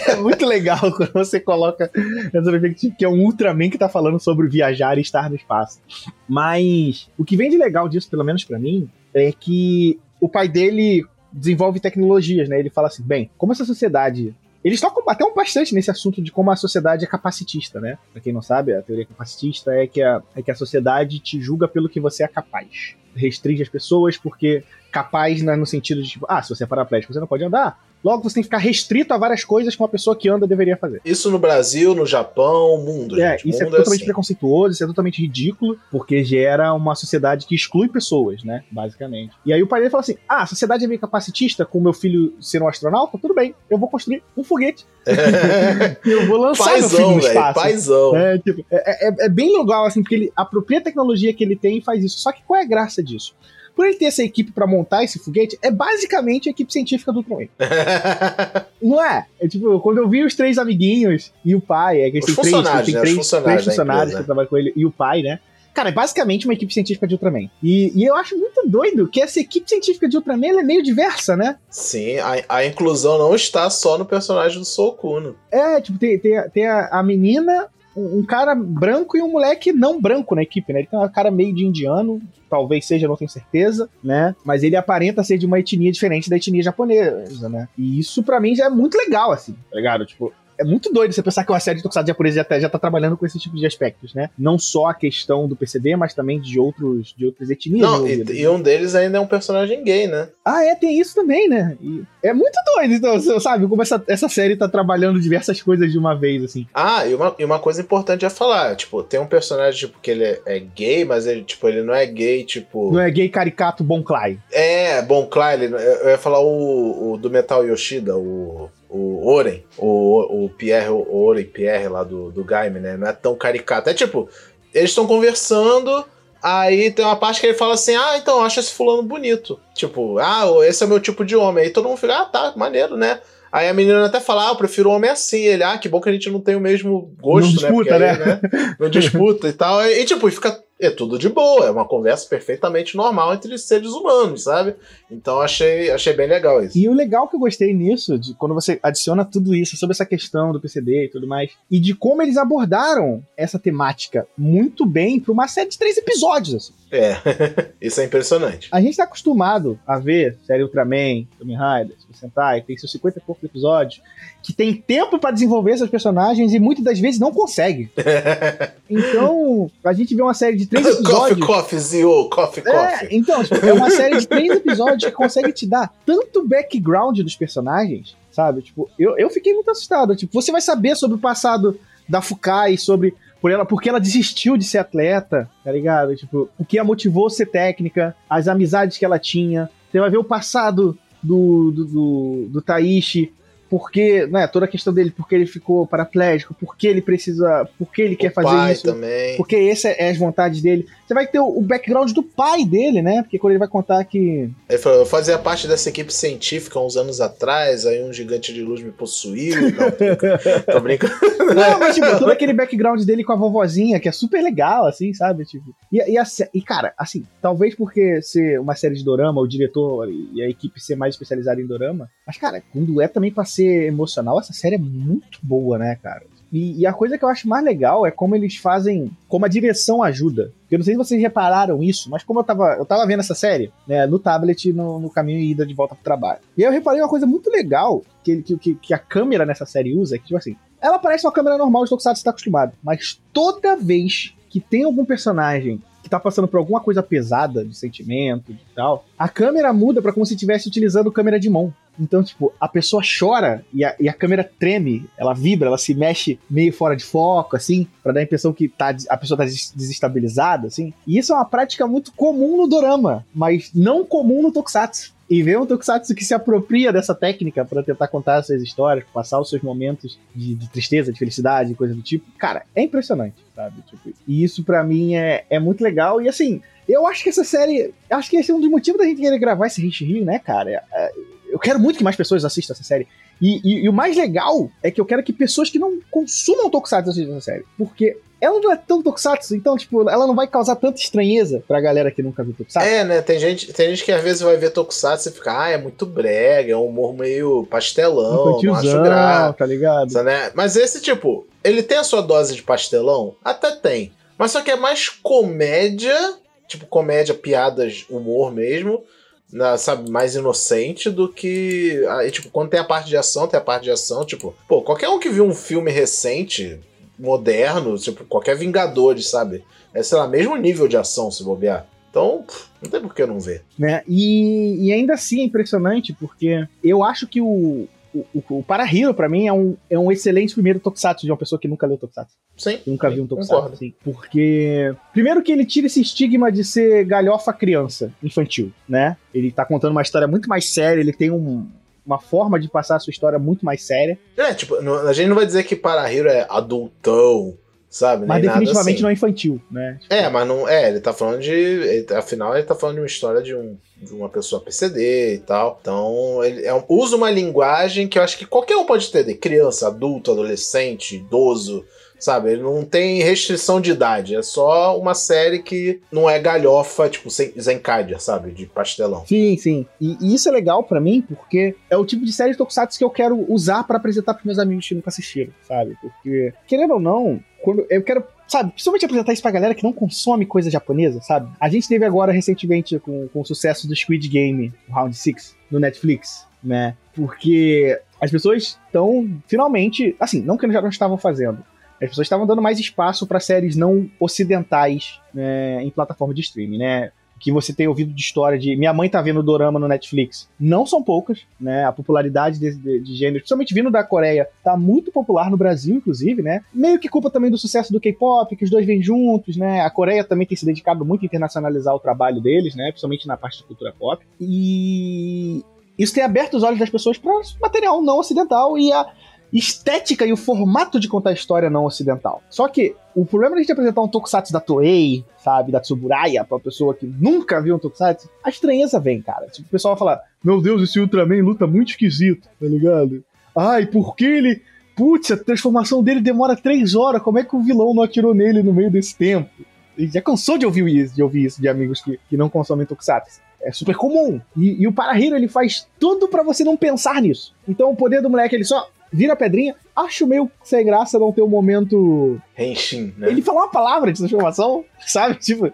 é 0.13 0.15
muito 0.15 0.45
legal 0.45 0.79
quando 0.95 1.11
você 1.11 1.38
coloca 1.38 1.91
essa 2.33 2.49
perspectiva, 2.49 2.95
que 2.97 3.03
é 3.03 3.09
um 3.09 3.21
Ultraman 3.25 3.69
que 3.69 3.77
tá 3.77 3.89
falando 3.89 4.21
sobre 4.21 4.47
viajar 4.47 4.97
e 4.97 5.01
estar 5.01 5.29
no 5.29 5.35
espaço. 5.35 5.79
Mas 6.27 7.09
o 7.17 7.25
que 7.25 7.35
vem 7.35 7.49
de 7.49 7.57
legal 7.57 7.89
disso, 7.89 8.09
pelo 8.09 8.23
menos 8.23 8.45
para 8.45 8.57
mim, 8.57 8.89
é 9.13 9.33
que 9.38 9.99
o 10.21 10.29
pai 10.29 10.47
dele 10.47 11.05
desenvolve 11.31 11.81
tecnologias, 11.81 12.47
né? 12.47 12.57
Ele 12.57 12.69
fala 12.69 12.88
assim, 12.88 13.03
bem, 13.03 13.29
como 13.38 13.51
essa 13.51 13.65
sociedade 13.65 14.33
eles 14.63 14.82
tocam 14.82 15.04
até 15.08 15.24
um 15.24 15.34
bastante 15.34 15.74
nesse 15.74 15.89
assunto 15.89 16.22
de 16.22 16.32
como 16.32 16.51
a 16.51 16.56
sociedade 16.56 17.06
é 17.06 17.08
capacitista, 17.08 17.80
né? 17.80 17.98
Pra 18.12 18.22
quem 18.22 18.34
não 18.34 18.42
sabe, 18.42 18.74
a 18.74 18.82
teoria 18.82 19.06
capacitista 19.06 19.72
é 19.72 19.88
que 19.88 20.01
a, 20.01 20.22
é 20.36 20.42
que 20.42 20.51
a 20.51 20.56
sociedade 20.56 21.20
te 21.20 21.42
julga 21.42 21.68
pelo 21.68 21.88
que 21.88 22.00
você 22.00 22.24
é 22.24 22.28
capaz 22.28 22.98
restringe 23.16 23.62
as 23.62 23.70
pessoas, 23.70 24.18
porque 24.18 24.63
capaz 24.92 25.42
né, 25.42 25.56
no 25.56 25.66
sentido 25.66 26.01
de, 26.01 26.10
tipo, 26.10 26.25
ah, 26.30 26.42
se 26.42 26.50
você 26.50 26.63
é 26.63 26.68
paraplégico, 26.68 27.13
você 27.13 27.20
não 27.20 27.28
pode 27.28 27.44
andar. 27.44 27.80
Logo, 28.03 28.24
você 28.24 28.36
tem 28.36 28.44
que 28.44 28.48
ficar 28.48 28.60
restrito 28.60 29.13
a 29.13 29.18
várias 29.18 29.44
coisas 29.44 29.75
que 29.75 29.82
uma 29.82 29.89
pessoa 29.89 30.15
que 30.15 30.29
anda 30.29 30.48
deveria 30.48 30.77
fazer. 30.77 31.01
Isso 31.03 31.29
no 31.29 31.38
Brasil, 31.38 31.94
no 31.94 32.06
Japão, 32.06 32.77
mundo, 32.77 33.20
é, 33.20 33.32
gente. 33.32 33.50
Isso 33.50 33.62
é 33.62 33.65
mundo 33.65 33.75
é 33.75 33.77
totalmente 33.77 34.00
é 34.00 34.03
assim. 34.03 34.06
preconceituoso, 34.06 34.74
isso 34.74 34.84
é 34.84 34.88
totalmente 34.88 35.22
ridículo, 35.22 35.77
porque 35.91 36.24
gera 36.24 36.74
uma 36.74 36.96
sociedade 36.96 37.46
que 37.46 37.56
exclui 37.56 37.89
pessoas, 37.89 38.44
né? 38.44 38.63
Basicamente. 38.72 39.34
E 39.46 39.51
aí 39.51 39.62
o 39.62 39.68
pai 39.68 39.82
dele 39.82 39.91
fala 39.91 40.01
assim: 40.01 40.15
ah, 40.27 40.44
a 40.44 40.46
sociedade 40.46 40.86
é 40.86 40.88
meio 40.88 41.00
capacitista 41.00 41.65
com 41.65 41.79
meu 41.79 41.94
filho 41.94 42.34
ser 42.39 42.62
um 42.62 42.68
astronauta? 42.68 43.18
Tudo 43.18 43.34
bem, 43.34 43.53
eu 43.70 43.77
vou 43.77 43.89
construir 43.89 44.24
um 44.38 44.44
foguete. 44.44 44.86
eu 46.06 46.27
vou 46.27 46.38
lançar 46.38 46.65
paizão, 46.65 46.89
meu 46.89 46.89
filho 46.89 47.12
no 47.12 47.20
espaço. 47.20 47.60
Paizão. 47.60 48.15
É, 48.15 48.38
tipo, 48.38 48.65
é, 48.72 49.08
é, 49.08 49.25
é 49.25 49.29
bem 49.29 49.58
legal, 49.58 49.86
assim, 49.86 50.01
porque 50.01 50.15
ele 50.15 50.32
apropria 50.36 50.79
a 50.79 50.84
tecnologia 50.84 51.34
que 51.34 51.44
ele 51.44 51.56
tem 51.56 51.79
e 51.79 51.82
faz 51.82 52.03
isso. 52.03 52.20
Só 52.20 52.32
que 52.32 52.41
qual 52.44 52.60
é 52.60 52.63
a 52.63 52.68
graça 52.68 53.03
disso? 53.03 53.36
Por 53.75 53.85
ele 53.85 53.95
ter 53.95 54.05
essa 54.05 54.23
equipe 54.23 54.51
para 54.51 54.67
montar 54.67 55.03
esse 55.03 55.19
foguete, 55.19 55.57
é 55.61 55.71
basicamente 55.71 56.49
a 56.49 56.51
equipe 56.51 56.71
científica 56.71 57.11
do 57.11 57.19
Ultraman. 57.19 57.47
não 58.81 59.03
é? 59.03 59.25
é? 59.39 59.47
tipo, 59.47 59.79
quando 59.79 59.97
eu 59.97 60.09
vi 60.09 60.23
os 60.23 60.35
três 60.35 60.57
amiguinhos 60.57 61.31
e 61.43 61.55
o 61.55 61.61
pai, 61.61 62.01
é 62.01 62.11
que 62.11 62.19
tem 62.19 62.35
três, 62.35 62.51
tem 62.51 62.63
né? 62.63 63.01
três, 63.01 63.15
funcionários, 63.15 63.63
três 63.63 63.65
funcionários 63.65 64.15
que 64.15 64.23
trabalham 64.23 64.49
com 64.49 64.57
ele 64.57 64.73
e 64.75 64.85
o 64.85 64.91
pai, 64.91 65.21
né? 65.21 65.39
Cara, 65.73 65.89
é 65.89 65.91
basicamente 65.93 66.45
uma 66.45 66.53
equipe 66.53 66.73
científica 66.73 67.07
de 67.07 67.13
Ultraman. 67.13 67.49
E, 67.61 67.91
e 67.95 68.03
eu 68.03 68.15
acho 68.15 68.38
muito 68.38 68.67
doido 68.67 69.07
que 69.07 69.21
essa 69.21 69.39
equipe 69.39 69.69
científica 69.69 70.09
de 70.09 70.17
Ultraman 70.17 70.59
é 70.59 70.63
meio 70.63 70.83
diversa, 70.83 71.38
né? 71.38 71.57
Sim, 71.69 72.17
a, 72.17 72.43
a 72.49 72.65
inclusão 72.65 73.17
não 73.17 73.36
está 73.36 73.69
só 73.69 73.97
no 73.97 74.05
personagem 74.05 74.60
do 74.60 74.65
Sokuno. 74.65 75.36
É, 75.51 75.79
tipo, 75.79 75.97
tem, 75.97 76.19
tem, 76.19 76.41
tem 76.49 76.67
a, 76.67 76.89
a 76.91 77.03
menina, 77.03 77.67
um 77.95 78.23
cara 78.23 78.56
branco 78.56 79.17
e 79.17 79.21
um 79.21 79.32
moleque 79.32 79.71
não 79.71 79.99
branco 79.99 80.36
na 80.36 80.43
equipe, 80.43 80.71
né? 80.71 80.80
Ele 80.80 80.88
tem 80.88 80.99
uma 80.99 81.10
cara 81.10 81.32
meio 81.32 81.54
de 81.54 81.65
indiano, 81.65 82.21
talvez 82.49 82.86
seja, 82.86 83.08
não 83.08 83.15
tenho 83.15 83.30
certeza, 83.30 83.89
né? 84.04 84.36
Mas 84.43 84.63
ele 84.63 84.75
aparenta 84.75 85.23
ser 85.23 85.38
de 85.38 85.45
uma 85.45 85.60
etnia 85.60 85.91
diferente 85.91 86.30
da 86.30 86.38
etnia 86.38 86.63
japonesa, 86.63 87.49
né? 87.49 87.67
E 87.78 87.99
isso 87.99 88.23
para 88.23 88.39
mim 88.39 88.56
já 88.56 88.65
é 88.65 88.69
muito 88.69 88.97
legal, 88.97 89.32
assim, 89.32 89.54
tá 89.69 89.75
ligado? 89.75 90.06
Tipo, 90.06 90.32
é 90.60 90.63
muito 90.63 90.91
doido 90.91 91.13
você 91.13 91.24
pensar 91.24 91.45
que 91.45 91.52
uma 91.52 91.60
série 91.60 91.78
de 91.78 91.84
tokusatsu 91.84 92.10
japonês 92.10 92.36
já, 92.36 92.43
tá, 92.43 92.60
já 92.60 92.69
tá 92.69 92.78
trabalhando 92.78 93.15
com 93.15 93.26
esse 93.26 93.39
tipo 93.39 93.56
de 93.56 93.65
aspectos, 93.65 94.13
né? 94.13 94.30
Não 94.38 94.60
só 94.60 94.88
a 94.88 94.93
questão 94.93 95.48
do 95.48 95.56
PCD, 95.56 95.95
mas 95.95 96.13
também 96.13 96.39
de 96.39 96.60
outros 96.60 97.13
de 97.17 97.26
outras 97.26 97.50
etnias. 97.50 97.82
Não, 97.82 98.06
e, 98.06 98.41
e, 98.41 98.48
um 98.48 98.62
deles 98.62 98.93
ainda 98.93 99.17
é 99.17 99.22
um 99.22 99.28
personagem 99.28 99.82
gay, 99.84 100.08
né? 100.08 100.28
Ah, 100.43 100.63
é, 100.65 100.76
tem 100.76 101.00
isso 101.00 101.15
também, 101.15 101.48
né? 101.48 101.78
E 101.82 102.04
é 102.22 102.34
muito 102.34 102.60
doido, 102.76 102.93
então, 102.93 103.39
sabe? 103.39 103.67
Como 103.67 103.82
essa, 103.82 104.04
essa 104.08 104.28
série 104.28 104.58
tá 104.58 104.67
trabalhando 104.67 105.22
diversas 105.22 105.62
coisas 105.62 105.89
de 105.89 105.98
uma 105.98 106.13
vez, 106.13 106.43
assim. 106.43 106.67
Ah, 106.74 107.08
e 107.08 107.15
uma, 107.15 107.36
e 107.39 107.45
uma 107.45 107.60
coisa 107.60 107.82
importante 107.82 108.26
a 108.26 108.30
falar, 108.30 108.76
tipo, 108.76 109.02
tem 109.02 109.19
um 109.19 109.28
personagem, 109.28 109.80
tipo, 109.80 110.00
que 110.02 110.12
ele 110.12 110.26
é, 110.26 110.41
é 110.45 110.60
gay, 110.60 111.06
mas 111.06 111.26
ele, 111.26 111.43
tipo, 111.43 111.67
ele 111.69 111.84
não 111.84 111.93
é 111.93 112.06
gay, 112.06 112.43
tipo... 112.43 112.91
Não 112.91 113.00
é 113.00 113.10
gay 113.10 113.30
caricato 113.30 113.84
Bon 113.84 114.04
Clay. 114.04 114.38
É, 114.52 115.02
Bon 115.02 115.26
Clay, 115.26 115.63
ele, 115.63 115.74
eu 115.76 116.10
ia 116.10 116.17
falar 116.17 116.41
o, 116.41 117.13
o 117.13 117.17
do 117.17 117.30
Metal 117.30 117.65
Yoshida, 117.65 118.17
o 118.17 118.69
o 118.89 119.30
Oren, 119.30 119.62
o, 119.78 120.45
o 120.45 120.49
Pierre, 120.49 120.89
o 120.89 121.23
Oren 121.23 121.43
Pierre 121.43 121.88
lá 121.88 122.04
do, 122.04 122.32
do 122.32 122.43
Gaime, 122.43 122.80
né? 122.80 122.97
Não 122.97 123.08
é 123.08 123.13
tão 123.13 123.36
caricato. 123.36 123.89
É 123.89 123.93
tipo, 123.93 124.28
eles 124.73 124.89
estão 124.89 125.06
conversando, 125.06 126.04
aí 126.41 126.91
tem 126.91 127.06
uma 127.06 127.15
parte 127.15 127.39
que 127.39 127.47
ele 127.47 127.58
fala 127.58 127.75
assim: 127.75 127.95
Ah, 127.95 128.17
então 128.17 128.43
acho 128.43 128.60
esse 128.60 128.73
fulano 128.73 129.04
bonito. 129.04 129.60
Tipo, 129.75 130.17
ah, 130.17 130.45
esse 130.63 130.82
é 130.84 130.86
o 130.86 130.89
meu 130.89 130.99
tipo 130.99 131.23
de 131.23 131.36
homem. 131.36 131.65
Aí 131.65 131.69
todo 131.69 131.88
mundo 131.88 131.99
fica, 131.99 132.21
ah, 132.21 132.25
tá, 132.25 132.54
maneiro, 132.56 132.97
né? 132.97 133.19
Aí 133.52 133.67
a 133.67 133.73
menina 133.73 134.06
até 134.06 134.19
fala, 134.19 134.47
ah, 134.47 134.52
eu 134.52 134.56
prefiro 134.56 134.91
homem 134.91 135.10
assim. 135.10 135.41
Ele, 135.41 135.63
ah, 135.63 135.78
que 135.78 135.89
bom 135.89 135.99
que 135.99 136.10
a 136.10 136.12
gente 136.12 136.30
não 136.30 136.39
tem 136.39 136.56
o 136.56 136.60
mesmo 136.60 137.15
gosto, 137.19 137.47
não 137.47 137.54
disputa, 137.54 137.97
né? 137.97 138.15
Porque 138.15 138.25
né? 138.25 138.39
Aí, 138.43 138.63
né? 138.63 138.75
Não 138.80 138.89
disputa 138.89 139.47
e 139.47 139.54
tal. 139.54 139.82
E, 139.84 140.02
e, 140.02 140.06
tipo, 140.06 140.30
fica 140.30 140.63
é 140.80 140.89
tudo 140.89 141.20
de 141.20 141.28
boa, 141.28 141.65
é 141.65 141.72
uma 141.72 141.86
conversa 141.86 142.28
perfeitamente 142.28 142.96
normal 142.96 143.34
entre 143.34 143.58
seres 143.58 143.92
humanos, 143.92 144.44
sabe? 144.44 144.76
Então 145.12 145.42
achei, 145.42 145.92
achei 145.92 146.13
bem 146.13 146.28
legal 146.28 146.63
isso. 146.63 146.78
E 146.78 146.88
o 146.88 146.94
legal 146.94 147.28
que 147.28 147.36
eu 147.36 147.39
gostei 147.39 147.74
nisso, 147.74 148.18
de 148.18 148.34
quando 148.34 148.56
você 148.56 148.80
adiciona 148.82 149.26
tudo 149.26 149.54
isso 149.54 149.76
sobre 149.76 149.94
essa 149.94 150.06
questão 150.06 150.54
do 150.54 150.62
PCD 150.62 151.06
e 151.06 151.10
tudo 151.10 151.28
mais, 151.28 151.52
e 151.70 151.80
de 151.80 151.94
como 151.94 152.22
eles 152.22 152.38
abordaram 152.38 153.22
essa 153.36 153.60
temática 153.60 154.26
muito 154.38 154.86
bem 154.86 155.20
para 155.20 155.34
uma 155.34 155.48
série 155.48 155.70
de 155.70 155.78
três 155.78 155.98
episódios, 155.98 156.56
assim. 156.56 156.74
É, 156.91 157.15
isso 157.80 158.02
é 158.02 158.06
impressionante. 158.06 158.69
A 158.71 158.82
gente 158.82 158.97
tá 158.97 159.04
acostumado 159.04 159.80
a 159.86 159.99
ver 159.99 160.38
série 160.45 160.63
Ultraman, 160.63 161.25
Kamen 161.38 161.58
Rider, 161.58 161.95
Sentai, 162.13 162.62
tem 162.62 162.78
seus 162.78 162.91
50 162.91 163.19
e 163.19 163.21
poucos 163.21 163.43
episódios, 163.43 164.02
que 164.41 164.52
tem 164.52 164.73
tempo 164.73 165.19
para 165.19 165.32
desenvolver 165.32 165.78
seus 165.78 165.89
personagens 165.89 166.54
e 166.54 166.60
muitas 166.60 166.84
das 166.84 166.99
vezes 166.99 167.19
não 167.19 167.32
consegue. 167.32 167.89
então, 168.89 169.69
a 169.84 169.93
gente 169.93 170.15
vê 170.15 170.21
uma 170.21 170.34
série 170.34 170.58
de 170.58 170.65
três 170.65 170.86
episódios. 170.88 171.45
coffee, 171.45 171.62
coffee, 171.62 171.80
Zio, 171.80 172.30
coffee, 172.30 172.63
é, 172.65 172.71
coffee. 172.71 173.08
Então, 173.12 173.43
tipo, 173.43 173.65
é 173.65 173.73
uma 173.73 173.89
série 173.89 174.17
de 174.17 174.28
três 174.28 174.52
episódios 174.52 175.06
que 175.06 175.12
consegue 175.12 175.52
te 175.52 175.67
dar 175.67 175.93
tanto 176.06 176.47
background 176.47 177.19
dos 177.19 177.36
personagens, 177.36 178.15
sabe? 178.32 178.62
Tipo, 178.62 178.89
eu, 178.97 179.17
eu 179.17 179.30
fiquei 179.30 179.54
muito 179.54 179.69
assustado. 179.71 180.15
Tipo, 180.15 180.34
você 180.34 180.52
vai 180.52 180.62
saber 180.62 180.95
sobre 180.95 181.17
o 181.17 181.19
passado 181.19 181.80
da 182.08 182.21
Fukai, 182.21 182.75
sobre 182.75 183.13
por 183.41 183.52
ela, 183.52 183.65
porque 183.65 183.89
ela 183.89 183.99
desistiu 183.99 184.58
de 184.58 184.65
ser 184.65 184.80
atleta, 184.80 185.49
tá 185.63 185.71
ligado? 185.71 186.15
Tipo, 186.15 186.49
o 186.58 186.65
que 186.65 186.78
a 186.78 186.84
motivou 186.84 187.28
a 187.28 187.30
ser 187.30 187.45
técnica, 187.45 188.15
as 188.30 188.47
amizades 188.47 188.97
que 188.97 189.06
ela 189.06 189.19
tinha. 189.19 189.69
Você 189.89 189.99
vai 189.99 190.10
ver 190.10 190.17
o 190.17 190.23
passado 190.23 190.97
do, 191.21 191.71
do, 191.71 191.86
do, 191.86 192.47
do 192.49 192.62
Taishi, 192.62 193.34
porque, 193.69 194.25
né, 194.27 194.47
toda 194.47 194.65
a 194.65 194.67
questão 194.67 194.91
dele, 194.91 195.12
porque 195.15 195.36
ele 195.36 195.45
ficou 195.45 195.86
paraplégico, 195.86 196.55
porque 196.60 196.88
ele 196.88 197.01
precisa, 197.01 197.69
porque 197.77 198.01
ele 198.01 198.15
o 198.15 198.17
quer 198.17 198.34
fazer 198.34 198.71
isso, 198.71 198.86
também. 198.86 199.38
porque 199.38 199.55
essa 199.55 199.89
é 199.89 200.10
as 200.10 200.17
vontades 200.17 200.62
dele. 200.62 200.88
Você 201.05 201.13
vai 201.13 201.27
ter 201.27 201.39
o, 201.39 201.47
o, 201.47 201.62
background 201.62 202.12
do 202.12 202.23
pai 202.23 202.65
dele, 202.65 203.01
né? 203.01 203.21
Porque 203.21 203.38
quando 203.38 203.51
ele 203.51 203.60
vai 203.60 203.67
contar 203.67 204.03
que 204.05 204.49
ele 204.67 204.79
falou, 204.79 204.99
eu 204.99 205.05
fazia 205.05 205.38
parte 205.38 205.67
dessa 205.67 205.89
equipe 205.89 206.13
científica 206.13 206.79
uns 206.79 206.97
anos 206.97 207.21
atrás, 207.21 207.86
aí 207.86 208.03
um 208.03 208.12
gigante 208.12 208.53
de 208.53 208.62
luz 208.62 208.82
me 208.82 208.91
possuiu. 208.91 209.55
Não, 209.62 210.73
tô 210.73 210.79
brincando. 210.79 211.13
Não, 211.53 211.79
mas 211.79 211.95
tipo, 211.95 212.08
todo 212.17 212.32
aquele 212.32 212.53
background 212.53 213.03
dele 213.03 213.23
com 213.23 213.34
a 213.34 213.36
vovozinha, 213.36 213.99
que 213.99 214.10
é 214.10 214.12
super 214.12 214.41
legal, 214.41 214.88
assim, 214.88 215.13
sabe? 215.13 215.45
Tipo, 215.45 215.75
e, 215.91 215.97
e, 216.12 216.17
a, 216.17 216.23
e 216.53 216.62
cara, 216.62 216.93
assim, 216.97 217.23
talvez 217.41 217.75
porque 217.75 218.21
ser 218.21 218.60
uma 218.60 218.75
série 218.75 218.95
de 218.95 219.03
dorama, 219.03 219.41
o 219.41 219.47
diretor 219.47 220.10
e 220.10 220.41
a 220.41 220.49
equipe 220.49 220.79
ser 220.82 220.95
mais 220.95 221.13
especializada 221.13 221.62
em 221.62 221.67
dorama, 221.67 222.10
mas 222.25 222.38
cara, 222.38 222.63
quando 222.71 223.01
é 223.01 223.08
também 223.08 223.32
pra 223.32 223.45
ser 223.45 223.59
ser 223.60 223.88
emocional, 223.88 224.39
essa 224.39 224.54
série 224.54 224.76
é 224.76 224.80
muito 224.80 225.39
boa, 225.41 225.78
né, 225.78 225.98
cara? 226.02 226.24
E, 226.52 226.80
e, 226.80 226.86
a 226.86 226.93
coisa 226.93 227.15
que 227.15 227.24
eu 227.24 227.30
acho 227.30 227.48
mais 227.48 227.63
legal 227.63 228.08
é 228.08 228.12
como 228.12 228.36
eles 228.36 228.56
fazem, 228.56 229.12
como 229.28 229.45
a 229.45 229.48
direção 229.48 230.02
ajuda. 230.02 230.52
Eu 230.69 230.80
não 230.80 230.86
sei 230.86 230.95
se 230.95 230.98
vocês 230.98 231.22
repararam 231.22 231.84
isso, 231.84 232.10
mas 232.10 232.24
como 232.24 232.39
eu 232.39 232.43
tava, 232.43 232.76
eu 232.80 232.86
tava 232.86 233.06
vendo 233.06 233.19
essa 233.19 233.36
série, 233.36 233.72
né, 233.88 234.08
no 234.08 234.17
tablet, 234.17 234.74
no, 234.74 235.00
no 235.00 235.12
caminho 235.12 235.39
e 235.39 235.52
ida 235.52 235.63
de 235.63 235.76
volta 235.76 235.93
pro 235.93 236.04
trabalho. 236.04 236.39
E 236.58 236.63
aí 236.63 236.67
eu 236.67 236.74
reparei 236.74 237.02
uma 237.02 237.10
coisa 237.10 237.28
muito 237.28 237.52
legal 237.52 238.02
que, 238.24 238.41
que, 238.41 238.76
que 238.76 238.93
a 238.93 238.98
câmera 238.98 239.45
nessa 239.45 239.65
série 239.65 239.95
usa, 239.95 240.17
que 240.17 240.26
tipo 240.26 240.38
assim, 240.38 240.56
ela 240.82 240.98
parece 240.98 241.26
uma 241.26 241.32
câmera 241.32 241.58
normal 241.58 241.84
de 241.84 241.89
Tokusatsu 241.91 242.19
está 242.19 242.32
acostumado, 242.32 242.74
mas 242.82 243.22
toda 243.32 243.76
vez 243.76 244.34
que 244.50 244.60
tem 244.60 244.84
algum 244.84 245.06
personagem 245.06 245.80
que 246.02 246.10
tá 246.10 246.19
passando 246.19 246.48
por 246.48 246.58
alguma 246.58 246.80
coisa 246.80 247.04
pesada 247.04 247.63
de 247.63 247.76
sentimento 247.76 248.52
e 248.52 248.58
tal, 248.74 249.06
a 249.17 249.30
câmera 249.30 249.72
muda 249.72 250.02
para 250.02 250.13
como 250.13 250.26
se 250.26 250.34
estivesse 250.34 250.67
utilizando 250.67 251.12
câmera 251.12 251.39
de 251.39 251.50
mão. 251.50 251.72
Então, 251.99 252.23
tipo, 252.23 252.53
a 252.59 252.67
pessoa 252.67 253.03
chora 253.03 253.63
e 253.73 253.83
a, 253.83 253.95
e 253.99 254.07
a 254.07 254.13
câmera 254.13 254.49
treme, 254.57 255.05
ela 255.17 255.33
vibra, 255.33 255.67
ela 255.67 255.77
se 255.77 255.93
mexe 255.93 256.39
meio 256.49 256.71
fora 256.71 256.95
de 256.95 257.03
foco, 257.03 257.55
assim, 257.55 257.88
para 258.01 258.13
dar 258.13 258.19
a 258.21 258.23
impressão 258.23 258.53
que 258.53 258.67
tá, 258.67 258.95
a 259.09 259.17
pessoa 259.17 259.38
tá 259.38 259.43
desestabilizada, 259.43 260.67
assim. 260.67 260.93
E 261.05 261.17
isso 261.17 261.33
é 261.33 261.35
uma 261.35 261.45
prática 261.45 261.85
muito 261.85 262.12
comum 262.13 262.57
no 262.57 262.67
dorama, 262.67 263.25
mas 263.33 263.71
não 263.73 264.05
comum 264.05 264.41
no 264.41 264.51
tokusatsu. 264.51 265.13
E 265.29 265.43
ver 265.43 265.59
um 265.59 265.65
tokusatsu 265.65 266.15
que 266.15 266.25
se 266.25 266.33
apropria 266.33 266.91
dessa 266.91 267.13
técnica 267.13 267.63
para 267.63 267.83
tentar 267.83 268.07
contar 268.07 268.39
essas 268.39 268.63
histórias, 268.63 269.05
passar 269.13 269.39
os 269.39 269.47
seus 269.47 269.62
momentos 269.62 270.17
de, 270.35 270.55
de 270.55 270.67
tristeza, 270.69 271.13
de 271.13 271.19
felicidade, 271.19 271.75
coisa 271.75 271.93
do 271.93 272.01
tipo, 272.01 272.25
cara, 272.35 272.63
é 272.75 272.81
impressionante, 272.81 273.35
sabe? 273.55 273.83
Tipo, 273.83 274.12
e 274.27 274.43
isso 274.43 274.63
para 274.63 274.83
mim 274.83 275.13
é, 275.13 275.45
é 275.47 275.59
muito 275.59 275.83
legal. 275.83 276.19
E 276.19 276.27
assim, 276.27 276.62
eu 276.88 277.05
acho 277.05 277.21
que 277.21 277.29
essa 277.29 277.43
série. 277.43 277.93
Acho 278.09 278.27
que 278.27 278.38
esse 278.38 278.49
é 278.49 278.55
um 278.55 278.59
dos 278.59 278.71
motivos 278.71 278.99
da 278.99 279.05
gente 279.05 279.21
querer 279.21 279.38
gravar 279.38 279.67
esse 279.67 279.79
Hit 279.79 280.23
né, 280.23 280.39
cara? 280.39 280.83
É, 280.91 281.12
eu 281.49 281.59
quero 281.59 281.79
muito 281.79 281.97
que 281.97 282.03
mais 282.03 282.15
pessoas 282.15 282.45
assistam 282.45 282.73
essa 282.73 282.83
série. 282.83 283.07
E, 283.41 283.59
e, 283.63 283.85
e, 283.85 283.89
o 283.89 283.93
mais 283.93 284.15
legal 284.15 284.69
é 284.83 284.91
que 284.91 284.99
eu 285.01 285.05
quero 285.05 285.23
que 285.23 285.33
pessoas 285.33 285.69
que 285.69 285.79
não 285.79 285.99
consumam 286.12 286.69
Tokusatsu 286.69 287.09
assistam 287.09 287.38
essa 287.38 287.51
série. 287.51 287.65
Porque 287.77 288.17
ela 288.41 288.59
não 288.59 288.71
é 288.71 288.75
tão 288.75 289.01
Tokusatsu, 289.01 289.55
então, 289.55 289.75
tipo, 289.75 290.09
ela 290.09 290.27
não 290.27 290.35
vai 290.35 290.47
causar 290.47 290.75
tanta 290.75 290.99
estranheza 290.99 291.63
pra 291.67 291.81
galera 291.81 292.12
que 292.12 292.21
nunca 292.21 292.43
viu 292.43 292.53
Tokusatsu. 292.53 292.88
É, 292.88 293.03
né? 293.03 293.21
Tem 293.21 293.39
gente, 293.39 293.73
tem 293.73 293.89
gente 293.89 294.05
que 294.05 294.12
às 294.12 294.23
vezes 294.23 294.41
vai 294.41 294.57
ver 294.57 294.71
Tokusatsu 294.71 295.29
e 295.29 295.31
fica, 295.31 295.62
ah, 295.62 295.69
é 295.69 295.77
muito 295.77 296.05
brega, 296.05 296.73
é 296.73 296.77
um 296.77 296.85
humor 296.85 297.13
meio 297.13 297.65
pastelão, 297.65 298.62
não 298.62 298.75
acho 298.75 299.03
graça. 299.03 299.53
tá 299.53 299.65
ligado? 299.65 300.23
Né? 300.23 300.51
Mas 300.53 300.75
esse, 300.75 301.01
tipo, 301.01 301.47
ele 301.63 301.81
tem 301.81 301.97
a 301.97 302.03
sua 302.03 302.21
dose 302.21 302.55
de 302.55 302.63
pastelão? 302.63 303.35
Até 303.43 303.71
tem. 303.71 304.12
Mas 304.38 304.51
só 304.51 304.62
que 304.62 304.71
é 304.71 304.75
mais 304.75 305.09
comédia, 305.09 306.35
tipo, 306.67 306.85
comédia, 306.85 307.33
piadas, 307.33 308.05
humor 308.09 308.53
mesmo 308.53 309.03
na, 309.51 309.77
sabe, 309.77 310.09
mais 310.09 310.35
inocente 310.35 311.09
do 311.09 311.27
que. 311.27 312.05
Aí, 312.09 312.31
tipo, 312.31 312.49
quando 312.49 312.69
tem 312.69 312.79
a 312.79 312.83
parte 312.83 313.09
de 313.09 313.17
ação, 313.17 313.47
tem 313.47 313.59
a 313.59 313.63
parte 313.63 313.83
de 313.83 313.91
ação, 313.91 314.25
tipo, 314.25 314.55
pô, 314.67 314.81
qualquer 314.81 315.09
um 315.09 315.19
que 315.19 315.29
viu 315.29 315.45
um 315.45 315.53
filme 315.53 315.91
recente, 315.91 316.79
moderno, 317.17 317.97
tipo, 317.97 318.23
qualquer 318.25 318.55
Vingadores, 318.55 319.27
sabe? 319.27 319.63
É, 319.93 320.03
sei 320.03 320.17
lá, 320.17 320.27
mesmo 320.27 320.55
nível 320.55 320.88
de 320.88 320.97
ação 320.97 321.31
se 321.31 321.43
bobear. 321.43 321.88
Então, 322.09 322.43
não 322.81 322.89
tem 322.89 323.01
por 323.01 323.13
que 323.13 323.25
não 323.25 323.39
ver. 323.39 323.63
Né? 323.77 324.01
E, 324.07 324.88
e 324.88 324.93
ainda 324.93 325.13
assim 325.13 325.41
é 325.41 325.43
impressionante, 325.43 326.13
porque 326.13 326.67
eu 326.83 327.03
acho 327.03 327.27
que 327.27 327.39
o, 327.39 327.88
o, 328.13 328.26
o, 328.50 328.63
Para 328.63 328.84
Hero, 328.84 329.13
pra 329.13 329.30
mim, 329.30 329.48
é 329.48 329.54
um, 329.54 329.78
é 329.89 330.00
um 330.00 330.12
excelente 330.12 330.54
primeiro 330.54 330.80
Tokusatsu 330.80 331.26
de 331.26 331.32
uma 331.32 331.38
pessoa 331.38 331.60
que 331.60 331.67
nunca 331.67 331.86
leu 331.86 331.98
Tokusatsu. 331.98 332.36
Sim. 332.58 332.78
Que 332.78 332.89
nunca 332.89 333.10
viu 333.10 333.24
um 333.24 333.28
Tokusatsu. 333.28 333.78
Sim. 333.78 333.93
Porque. 334.04 334.93
Primeiro 335.13 335.41
que 335.41 335.52
ele 335.52 335.65
tira 335.65 335.88
esse 335.88 336.02
estigma 336.02 336.52
de 336.52 336.63
ser 336.63 337.06
galhofa 337.06 337.54
criança, 337.54 338.12
infantil, 338.24 338.72
né? 338.88 339.17
Ele 339.34 339.52
tá 339.52 339.65
contando 339.65 339.91
uma 339.91 340.02
história 340.02 340.28
muito 340.28 340.50
mais 340.50 340.74
séria, 340.74 341.02
ele 341.02 341.13
tem 341.13 341.32
um, 341.32 341.67
uma 342.06 342.19
forma 342.19 342.60
de 342.60 342.67
passar 342.67 342.95
a 342.95 343.00
sua 343.00 343.12
história 343.12 343.38
muito 343.38 343.63
mais 343.65 343.84
séria. 343.84 344.17
É, 344.36 344.54
tipo, 344.54 344.76
a 344.76 345.13
gente 345.13 345.28
não 345.28 345.36
vai 345.36 345.45
dizer 345.45 345.63
que 345.63 345.76
Para 345.76 346.12
Hero 346.12 346.30
é 346.30 346.45
adultão 346.50 347.58
sabe? 347.89 348.25
Mas 348.25 348.41
definitivamente 348.41 348.95
assim. 348.95 349.02
não 349.02 349.10
é 349.10 349.13
infantil, 349.13 349.62
né? 349.71 349.97
Tipo... 349.99 350.13
É, 350.13 350.30
mas 350.30 350.47
não. 350.47 350.67
É, 350.67 350.89
ele 350.89 350.99
tá 350.99 351.12
falando 351.12 351.41
de. 351.41 351.52
Ele, 351.52 352.13
afinal, 352.13 352.56
ele 352.56 352.65
tá 352.65 352.75
falando 352.75 352.95
de 352.95 353.02
uma 353.02 353.08
história 353.08 353.41
de, 353.41 353.56
um, 353.56 353.75
de 353.97 354.13
uma 354.13 354.30
pessoa 354.30 354.62
PCD 354.62 355.36
e 355.36 355.39
tal. 355.39 355.80
Então, 355.82 356.43
ele 356.43 356.65
é 356.65 356.73
um, 356.73 356.84
usa 356.88 357.15
uma 357.15 357.32
linguagem 357.32 358.08
que 358.08 358.19
eu 358.19 358.23
acho 358.23 358.38
que 358.38 358.45
qualquer 358.45 358.78
um 358.78 358.86
pode 358.86 359.08
entender. 359.08 359.36
Criança, 359.36 359.88
adulto, 359.88 360.32
adolescente, 360.32 361.15
idoso. 361.15 361.84
Sabe, 362.19 362.51
ele 362.51 362.63
não 362.63 362.84
tem 362.84 363.21
restrição 363.21 363.79
de 363.79 363.91
idade, 363.91 364.36
é 364.36 364.41
só 364.41 364.99
uma 364.99 365.15
série 365.15 365.60
que 365.60 366.01
não 366.12 366.29
é 366.29 366.38
galhofa, 366.38 367.08
tipo, 367.10 367.29
Zencadia, 367.29 368.19
sabe, 368.19 368.51
de 368.51 368.65
pastelão. 368.65 369.25
Sim, 369.25 369.55
sim. 369.58 369.86
E, 370.01 370.17
e 370.19 370.36
isso 370.36 370.49
é 370.49 370.51
legal 370.51 370.84
para 370.84 370.99
mim, 370.99 371.21
porque 371.21 371.75
é 371.89 371.95
o 371.95 372.05
tipo 372.05 372.25
de 372.25 372.34
série 372.34 372.51
de 372.51 372.58
tokusatsu 372.58 372.97
que 372.97 373.03
eu 373.03 373.10
quero 373.10 373.45
usar 373.51 373.84
para 373.84 373.97
apresentar 373.97 374.34
pros 374.34 374.45
meus 374.45 374.60
amigos 374.60 374.88
que 374.88 374.95
nunca 374.95 375.10
assistiram, 375.10 375.53
sabe? 375.67 375.95
Porque, 376.01 376.53
querendo 376.67 376.95
ou 376.95 376.99
não, 376.99 377.39
quando 377.62 377.86
eu 377.89 378.03
quero 378.03 378.23
sabe, 378.49 378.71
principalmente 378.71 379.05
apresentar 379.05 379.32
isso 379.32 379.41
pra 379.41 379.51
galera 379.51 379.75
que 379.75 379.84
não 379.84 379.93
consome 379.93 380.45
coisa 380.45 380.71
japonesa, 380.71 381.21
sabe? 381.21 381.51
A 381.60 381.69
gente 381.69 381.88
teve 381.88 382.03
agora 382.03 382.32
recentemente 382.32 382.97
com, 382.99 383.27
com 383.27 383.41
o 383.41 383.45
sucesso 383.45 383.88
do 383.88 383.95
Squid 383.95 384.27
Game, 384.27 384.73
Round 384.89 385.15
6, 385.15 385.55
no 385.69 385.79
Netflix, 385.79 386.47
né? 386.63 386.97
Porque 387.13 387.99
as 388.19 388.32
pessoas 388.32 388.79
estão 388.88 389.29
finalmente, 389.47 390.15
assim, 390.19 390.41
não 390.41 390.58
que 390.58 390.65
eles 390.65 390.73
já 390.73 390.82
não 390.82 390.89
estavam 390.89 391.17
fazendo, 391.17 391.63
as 392.01 392.09
pessoas 392.09 392.25
estavam 392.25 392.47
dando 392.47 392.62
mais 392.62 392.79
espaço 392.79 393.27
para 393.27 393.39
séries 393.39 393.75
não 393.75 394.09
ocidentais 394.19 395.19
né, 395.33 395.83
em 395.83 395.89
plataforma 395.89 396.33
de 396.33 396.41
streaming, 396.41 396.77
né? 396.77 397.12
Que 397.41 397.53
você 397.53 397.73
tem 397.73 397.88
ouvido 397.88 398.13
de 398.13 398.21
história 398.21 398.59
de. 398.59 398.75
Minha 398.75 398.91
mãe 398.91 399.09
tá 399.09 399.21
vendo 399.21 399.41
dorama 399.41 399.79
no 399.79 399.88
Netflix. 399.88 400.49
Não 400.59 400.85
são 400.85 401.01
poucas, 401.01 401.45
né? 401.57 401.85
A 401.85 401.91
popularidade 401.91 402.59
de, 402.59 402.75
de, 402.75 402.99
de 402.99 403.15
gênero, 403.15 403.39
principalmente 403.39 403.73
vindo 403.73 403.89
da 403.89 404.03
Coreia, 404.03 404.49
tá 404.62 404.75
muito 404.75 405.09
popular 405.09 405.49
no 405.49 405.55
Brasil, 405.55 405.95
inclusive, 405.95 406.41
né? 406.41 406.62
Meio 406.73 406.99
que 406.99 407.07
culpa 407.07 407.29
também 407.29 407.49
do 407.49 407.57
sucesso 407.57 407.93
do 407.93 407.99
K-pop, 407.99 408.53
que 408.57 408.65
os 408.65 408.69
dois 408.69 408.85
vêm 408.85 409.01
juntos, 409.01 409.55
né? 409.55 409.79
A 409.79 409.89
Coreia 409.89 410.21
também 410.21 410.45
tem 410.45 410.57
se 410.57 410.65
dedicado 410.65 411.05
muito 411.05 411.21
a 411.21 411.25
internacionalizar 411.25 411.95
o 411.95 411.99
trabalho 411.99 412.41
deles, 412.41 412.75
né? 412.75 412.89
Principalmente 412.89 413.25
na 413.25 413.38
parte 413.38 413.59
de 413.59 413.63
cultura 413.63 413.93
pop. 413.97 414.25
E 414.38 415.63
isso 415.97 416.13
tem 416.13 416.23
aberto 416.23 416.55
os 416.55 416.63
olhos 416.63 416.79
das 416.79 416.89
pessoas 416.89 417.17
para 417.17 417.41
material 417.62 418.01
não 418.01 418.19
ocidental 418.19 418.77
e 418.77 418.91
a 418.91 419.05
estética 419.51 420.25
e 420.25 420.33
o 420.33 420.38
formato 420.38 420.99
de 420.99 421.07
contar 421.07 421.31
história 421.31 421.69
não 421.69 421.85
ocidental. 421.85 422.43
Só 422.49 422.67
que 422.67 422.95
o 423.15 423.25
problema 423.25 423.55
de 423.55 423.59
a 423.59 423.63
gente 423.63 423.71
apresentar 423.71 424.01
um 424.01 424.07
tokusatsu 424.07 424.53
da 424.53 424.59
Toei, 424.59 425.25
sabe, 425.43 425.71
da 425.71 425.79
Tsuburaya, 425.79 426.45
pra 426.45 426.59
pessoa 426.59 426.93
que 426.93 427.05
nunca 427.05 427.62
viu 427.62 427.75
um 427.75 427.79
tokusatsu, 427.79 428.29
a 428.43 428.49
estranheza 428.49 428.99
vem, 428.99 429.21
cara. 429.21 429.47
Tipo, 429.47 429.67
o 429.67 429.71
pessoal 429.71 429.95
vai 429.95 429.99
falar, 429.99 430.21
meu 430.43 430.62
Deus, 430.62 430.83
esse 430.83 430.99
Ultraman 430.99 431.43
luta 431.43 431.65
muito 431.65 431.89
esquisito, 431.89 432.47
tá 432.59 432.67
ligado? 432.67 433.23
Ai, 433.55 433.85
por 433.85 434.15
que 434.15 434.25
ele... 434.25 434.62
Putz, 434.95 435.31
a 435.31 435.38
transformação 435.38 436.03
dele 436.03 436.19
demora 436.19 436.57
três 436.57 436.93
horas, 436.93 437.21
como 437.21 437.39
é 437.39 437.43
que 437.45 437.55
o 437.55 437.62
vilão 437.62 437.93
não 437.93 438.03
atirou 438.03 438.33
nele 438.33 438.62
no 438.62 438.73
meio 438.73 438.91
desse 438.91 439.15
tempo? 439.15 439.49
Ele 439.97 440.12
já 440.12 440.21
cansou 440.21 440.57
de 440.57 440.65
ouvir 440.65 440.88
isso, 440.93 441.15
de 441.15 441.23
ouvir 441.23 441.45
isso 441.45 441.62
de 441.62 441.69
amigos 441.69 442.01
que, 442.01 442.19
que 442.29 442.35
não 442.35 442.49
consomem 442.49 442.85
tokusatsu. 442.85 443.39
É 443.62 443.71
super 443.71 443.95
comum. 443.95 444.41
E, 444.57 444.83
e 444.83 444.88
o 444.88 444.91
Parahiro, 444.91 445.38
ele 445.38 445.47
faz 445.47 445.88
tudo 445.97 446.27
para 446.27 446.43
você 446.43 446.65
não 446.65 446.75
pensar 446.75 447.21
nisso. 447.21 447.55
Então 447.65 447.91
o 447.91 447.95
poder 447.95 448.21
do 448.21 448.29
moleque, 448.29 448.55
ele 448.55 448.65
só 448.65 448.89
vira 449.12 449.36
pedrinha. 449.36 449.76
Acho 449.95 450.26
meio 450.26 450.50
sem 450.63 450.86
graça 450.86 451.19
não 451.19 451.32
ter 451.32 451.41
um 451.41 451.48
momento. 451.48 452.39
Renshin, 452.54 453.13
né? 453.17 453.30
Ele 453.30 453.41
falou 453.41 453.62
uma 453.62 453.72
palavra 453.72 454.12
de 454.12 454.19
transformação, 454.19 454.86
sabe? 455.06 455.36
Tipo, 455.36 455.72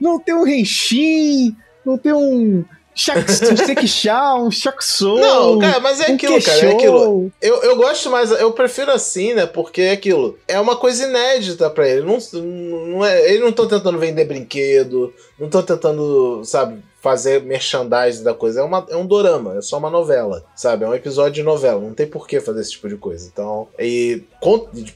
não 0.00 0.18
tem 0.18 0.34
um 0.34 0.44
Renshin, 0.44 1.56
não 1.84 1.96
tem 1.96 2.12
um. 2.12 2.64
Sekishá, 2.94 4.34
um 4.34 4.50
Shakusou. 4.50 5.18
Não, 5.18 5.58
cara, 5.58 5.80
mas 5.80 5.98
é 6.00 6.10
um 6.10 6.14
aquilo, 6.14 6.42
cara. 6.42 6.66
É 6.66 6.72
aquilo. 6.72 7.32
Eu, 7.40 7.62
eu 7.62 7.76
gosto 7.76 8.10
mais, 8.10 8.30
eu 8.30 8.52
prefiro 8.52 8.90
assim, 8.90 9.32
né? 9.32 9.46
Porque 9.46 9.80
é 9.80 9.92
aquilo. 9.92 10.38
É 10.46 10.60
uma 10.60 10.76
coisa 10.76 11.08
inédita 11.08 11.70
pra 11.70 11.88
ele. 11.88 12.02
Não, 12.02 12.18
não 12.42 13.04
é, 13.04 13.28
eles 13.30 13.40
não 13.40 13.48
estão 13.48 13.66
tentando 13.66 13.98
vender 13.98 14.26
brinquedo, 14.26 15.12
não 15.38 15.46
estão 15.46 15.62
tentando, 15.62 16.44
sabe, 16.44 16.82
fazer 17.02 17.42
merchandising 17.42 18.22
da 18.22 18.32
coisa. 18.32 18.60
É, 18.60 18.62
uma, 18.62 18.86
é 18.88 18.96
um 18.96 19.04
dorama, 19.04 19.58
é 19.58 19.60
só 19.60 19.76
uma 19.76 19.90
novela, 19.90 20.44
sabe? 20.54 20.84
É 20.84 20.88
um 20.88 20.94
episódio 20.94 21.32
de 21.32 21.42
novela. 21.42 21.80
Não 21.80 21.92
tem 21.92 22.06
por 22.06 22.28
que 22.28 22.40
fazer 22.40 22.60
esse 22.60 22.70
tipo 22.70 22.88
de 22.88 22.96
coisa. 22.96 23.28
Então, 23.30 23.66
e 23.76 24.22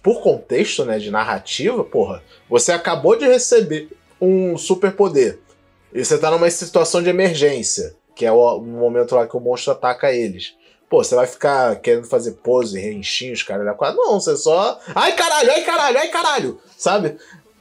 por 0.00 0.22
contexto, 0.22 0.84
né, 0.84 1.00
de 1.00 1.10
narrativa, 1.10 1.82
porra, 1.82 2.22
você 2.48 2.70
acabou 2.70 3.16
de 3.16 3.26
receber 3.26 3.88
um 4.20 4.56
superpoder. 4.56 5.40
E 5.92 6.04
você 6.04 6.16
tá 6.16 6.30
numa 6.30 6.48
situação 6.48 7.02
de 7.02 7.10
emergência, 7.10 7.96
que 8.14 8.24
é 8.24 8.30
o, 8.30 8.58
o 8.58 8.62
momento 8.62 9.16
lá 9.16 9.26
que 9.26 9.36
o 9.36 9.40
monstro 9.40 9.72
ataca 9.72 10.12
eles. 10.12 10.54
Pô, 10.88 11.02
você 11.02 11.16
vai 11.16 11.26
ficar 11.26 11.74
querendo 11.80 12.06
fazer 12.06 12.32
pose, 12.34 12.78
reenchinhos, 12.78 13.42
caralho, 13.42 13.76
quase. 13.76 13.96
Não, 13.96 14.20
você 14.20 14.36
só. 14.36 14.78
Ai 14.94 15.16
caralho, 15.16 15.50
ai 15.50 15.64
caralho, 15.64 15.98
ai 15.98 16.08
caralho! 16.08 16.60
Sabe? 16.78 17.16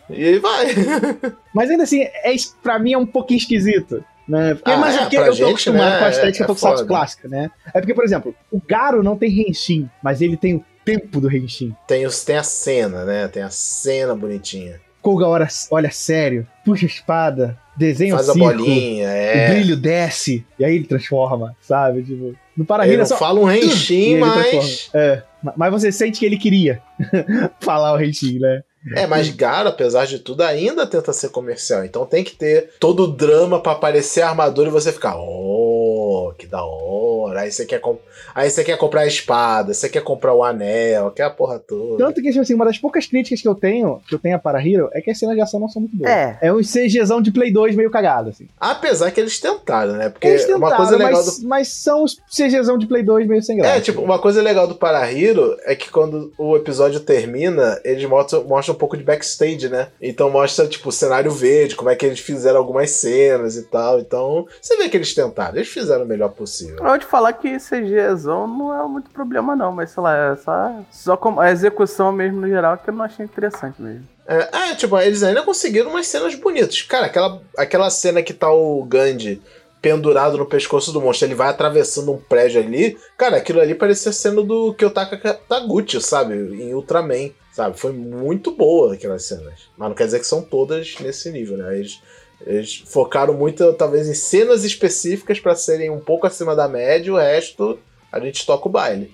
E 0.08 0.38
vai. 0.38 0.68
Mas 1.52 1.72
ainda 1.72 1.82
assim, 1.82 2.04
é, 2.04 2.36
pra 2.62 2.78
mim 2.78 2.94
é 2.94 2.98
um 2.98 3.08
pouquinho 3.08 3.40
esquisito. 3.40 4.06
Né? 4.28 4.56
Porque, 4.56 4.72
ah, 4.72 4.78
mas 4.78 4.96
é, 4.96 5.00
porque 5.00 5.18
eu 5.18 5.36
tô 5.36 5.48
acostumado 5.48 5.92
né? 5.92 6.00
com 6.00 6.06
a 6.06 6.10
estética 6.10 6.44
é, 6.44 6.48
Tokusatsu 6.48 6.86
clássica, 6.88 7.28
né? 7.28 7.52
É 7.74 7.80
porque, 7.80 7.94
por 7.94 8.04
exemplo, 8.04 8.36
o 8.52 8.60
Garo 8.66 9.04
não 9.04 9.16
tem 9.16 9.30
Henshin, 9.30 9.90
mas 10.02 10.22
ele 10.22 10.36
tem 10.36 10.56
o 10.56 10.66
tempo 10.84 11.22
do 11.22 11.34
Henshin. 11.36 11.76
Tem, 11.88 12.06
os, 12.06 12.24
tem 12.24 12.38
a 12.38 12.44
cena, 12.44 13.06
né? 13.06 13.28
Tem 13.28 13.44
a 13.44 13.50
cena 13.50 14.16
bonitinha. 14.16 14.82
Koga 15.02 15.28
olha, 15.28 15.48
olha 15.70 15.92
sério, 15.92 16.48
puxa 16.66 16.86
a 16.86 16.88
espada, 16.88 17.60
desenha 17.78 18.16
Faz 18.16 18.30
o 18.30 18.34
círculo, 18.34 18.52
a 18.52 18.58
bolinha, 18.58 19.08
é. 19.08 19.46
o 19.46 19.54
brilho 19.54 19.78
desce, 19.78 20.44
e 20.58 20.66
aí 20.66 20.74
ele 20.74 20.86
transforma, 20.86 21.56
sabe? 21.62 22.02
Tipo, 22.02 22.34
no 22.58 22.66
Parahira 22.66 22.96
ele 22.96 23.06
só... 23.06 23.16
fala 23.16 23.40
um 23.40 23.52
Henshin, 23.52 24.18
mas... 24.20 24.90
É, 24.96 25.22
mas 25.56 25.72
você 25.72 25.92
sente 25.92 26.20
que 26.20 26.26
ele 26.26 26.38
queria 26.38 26.82
falar 27.62 27.94
o 27.94 28.02
Henshin, 28.02 28.40
né? 28.40 28.64
É, 28.94 29.08
mas 29.08 29.30
Garo, 29.30 29.70
apesar 29.70 30.06
de 30.06 30.20
tudo, 30.20 30.42
ainda 30.42 30.86
tenta 30.86 31.14
ser 31.14 31.30
comercial. 31.30 31.84
Então 31.86 32.06
tem 32.06 32.24
que 32.24 32.36
ter 32.36 32.72
todo 32.80 33.04
o 33.04 33.08
drama 33.08 33.60
para 33.60 33.72
aparecer 33.72 34.22
a 34.22 34.30
armadura 34.30 34.70
e 34.70 34.72
você 34.72 34.92
ficar, 34.92 35.16
oh, 35.18 35.96
ó, 36.06 36.32
que 36.34 36.48
da 36.48 36.64
hora. 36.64 37.42
Aí 37.42 37.52
você 37.52 37.66
quer, 37.66 37.80
comp... 37.80 38.00
aí 38.34 38.50
você 38.50 38.64
quer 38.64 38.78
comprar 38.78 39.02
a 39.02 39.08
espada, 39.08 39.74
você 39.74 39.90
quer 39.90 40.02
comprar 40.02 40.34
o 40.34 40.44
anel, 40.44 41.12
quer 41.12 41.24
a 41.24 41.30
porra 41.30 41.60
toda. 41.60 42.04
Tanto 42.04 42.22
que, 42.22 42.30
tipo 42.30 42.42
assim, 42.42 42.54
uma 42.54 42.66
das 42.66 42.78
poucas 42.78 43.06
críticas 43.06 43.42
que 43.42 43.48
eu 43.48 43.56
tenho, 43.56 44.02
que 44.08 44.16
eu 44.16 44.20
tenho 44.20 44.36
a 44.36 44.40
Para 44.40 44.66
Hero, 44.66 44.90
é 44.94 45.02
que 45.02 45.12
as 45.12 45.18
cenas 45.18 45.36
de 45.36 45.42
ação 45.42 45.60
não 45.60 45.70
são 45.70 45.82
muito 45.82 45.96
boas. 45.96 46.10
É. 46.10 46.38
É 46.42 46.54
um 46.54 46.62
CGzão 46.62 47.22
de 47.22 47.32
Play 47.32 47.52
2 47.52 47.76
meio 47.76 47.90
cagado, 47.90 48.30
assim. 48.30 48.48
Apesar 48.60 49.12
que 49.12 49.20
eles 49.20 49.40
tentaram, 49.40 49.94
né? 49.94 50.10
Porque 50.10 50.28
Eles 50.28 50.46
tentaram, 50.46 50.60
uma 50.60 50.76
coisa 50.76 50.98
legal 50.98 51.12
mas, 51.14 51.40
do 51.40 51.48
mas 51.48 51.68
são 51.70 52.04
os 52.04 52.18
CGzão 52.30 52.78
de 52.78 52.86
Play 52.88 53.04
2 53.04 53.28
meio 53.28 53.44
sem 53.44 53.58
graça. 53.58 53.78
É, 53.78 53.82
tipo, 53.82 54.02
uma 54.02 54.20
coisa 54.20 54.42
legal 54.42 54.68
do 54.68 54.76
Parahiro 54.76 55.58
é 55.64 55.76
que 55.76 55.90
quando 55.90 56.32
o 56.38 56.56
episódio 56.56 57.00
termina, 57.00 57.80
eles 57.84 58.08
mostram, 58.08 58.44
mostram 58.44 58.75
um 58.76 58.78
pouco 58.78 58.98
de 58.98 59.04
backstage, 59.04 59.70
né? 59.70 59.90
Então 60.02 60.30
mostra, 60.30 60.68
tipo, 60.68 60.90
o 60.90 60.92
cenário 60.92 61.32
verde, 61.32 61.76
como 61.76 61.90
é 61.90 61.96
que 61.96 62.06
eles 62.06 62.20
fizeram 62.20 62.58
algumas 62.58 62.92
cenas 62.92 63.56
e 63.56 63.64
tal. 63.64 64.00
Então, 64.00 64.48
você 64.62 64.78
vê 64.78 64.90
que 64.90 64.98
eles 64.98 65.14
tentaram, 65.14 65.56
eles 65.56 65.70
fizeram 65.70 66.04
o 66.04 66.08
melhor 66.08 66.30
possível. 66.30 66.78
Eu 66.78 66.86
vou 66.86 67.00
te 67.00 67.06
falar 67.06 67.34
que 67.34 67.58
CGzão 67.58 68.48
não 68.48 68.78
é 68.78 68.88
muito 68.88 69.10
problema, 69.10 69.56
não, 69.56 69.72
mas 69.72 69.92
sei 69.92 70.04
lá, 70.04 70.32
é 70.32 70.36
só, 70.36 70.76
só 70.92 71.18
como 71.18 71.40
a 71.40 71.52
execução 71.52 72.12
mesmo 72.12 72.42
no 72.42 72.48
geral 72.48 72.78
que 72.78 72.90
eu 72.90 72.94
não 72.94 73.06
achei 73.06 73.26
interessante 73.26 73.82
mesmo. 73.82 74.08
É, 74.28 74.70
é, 74.72 74.76
tipo, 74.76 75.00
eles 75.00 75.22
ainda 75.24 75.44
conseguiram 75.44 75.92
umas 75.92 76.08
cenas 76.08 76.34
bonitas. 76.36 76.82
Cara, 76.82 77.06
aquela, 77.06 77.42
aquela 77.58 77.90
cena 77.90 78.24
que 78.24 78.34
tá 78.34 78.52
o 78.52 78.84
Gandhi 78.84 79.42
pendurado 79.86 80.40
no 80.40 80.48
pescoço 80.48 80.92
do 80.92 81.00
monstro, 81.00 81.28
ele 81.28 81.36
vai 81.36 81.48
atravessando 81.48 82.12
um 82.12 82.18
prédio 82.18 82.60
ali. 82.60 82.98
Cara, 83.16 83.38
aquilo 83.38 83.62
ali 83.62 83.76
parecia 83.76 84.12
sendo 84.12 84.44
do 84.44 84.74
Kyotaka 84.74 85.40
Taguchi, 85.48 86.02
sabe? 86.02 86.34
Em 86.34 86.74
Ultraman, 86.74 87.30
sabe? 87.56 87.80
Foi 87.80 87.94
muito 87.94 88.52
boa 88.52 88.94
aquelas 88.94 89.24
cenas. 89.24 89.70
Mas 89.78 89.88
não 89.88 89.96
quer 89.96 90.06
dizer 90.06 90.20
que 90.20 90.28
são 90.28 90.42
todas 90.42 90.96
nesse 91.00 91.32
nível, 91.32 91.56
né? 91.56 91.78
Eles, 91.78 92.02
eles 92.46 92.84
focaram 92.86 93.34
muito, 93.34 93.72
talvez, 93.74 94.10
em 94.10 94.14
cenas 94.14 94.66
específicas 94.66 95.40
para 95.40 95.56
serem 95.56 95.90
um 95.90 96.02
pouco 96.02 96.28
acima 96.28 96.54
da 96.54 96.68
média, 96.68 97.14
o 97.14 97.18
resto 97.18 97.80
a 98.12 98.20
gente 98.20 98.46
toca 98.46 98.68
o 98.68 98.72
baile. 98.72 99.14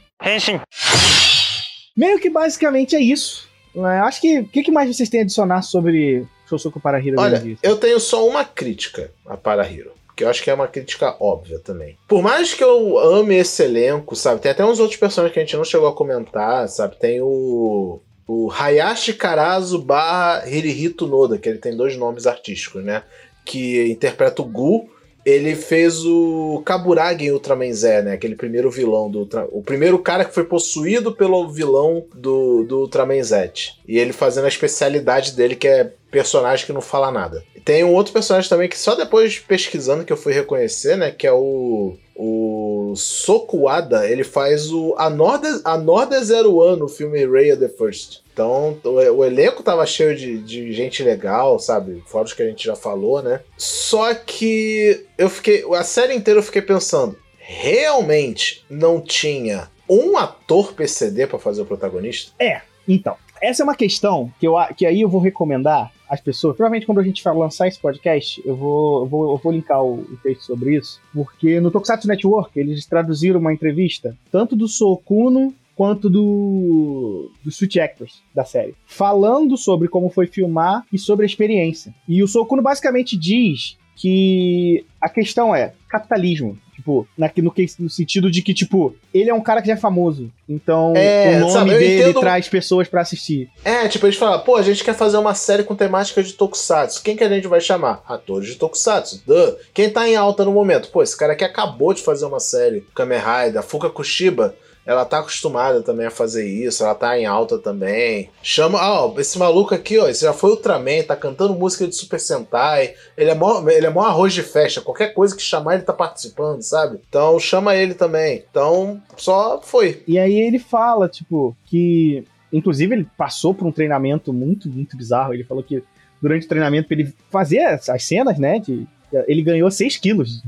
Meio 1.96 2.20
que 2.20 2.32
basicamente 2.32 2.96
é 2.96 3.00
isso. 3.00 3.48
É, 3.76 4.00
acho 4.00 4.20
que. 4.20 4.40
O 4.40 4.48
que, 4.48 4.64
que 4.64 4.72
mais 4.72 4.96
vocês 4.96 5.08
têm 5.08 5.20
a 5.20 5.24
adicionar 5.24 5.62
sobre 5.62 6.26
Shosoku 6.50 6.80
Para 6.80 7.00
Hero 7.00 7.20
Olha, 7.20 7.42
eu 7.62 7.78
tenho 7.78 8.00
só 8.00 8.28
uma 8.28 8.44
crítica 8.44 9.12
a 9.26 9.38
Parahiro. 9.38 9.92
Que 10.16 10.24
eu 10.24 10.30
acho 10.30 10.44
que 10.44 10.50
é 10.50 10.54
uma 10.54 10.68
crítica 10.68 11.16
óbvia 11.20 11.60
também. 11.60 11.98
Por 12.08 12.22
mais 12.22 12.54
que 12.54 12.64
eu 12.64 12.98
ame 13.00 13.36
esse 13.36 13.64
elenco, 13.64 14.16
sabe? 14.16 14.42
Tem 14.42 14.52
até 14.52 14.66
uns 14.66 14.80
outros 14.80 15.00
personagens 15.00 15.34
que 15.34 15.40
a 15.40 15.44
gente 15.44 15.56
não 15.56 15.64
chegou 15.64 15.88
a 15.88 15.96
comentar, 15.96 16.68
sabe? 16.68 16.98
Tem 16.98 17.22
o. 17.22 18.02
O 18.28 18.48
Hayashi 18.48 19.14
Karazu 19.14 19.82
barra 19.82 20.48
Hirihito 20.48 21.08
Noda, 21.08 21.38
que 21.38 21.50
ele 21.50 21.58
tem 21.58 21.76
dois 21.76 21.98
nomes 21.98 22.26
artísticos, 22.28 22.84
né? 22.84 23.04
Que 23.46 23.90
interpreta 23.92 24.42
o 24.42 24.46
Gu. 24.46 24.90
Ele 25.26 25.56
fez 25.56 26.04
o 26.06 26.62
Kaburagi 26.66 27.26
em 27.26 27.32
Ultraman 27.32 27.72
Z, 27.74 28.02
né? 28.02 28.14
Aquele 28.14 28.36
primeiro 28.36 28.72
vilão 28.72 29.10
do 29.10 29.20
Ultra... 29.20 29.48
O 29.52 29.62
primeiro 29.62 30.00
cara 30.00 30.26
que 30.26 30.34
foi 30.34 30.44
possuído 30.44 31.12
pelo 31.12 31.50
vilão 31.50 32.06
do, 32.14 32.64
do 32.64 32.80
Ultraman 32.80 33.24
Z. 33.24 33.52
E 33.88 34.00
ele 34.00 34.14
fazendo 34.14 34.46
a 34.46 34.50
especialidade 34.50 35.34
dele, 35.34 35.56
que 35.56 35.68
é 35.68 35.92
personagem 36.10 36.66
que 36.66 36.74
não 36.74 36.82
fala 36.82 37.12
nada. 37.12 37.44
Tem 37.64 37.84
um 37.84 37.94
outro 37.94 38.12
personagem 38.12 38.50
também 38.50 38.68
que 38.68 38.78
só 38.78 38.96
depois 38.96 39.40
pesquisando 39.40 40.04
que 40.04 40.12
eu 40.12 40.18
fui 40.18 40.34
reconhecer, 40.34 40.98
né? 40.98 41.12
Que 41.12 41.28
é 41.28 41.32
o. 41.32 41.96
O 42.24 42.94
Sokuada, 42.96 44.08
ele 44.08 44.24
faz 44.24 44.72
o 44.72 44.94
Another, 44.96 45.60
Another 45.64 46.24
Zero 46.24 46.56
One 46.56 46.78
no 46.78 46.88
filme 46.88 47.26
Ray 47.26 47.56
the 47.56 47.68
First. 47.68 48.22
Então, 48.42 49.16
o, 49.16 49.24
elenco 49.24 49.64
tava 49.64 49.86
cheio 49.86 50.16
de, 50.16 50.40
de 50.40 50.74
gente 50.74 51.04
legal, 51.04 51.60
sabe? 51.60 52.02
Fora 52.08 52.26
os 52.26 52.34
que 52.34 52.42
a 52.42 52.48
gente 52.48 52.66
já 52.66 52.76
falou, 52.76 53.22
né? 53.22 53.42
Só 53.58 54.14
que 54.16 55.06
eu 55.18 55.30
fiquei. 55.30 55.64
A 55.76 55.84
série 55.84 56.16
inteira 56.16 56.40
eu 56.40 56.44
fiquei 56.44 56.62
pensando: 56.62 57.18
realmente 57.38 58.66
não 58.70 59.00
tinha 59.00 59.70
um 59.88 60.18
ator 60.18 60.74
PCD 60.74 61.28
pra 61.28 61.38
fazer 61.38 61.62
o 61.62 61.66
protagonista? 61.66 62.32
É, 62.40 62.62
então. 62.88 63.16
Essa 63.42 63.64
é 63.64 63.66
uma 63.66 63.76
questão 63.76 64.32
que, 64.40 64.48
eu, 64.48 64.54
que 64.78 64.86
aí 64.86 65.02
eu 65.02 65.10
vou 65.10 65.20
recomendar 65.20 65.92
às 66.08 66.22
pessoas. 66.22 66.56
Provavelmente 66.56 66.86
quando 66.86 67.00
a 67.00 67.04
gente 67.04 67.24
for 67.24 67.36
lançar 67.36 67.68
esse 67.68 67.80
podcast, 67.80 68.40
eu 68.46 68.56
vou, 68.56 69.02
eu 69.02 69.06
vou, 69.08 69.32
eu 69.32 69.38
vou 69.38 69.52
linkar 69.52 69.84
o, 69.84 70.02
o 70.02 70.18
texto 70.22 70.44
sobre 70.44 70.78
isso. 70.78 71.02
Porque 71.12 71.60
no 71.60 71.72
Tokusatsu 71.72 72.08
Network 72.08 72.60
eles 72.60 72.86
traduziram 72.86 73.40
uma 73.40 73.52
entrevista, 73.52 74.16
tanto 74.32 74.56
do 74.56 74.68
Sokuno 74.68 75.56
quanto 75.76 76.10
do, 76.10 77.32
do 77.44 77.52
Switch 77.52 77.78
Actors 77.78 78.22
da 78.36 78.44
série, 78.46 78.76
falando 78.86 79.58
sobre 79.58 79.88
como 79.88 80.10
foi 80.10 80.28
filmar 80.28 80.84
e 80.92 80.98
sobre 80.98 81.26
a 81.26 81.28
experiência. 81.28 81.94
E 82.08 82.22
o 82.24 82.28
Sokuno 82.28 82.62
basicamente 82.62 83.18
diz 83.18 83.78
que 83.96 84.86
a 85.00 85.08
questão 85.10 85.56
é 85.56 85.74
capitalismo. 85.90 86.58
Tipo, 86.76 87.08
na, 87.16 87.30
no, 87.38 87.52
que- 87.52 87.68
no 87.78 87.88
sentido 87.92 88.32
de 88.32 88.42
que, 88.42 88.56
tipo, 88.56 88.96
ele 89.14 89.30
é 89.30 89.34
um 89.34 89.42
cara 89.42 89.62
que 89.62 89.68
já 89.68 89.74
é 89.74 89.78
famoso. 89.78 90.32
Então, 90.50 90.94
É, 90.96 91.36
o 91.38 91.40
nome 91.42 91.52
sabe, 91.52 91.70
dele 91.70 92.02
entendo- 92.02 92.20
traz 92.20 92.50
pessoas 92.50 92.88
pra 92.88 93.02
assistir. 93.02 93.52
É, 93.64 93.88
tipo, 93.88 94.08
eles 94.08 94.16
falam, 94.18 94.40
pô, 94.40 94.56
a 94.56 94.64
gente 94.64 94.84
quer 94.84 94.96
fazer 94.96 95.18
uma 95.18 95.36
série 95.36 95.64
com 95.64 95.76
temática 95.76 96.24
de 96.24 96.34
Tokusatsu. 96.34 97.04
Quem 97.04 97.16
que 97.16 97.24
a 97.24 97.30
gente 97.30 97.48
vai 97.48 97.62
chamar? 97.62 98.02
Atores 98.08 98.48
de 98.50 98.56
Tokusatsu. 98.56 99.22
Duh. 99.28 99.56
Quem 99.76 99.92
tá 99.92 100.10
em 100.10 100.16
alta 100.16 100.44
no 100.44 100.52
momento? 100.52 100.90
Pô, 100.90 101.04
esse 101.04 101.16
cara 101.16 101.34
aqui 101.34 101.44
acabou 101.44 101.94
de 101.94 102.02
fazer 102.02 102.26
uma 102.26 102.40
série, 102.40 102.84
Kamen 102.96 103.20
Rider, 103.20 103.62
Fuka 103.62 103.90
Kushiba. 103.92 104.56
Ela 104.86 105.06
tá 105.06 105.20
acostumada 105.20 105.82
também 105.82 106.08
a 106.08 106.12
fazer 106.12 106.48
isso, 106.48 106.84
ela 106.84 106.96
tá 106.96 107.18
em 107.18 107.26
alta 107.26 107.58
também. 107.58 108.30
Chama, 108.42 108.80
ah, 108.80 109.06
ó, 109.06 109.20
esse 109.20 109.38
maluco 109.38 109.76
aqui, 109.76 109.98
ó, 110.00 110.08
esse 110.08 110.24
já 110.24 110.34
foi 110.34 110.52
Ultraman, 110.52 111.04
tá 111.04 111.16
cantando 111.16 111.54
música 111.54 111.88
de 111.88 111.96
Super 111.96 112.20
Sentai. 112.20 112.96
Ele 113.16 113.30
é 113.30 113.36
mó, 113.36 113.68
ele 113.70 113.86
é 113.86 113.90
mó 113.90 114.02
arroz 114.02 114.34
de 114.34 114.42
festa, 114.42 114.82
qualquer 114.82 115.14
coisa 115.14 115.36
que 115.36 115.42
chamar 115.42 115.76
ele 115.76 115.84
tá 115.84 115.94
participando, 115.94 116.62
sabe? 116.62 117.00
Então 117.08 117.40
chama 117.40 117.76
ele 117.76 117.94
também. 117.94 118.44
Então 118.50 119.02
só 119.18 119.62
foi. 119.62 120.04
E 120.08 120.18
aí 120.18 120.40
ele 120.40 120.60
fala, 120.60 121.08
tipo, 121.08 121.56
que. 121.66 122.26
Inclusive, 122.52 122.94
ele 122.94 123.08
passou 123.18 123.54
por 123.54 123.66
um 123.66 123.72
treinamento 123.72 124.34
muito, 124.34 124.68
muito 124.68 124.98
bizarro. 124.98 125.34
Ele 125.34 125.46
falou 125.46 125.64
que 125.64 125.82
durante 126.22 126.46
o 126.46 126.50
treinamento, 126.50 126.92
ele 126.92 127.14
fazer 127.30 127.60
as 127.60 127.88
as 127.88 128.04
cenas, 128.04 128.38
né? 128.38 128.60
De, 128.60 128.86
ele 129.28 129.42
ganhou 129.42 129.70
6 129.70 129.98
quilos. 129.98 130.42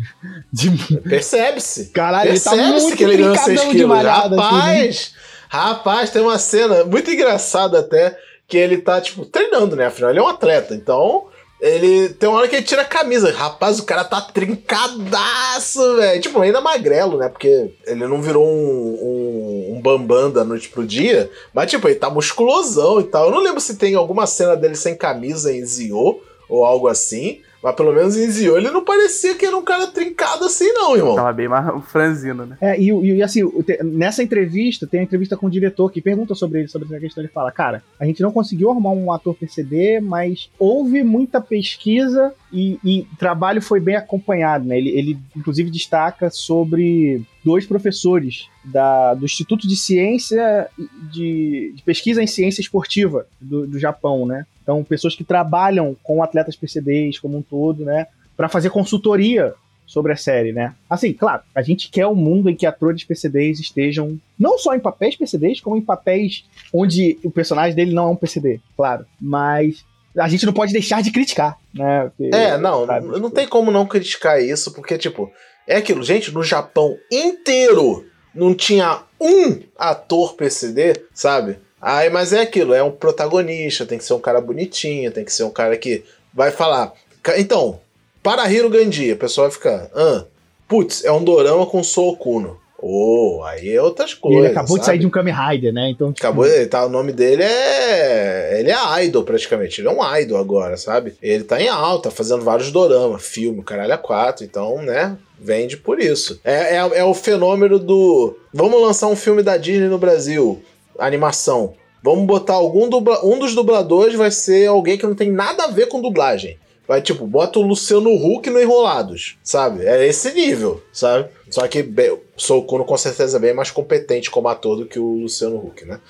De... 0.52 0.71
Percebe-se. 1.02 1.86
Caralho, 1.88 2.30
ele 2.30 2.39
tá 2.39 2.52
Percebe-se 2.52 2.82
muito 2.84 2.97
que 2.97 3.04
ele 3.04 3.17
ganhou 3.17 3.36
6 3.36 3.45
brincadão 3.45 3.71
de 3.71 3.78
quilos. 3.78 3.89
malhada. 3.89 4.36
assim? 4.36 4.56
Rapaz, 4.56 5.13
rapaz, 5.49 6.10
tem 6.10 6.21
uma 6.21 6.39
cena 6.39 6.84
muito 6.84 7.12
engraçada 7.12 7.80
até, 7.80 8.17
que 8.47 8.58
ele 8.58 8.78
tá, 8.78 9.02
tipo, 9.02 9.26
treinando, 9.26 9.76
né? 9.76 9.86
Afinal, 9.88 10.10
ele 10.12 10.19
é 10.19 10.23
um 10.23 10.28
atleta, 10.28 10.73
então... 10.73 11.28
Ele 11.62 12.10
tem 12.10 12.28
uma 12.28 12.39
hora 12.39 12.47
que 12.49 12.58
ele 12.58 12.65
tira 12.65 12.82
a 12.82 12.86
camisa. 12.86 13.32
Rapaz, 13.32 13.80
o 13.80 13.86
cara 13.86 14.04
tá 14.04 14.19
trincadaço, 14.19 15.95
velho. 15.95 16.21
Tipo, 16.21 16.41
ainda 16.41 16.60
magrelo, 16.60 17.17
né? 17.17 17.30
Porque 17.30 17.71
ele 17.88 18.06
não 18.06 18.21
virou 18.21 18.45
um, 18.45 18.99
um, 19.02 19.73
um 19.78 19.82
bambam 19.82 20.30
da 20.30 20.43
noite 20.43 20.67
pro 20.67 20.86
dia. 20.86 21.32
Mas, 21.54 21.71
tipo, 21.71 21.88
ele 21.88 21.95
tá 21.95 22.10
musculosão 22.10 22.99
e 22.99 23.06
tal. 23.06 23.28
Eu 23.28 23.32
não 23.32 23.39
lembro 23.39 23.62
se 23.62 23.78
tem 23.78 23.95
alguma 23.95 24.28
cena 24.28 24.58
dele 24.58 24.76
sem 24.76 24.93
camisa 24.93 25.54
em 25.54 25.65
Zio 25.65 26.19
ou 26.49 26.65
algo 26.65 26.89
assim. 26.89 27.39
Mas 27.63 27.76
pelo 27.76 27.93
menos 27.93 28.17
em 28.17 28.30
Zio 28.30 28.58
ele 28.58 28.69
não 28.69 28.84
parecia 28.84 29.36
que 29.36 29.45
era 29.45 29.56
um 29.56 29.63
cara 29.63 29.88
trincado 29.88 30.43
assim, 30.43 30.69
não, 30.73 30.97
irmão. 30.97 31.15
Tava 31.15 31.32
bem 31.32 31.47
mais 31.47 31.65
franzino, 31.88 32.45
né? 32.45 32.58
É, 32.60 32.80
e, 32.80 32.89
e, 32.91 33.15
e, 33.15 33.23
assim, 33.23 33.41
nessa 33.84 34.21
entrevista, 34.21 34.86
tem 34.86 34.99
a 34.99 35.04
entrevista 35.04 35.38
com 35.38 35.47
o 35.47 35.49
diretor 35.52 35.89
que 35.89 36.02
pergunta 36.02 36.36
sobre 36.36 36.60
ele, 36.60 36.67
sobre 36.67 36.88
essa 36.88 36.99
questão. 36.99 37.23
Ele 37.23 37.32
fala: 37.32 37.52
Cara, 37.52 37.82
a 37.97 38.06
gente 38.06 38.21
não 38.21 38.32
conseguiu 38.32 38.69
arrumar 38.69 38.91
um 38.91 39.12
ator 39.12 39.34
PCD, 39.34 40.02
mas 40.02 40.49
houve 40.60 41.04
muita 41.04 41.39
pesquisa 41.39 42.34
e, 42.52 42.78
e 42.84 43.08
o 43.13 43.17
trabalho 43.17 43.62
foi 43.62 43.80
bem 43.80 43.95
acompanhado, 43.95 44.65
né? 44.65 44.78
Ele, 44.78 44.89
ele 44.89 45.17
inclusive, 45.36 45.71
destaca 45.71 46.30
sobre 46.30 47.23
dois 47.43 47.65
professores 47.65 48.47
da, 48.63 49.13
do 49.13 49.26
Instituto 49.26 49.67
de 49.67 49.76
Ciência 49.76 50.67
de, 51.12 51.73
de 51.76 51.84
Pesquisa 51.84 52.21
em 52.21 52.28
Ciência 52.28 52.62
Esportiva 52.62 53.26
do, 53.39 53.67
do 53.67 53.80
Japão, 53.80 54.26
né? 54.26 54.45
Então, 54.63 54.84
pessoas 54.84 55.15
que 55.15 55.23
trabalham 55.23 55.95
com 56.02 56.23
atletas 56.23 56.56
PCDs 56.56 57.19
como 57.19 57.38
um 57.38 57.41
todo, 57.41 57.84
né? 57.84 58.08
Para 58.36 58.49
fazer 58.49 58.69
consultoria 58.69 59.54
sobre 59.86 60.13
a 60.13 60.15
série, 60.15 60.52
né? 60.52 60.73
Assim, 60.89 61.13
claro, 61.13 61.43
a 61.54 61.62
gente 61.62 61.89
quer 61.89 62.08
um 62.08 62.15
mundo 62.15 62.49
em 62.49 62.56
que 62.56 62.65
atores 62.65 63.04
PCDs 63.04 63.60
estejam 63.60 64.17
não 64.39 64.58
só 64.58 64.73
em 64.73 64.80
papéis 64.80 65.15
PCDs, 65.15 65.62
como 65.62 65.78
em 65.78 65.82
papéis 65.82 66.45
onde 66.73 67.19
o 67.23 67.30
personagem 67.30 67.76
dele 67.76 67.93
não 67.93 68.08
é 68.08 68.12
um 68.12 68.15
PCD, 68.15 68.60
claro. 68.76 69.06
Mas 69.21 69.86
a 70.17 70.28
gente 70.28 70.45
não 70.45 70.54
pode 70.54 70.73
deixar 70.73 71.04
de 71.04 71.12
criticar, 71.12 71.58
né? 71.73 72.12
Porque, 72.17 72.36
É, 72.36 72.58
não, 72.58 72.86
sabe, 72.86 73.08
não 73.19 73.30
tem 73.30 73.47
como 73.47 73.71
não 73.71 73.86
criticar 73.86 74.41
isso, 74.41 74.73
porque, 74.73 74.97
tipo, 74.97 75.32
é 75.67 75.78
aquilo, 75.78 76.04
gente, 76.04 76.32
no 76.32 76.43
Japão 76.43 76.97
inteiro 77.12 78.06
não 78.34 78.54
tinha 78.56 79.02
um 79.19 79.60
ator 79.78 80.34
PCD, 80.36 81.04
sabe? 81.13 81.60
Aí, 81.86 82.10
mas 82.10 82.32
é 82.32 82.39
aquilo, 82.41 82.74
é 82.74 82.82
um 82.82 82.91
protagonista, 82.91 83.86
tem 83.86 83.98
que 83.98 84.06
ser 84.06 84.13
um 84.13 84.19
cara 84.19 84.39
bonitinho, 84.39 85.12
tem 85.12 85.26
que 85.26 85.34
ser 85.34 85.43
um 85.43 85.50
cara 85.52 85.76
que 85.76 86.04
vai 86.34 86.50
falar. 86.50 86.93
"Ca- 87.22 87.38
Então, 87.38 87.80
para 88.24 88.50
Hiro 88.50 88.69
Gandhi, 88.69 89.12
a 89.12 89.15
pessoa 89.17 89.48
vai 89.50 89.56
ficar, 89.58 89.89
ah, 89.93 90.24
putz, 90.67 91.04
é 91.04 91.12
um 91.12 91.24
dorama 91.24 91.65
com 91.65 91.84
Sou 91.84 92.10
Okuno. 92.13 92.58
Oh, 92.86 93.41
aí 93.46 93.69
é 93.74 93.82
outras 93.82 94.12
E 94.12 94.15
coisas. 94.17 94.39
ele 94.43 94.52
acabou 94.52 94.78
de 94.78 94.84
sabe? 94.84 94.98
sair 94.98 95.00
de 95.00 95.08
um 95.08 95.10
Kamen 95.10 95.34
Rider, 95.34 95.72
né? 95.74 95.89
Então, 95.89 96.12
tipo, 96.12 96.26
Acabou, 96.28 96.46
ele 96.46 96.65
tá, 96.65 96.86
o 96.86 96.89
nome 96.89 97.13
dele 97.13 97.41
é. 97.43 98.60
Ele 98.60 98.72
é 98.72 99.06
idol 99.06 99.24
praticamente. 99.24 99.80
Ele 99.80 99.88
é 99.88 99.91
um 99.91 100.15
idol 100.17 100.38
agora, 100.38 100.76
sabe? 100.76 101.15
Ele 101.22 101.46
tá 101.46 101.62
em 101.62 101.69
alta, 101.69 102.12
fazendo 102.12 102.43
vários 102.43 102.72
doramas, 102.74 103.24
filme, 103.24 103.60
o 103.60 103.63
caralho 103.63 103.93
a 103.93 103.98
quatro. 103.98 104.43
Então, 104.43 104.82
né? 104.82 105.15
Vende 105.39 105.78
por 105.78 105.98
isso. 106.00 106.41
É, 106.43 106.76
é, 106.76 107.00
é 107.00 107.04
o 107.06 107.13
fenômeno 107.13 107.80
do. 107.80 108.38
Vamos 108.54 108.82
lançar 108.82 109.08
um 109.08 109.15
filme 109.15 109.41
da 109.41 109.56
Disney 109.56 109.88
no 109.88 109.98
Brasil, 109.98 110.62
animação. 110.99 111.73
Vamos 112.01 112.25
botar 112.25 112.53
algum 112.53 112.89
dubla... 112.89 113.25
Um 113.25 113.39
dos 113.39 113.56
dubladores 113.56 114.15
vai 114.15 114.29
ser 114.29 114.67
alguém 114.67 114.97
que 114.97 115.06
não 115.06 115.15
tem 115.15 115.32
nada 115.32 115.63
a 115.63 115.67
ver 115.67 115.88
com 115.88 116.01
dublagem. 116.01 116.58
Vai, 116.86 117.01
tipo, 117.01 117.25
bota 117.25 117.60
o 117.60 117.62
Luciano 117.62 118.10
Huck 118.10 118.49
no 118.49 118.62
Enrolados, 118.62 119.38
sabe? 119.41 119.86
É 119.86 120.06
esse 120.06 120.34
nível, 120.34 120.84
sabe? 120.91 121.29
Só 121.49 121.65
que 121.65 121.82
bem, 121.82 122.12
o 122.12 122.19
Socorro 122.36 122.84
com 122.84 122.97
certeza 122.97 123.38
é 123.38 123.39
bem 123.39 123.53
mais 123.53 123.71
competente 123.71 124.29
como 124.29 124.49
ator 124.49 124.75
do 124.75 124.86
que 124.86 124.99
o 124.99 125.21
Luciano 125.21 125.56
Huck, 125.56 125.86
né? 125.86 126.01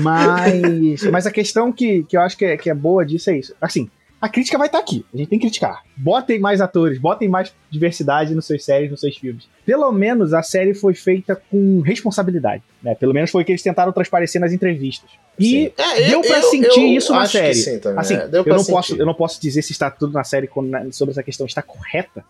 Mas, 0.00 1.02
mas 1.10 1.26
a 1.26 1.30
questão 1.32 1.72
que, 1.72 2.04
que 2.04 2.16
eu 2.16 2.20
acho 2.20 2.36
que 2.38 2.44
é, 2.44 2.56
que 2.56 2.70
é 2.70 2.74
boa 2.74 3.04
disso 3.04 3.30
é 3.30 3.38
isso. 3.38 3.52
Assim, 3.60 3.90
a 4.24 4.28
crítica 4.30 4.56
vai 4.56 4.68
estar 4.68 4.78
aqui. 4.78 5.04
A 5.12 5.18
gente 5.18 5.28
tem 5.28 5.38
que 5.38 5.44
criticar. 5.44 5.82
Botem 5.94 6.38
mais 6.38 6.58
atores, 6.62 6.98
botem 6.98 7.28
mais 7.28 7.52
diversidade 7.70 8.34
nos 8.34 8.46
seus 8.46 8.64
séries, 8.64 8.90
nos 8.90 9.00
seus 9.00 9.18
filmes. 9.18 9.46
Pelo 9.66 9.92
menos 9.92 10.32
a 10.32 10.42
série 10.42 10.72
foi 10.72 10.94
feita 10.94 11.36
com 11.50 11.82
responsabilidade. 11.82 12.62
Né? 12.82 12.94
Pelo 12.94 13.12
menos 13.12 13.30
foi 13.30 13.42
o 13.42 13.44
que 13.44 13.52
eles 13.52 13.62
tentaram 13.62 13.92
transparecer 13.92 14.40
nas 14.40 14.50
entrevistas. 14.50 15.10
E. 15.38 15.70
É, 15.76 16.08
deu 16.08 16.22
eu- 16.22 16.42
sentir 16.44 16.80
eu 16.80 16.96
isso 16.96 17.12
na 17.12 17.26
série. 17.26 17.52
sim 17.54 17.78
Assim, 17.98 18.14
é, 18.14 18.26
deu 18.26 18.44
eu 18.46 18.56
não, 18.56 18.64
posso, 18.64 18.88
sentir. 18.88 19.00
eu 19.00 19.06
não 19.06 19.14
posso 19.14 19.38
dizer 19.42 19.60
se 19.60 19.72
está 19.72 19.90
tudo 19.90 20.14
na 20.14 20.24
série 20.24 20.48
sobre 20.90 21.12
essa 21.12 21.22
questão 21.22 21.44
está 21.44 21.60
correta, 21.60 22.24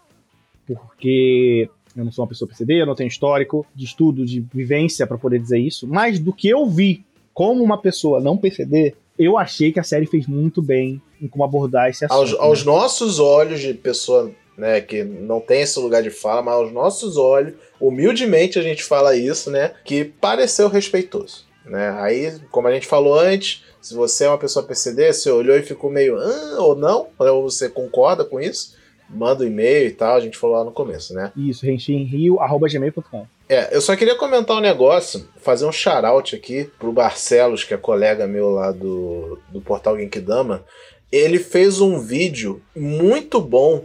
porque 0.67 1.71
eu 1.97 2.05
não 2.05 2.11
sou 2.11 2.25
uma 2.25 2.29
pessoa 2.29 2.49
PCD, 2.49 2.83
eu 2.83 2.87
não 2.87 2.97
tenho 2.97 3.07
histórico 3.07 3.65
de 3.73 3.85
estudo, 3.85 4.27
de 4.27 4.45
vivência 4.53 5.07
para 5.07 5.17
poder 5.17 5.39
dizer 5.39 5.59
isso, 5.61 5.87
mas 5.87 6.19
do 6.19 6.33
que 6.33 6.49
eu 6.49 6.67
vi 6.69 7.05
como 7.33 7.63
uma 7.63 7.79
pessoa 7.79 8.21
não 8.21 8.37
PCD, 8.37 8.97
eu 9.19 9.39
achei 9.39 9.73
que 9.73 9.81
a 9.81 9.85
série 9.85 10.07
fez 10.07 10.27
muito 10.27 10.61
bem 10.61 11.01
em 11.21 11.29
como 11.29 11.45
abordar 11.45 11.89
esse 11.89 12.05
assunto. 12.05 12.19
aos, 12.19 12.33
né? 12.33 12.39
aos 12.41 12.65
nossos 12.65 13.19
olhos 13.19 13.61
de 13.61 13.73
pessoa 13.75 14.33
né, 14.57 14.81
que 14.81 15.03
não 15.03 15.41
tem 15.41 15.63
esse 15.63 15.79
lugar 15.79 16.03
de 16.03 16.11
fala, 16.11 16.43
mas 16.43 16.55
aos 16.55 16.73
nossos 16.73 17.17
olhos, 17.17 17.55
humildemente 17.81 18.59
a 18.59 18.63
gente 18.63 18.85
fala 18.85 19.17
isso, 19.17 19.51
né, 19.51 19.73
que 19.85 20.05
pareceu 20.05 20.69
respeitoso. 20.69 21.45
Né? 21.65 21.91
Aí, 21.99 22.39
como 22.51 22.69
a 22.69 22.73
gente 22.73 22.87
falou 22.87 23.19
antes, 23.19 23.65
se 23.81 23.95
você 23.95 24.25
é 24.25 24.29
uma 24.29 24.39
pessoa 24.39 24.65
PCD, 24.65 25.13
você 25.13 25.31
olhou 25.31 25.57
e 25.57 25.63
ficou 25.63 25.91
meio 25.91 26.17
ah, 26.19 26.57
ou 26.61 26.77
não, 26.77 27.09
ou 27.19 27.51
você 27.51 27.69
concorda 27.69 28.25
com 28.25 28.41
isso, 28.41 28.77
manda 29.09 29.45
um 29.45 29.47
e-mail 29.47 29.89
e 29.89 29.93
tal, 29.93 30.17
a 30.17 30.21
gente 30.21 30.39
falou 30.39 30.57
lá 30.57 30.65
no 30.65 30.73
começo, 30.73 31.15
né? 31.15 31.33
Isso, 31.37 31.65
renshinrio.gmail.com. 31.65 33.27
É, 33.49 33.77
eu 33.77 33.81
só 33.81 33.95
queria 33.95 34.15
comentar 34.15 34.57
um 34.57 34.61
negócio, 34.61 35.29
fazer 35.37 35.67
um 35.67 35.73
shout 35.73 36.35
aqui 36.35 36.71
pro 36.79 36.93
Barcelos, 36.93 37.63
que 37.63 37.75
é 37.75 37.77
colega 37.77 38.27
meu 38.27 38.51
lá 38.51 38.73
do, 38.73 39.39
do 39.51 39.61
portal 39.61 39.99
Genkidama. 39.99 40.65
Ele 41.13 41.39
fez 41.39 41.81
um 41.81 42.01
vídeo 42.01 42.61
muito 42.75 43.41
bom, 43.41 43.85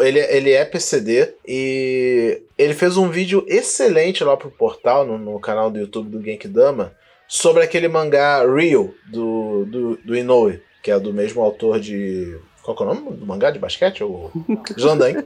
ele, 0.00 0.20
ele 0.20 0.52
é 0.52 0.64
PCD, 0.64 1.34
e 1.46 2.42
ele 2.56 2.74
fez 2.74 2.96
um 2.96 3.08
vídeo 3.08 3.44
excelente 3.48 4.22
lá 4.22 4.36
pro 4.36 4.50
portal, 4.50 5.04
no, 5.04 5.18
no 5.18 5.40
canal 5.40 5.70
do 5.70 5.78
YouTube 5.78 6.10
do 6.10 6.22
Genkidama, 6.22 6.94
sobre 7.26 7.62
aquele 7.62 7.88
mangá 7.88 8.44
Real, 8.46 8.90
do, 9.10 9.64
do, 9.64 9.96
do 9.96 10.16
Inoue, 10.16 10.60
que 10.82 10.90
é 10.90 11.00
do 11.00 11.12
mesmo 11.12 11.42
autor 11.42 11.80
de... 11.80 12.38
Qual 12.68 12.76
que 12.76 12.82
é 12.82 12.86
o 12.86 12.94
nome 12.94 13.16
do 13.16 13.24
mangá 13.24 13.50
de 13.50 13.58
basquete? 13.58 14.04
O 14.04 14.30
Slandan. 14.76 15.14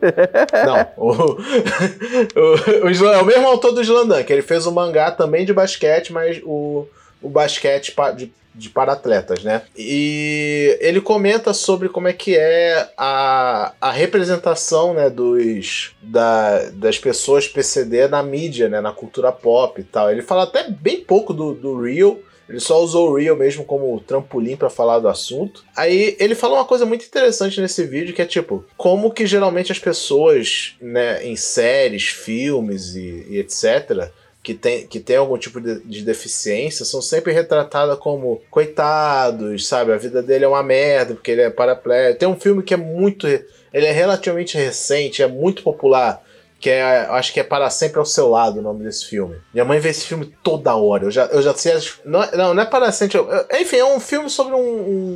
Não, 0.64 0.86
o, 0.96 1.10
o, 2.38 2.86
o 2.86 3.08
é 3.08 3.20
o 3.20 3.24
mesmo 3.24 3.48
autor 3.48 3.72
do 3.72 3.82
Slandan, 3.82 4.22
que 4.22 4.32
ele 4.32 4.42
fez 4.42 4.64
um 4.64 4.70
mangá 4.70 5.10
também 5.10 5.44
de 5.44 5.52
basquete, 5.52 6.12
mas 6.12 6.40
o, 6.44 6.86
o 7.20 7.28
basquete 7.28 7.92
de, 8.16 8.32
de 8.54 8.70
para 8.70 8.92
atletas, 8.92 9.42
né? 9.42 9.62
E 9.76 10.78
ele 10.80 11.00
comenta 11.00 11.52
sobre 11.52 11.88
como 11.88 12.06
é 12.06 12.12
que 12.12 12.36
é 12.36 12.88
a, 12.96 13.72
a 13.80 13.90
representação 13.90 14.94
né, 14.94 15.10
dos, 15.10 15.96
da, 16.00 16.70
das 16.74 16.96
pessoas 16.96 17.48
PCD 17.48 18.06
na 18.06 18.22
mídia, 18.22 18.68
né, 18.68 18.80
na 18.80 18.92
cultura 18.92 19.32
pop 19.32 19.80
e 19.80 19.84
tal. 19.84 20.12
Ele 20.12 20.22
fala 20.22 20.44
até 20.44 20.70
bem 20.70 21.00
pouco 21.00 21.34
do, 21.34 21.54
do 21.54 21.82
Real, 21.82 22.20
ele 22.52 22.60
só 22.60 22.82
usou 22.82 23.08
o 23.08 23.16
Real 23.16 23.34
mesmo 23.34 23.64
como 23.64 23.98
trampolim 24.00 24.56
pra 24.56 24.68
falar 24.68 24.98
do 24.98 25.08
assunto. 25.08 25.64
Aí 25.74 26.14
ele 26.20 26.34
fala 26.34 26.56
uma 26.56 26.66
coisa 26.66 26.84
muito 26.84 27.06
interessante 27.06 27.58
nesse 27.62 27.82
vídeo 27.84 28.14
que 28.14 28.20
é 28.20 28.26
tipo, 28.26 28.62
como 28.76 29.10
que 29.10 29.26
geralmente 29.26 29.72
as 29.72 29.78
pessoas, 29.78 30.76
né, 30.78 31.24
em 31.24 31.34
séries, 31.34 32.08
filmes 32.08 32.94
e, 32.94 33.26
e 33.30 33.38
etc, 33.38 34.10
que 34.42 34.52
tem, 34.52 34.86
que 34.86 35.00
tem 35.00 35.16
algum 35.16 35.38
tipo 35.38 35.62
de, 35.62 35.80
de 35.80 36.02
deficiência, 36.02 36.84
são 36.84 37.00
sempre 37.00 37.32
retratadas 37.32 37.98
como 37.98 38.42
coitados, 38.50 39.66
sabe? 39.66 39.92
A 39.92 39.96
vida 39.96 40.22
dele 40.22 40.44
é 40.44 40.48
uma 40.48 40.62
merda 40.62 41.14
porque 41.14 41.30
ele 41.30 41.40
é 41.40 41.48
paraplégico. 41.48 42.18
Tem 42.18 42.28
um 42.28 42.38
filme 42.38 42.62
que 42.62 42.74
é 42.74 42.76
muito. 42.76 43.26
Ele 43.26 43.86
é 43.86 43.92
relativamente 43.92 44.58
recente, 44.58 45.22
é 45.22 45.26
muito 45.26 45.62
popular. 45.62 46.22
Que 46.62 46.70
é, 46.70 46.82
acho 47.10 47.32
que 47.32 47.40
é 47.40 47.42
Para 47.42 47.68
Sempre 47.70 47.98
ao 47.98 48.06
Seu 48.06 48.30
Lado 48.30 48.60
o 48.60 48.62
nome 48.62 48.84
desse 48.84 49.04
filme. 49.06 49.34
Minha 49.52 49.64
mãe 49.64 49.80
vê 49.80 49.88
esse 49.88 50.06
filme 50.06 50.32
toda 50.44 50.76
hora. 50.76 51.04
Eu 51.06 51.10
já, 51.10 51.24
eu 51.26 51.42
já 51.42 51.52
sei. 51.54 51.72
as- 51.72 51.94
Não, 52.04 52.22
é- 52.22 52.36
não, 52.36 52.54
não 52.54 52.62
é 52.62 52.64
Para 52.66 52.92
Sempre. 52.92 53.18
eu- 53.18 53.28
Enfim, 53.60 53.78
é 53.78 53.84
um 53.84 53.98
filme 53.98 54.30
sobre 54.30 54.54
um, 54.54 54.60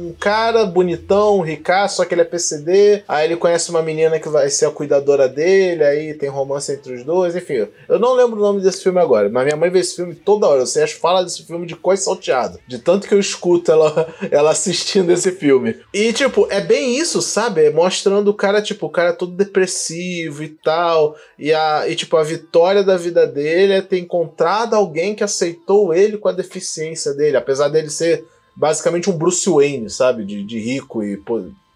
um 0.09 0.15
cara 0.19 0.67
bonitão, 0.67 1.41
ricaço, 1.41 1.99
só 1.99 2.05
que 2.05 2.13
ele 2.15 2.23
é 2.23 2.25
PCD. 2.25 3.05
Aí 3.07 3.27
ele 3.27 3.37
conhece 3.37 3.71
uma 3.71 3.81
menina 3.81 4.19
que 4.19 4.29
vai 4.29 4.51
ser 4.51 4.67
a 4.67 4.73
cuidadora 4.73 5.29
dele. 5.29 5.85
Aí 5.85 6.15
tem 6.15 6.29
romance 6.29 6.73
entre 6.73 6.95
os 6.95 7.05
dois. 7.05 7.37
Enfim, 7.37 7.69
eu 7.89 7.99
não 8.01 8.13
lembro 8.15 8.41
o 8.41 8.43
nome 8.43 8.61
desse 8.61 8.83
filme 8.83 8.99
agora. 8.99 9.29
Mas 9.29 9.45
minha 9.45 9.57
mãe 9.57 9.71
vê 9.71 9.79
esse 9.79 9.95
filme 9.95 10.17
toda 10.17 10.49
hora. 10.49 10.63
Eu 10.63 10.67
sei 10.67 10.83
as 10.83 10.91
falas 10.93 11.27
desse 11.27 11.47
filme 11.47 11.65
de 11.65 11.77
coisa 11.77 12.03
salteada. 12.03 12.59
De 12.67 12.81
tanto 12.81 13.07
que 13.07 13.15
eu 13.15 13.21
escuto 13.21 13.71
ela, 13.71 14.13
ela 14.33 14.51
assistindo 14.51 15.13
esse 15.13 15.31
filme. 15.31 15.77
E, 15.95 16.13
tipo, 16.13 16.49
é 16.51 16.61
bem 16.61 16.99
isso, 16.99 17.23
sabe? 17.23 17.67
É 17.67 17.71
Mostrando 17.71 18.33
o 18.33 18.35
cara, 18.35 18.61
tipo, 18.61 18.87
o 18.87 18.91
cara 18.91 19.13
todo 19.13 19.31
depressivo 19.31 20.43
e 20.43 20.49
tal. 20.49 21.15
E, 21.39 21.53
a, 21.53 21.89
e, 21.89 21.95
tipo, 21.95 22.17
a 22.17 22.23
vitória 22.23 22.83
da 22.83 22.97
vida 22.97 23.27
dele 23.27 23.75
é 23.75 23.83
ter 23.83 23.99
encontrado 23.99 24.75
alguém 24.75 25.15
que 25.15 25.25
aceitou 25.25 25.93
ele 25.93 26.17
com 26.19 26.29
a 26.29 26.33
deficiência 26.33 27.13
dele. 27.13 27.37
Apesar 27.37 27.69
dele 27.69 27.91
ser 27.91 28.25
basicamente 28.55 29.11
um 29.11 29.17
Bruce 29.17 29.49
Wayne, 29.49 29.91
sabe? 29.91 30.25
De, 30.25 30.43
de 30.43 30.59
rico 30.59 31.03
e, 31.03 31.21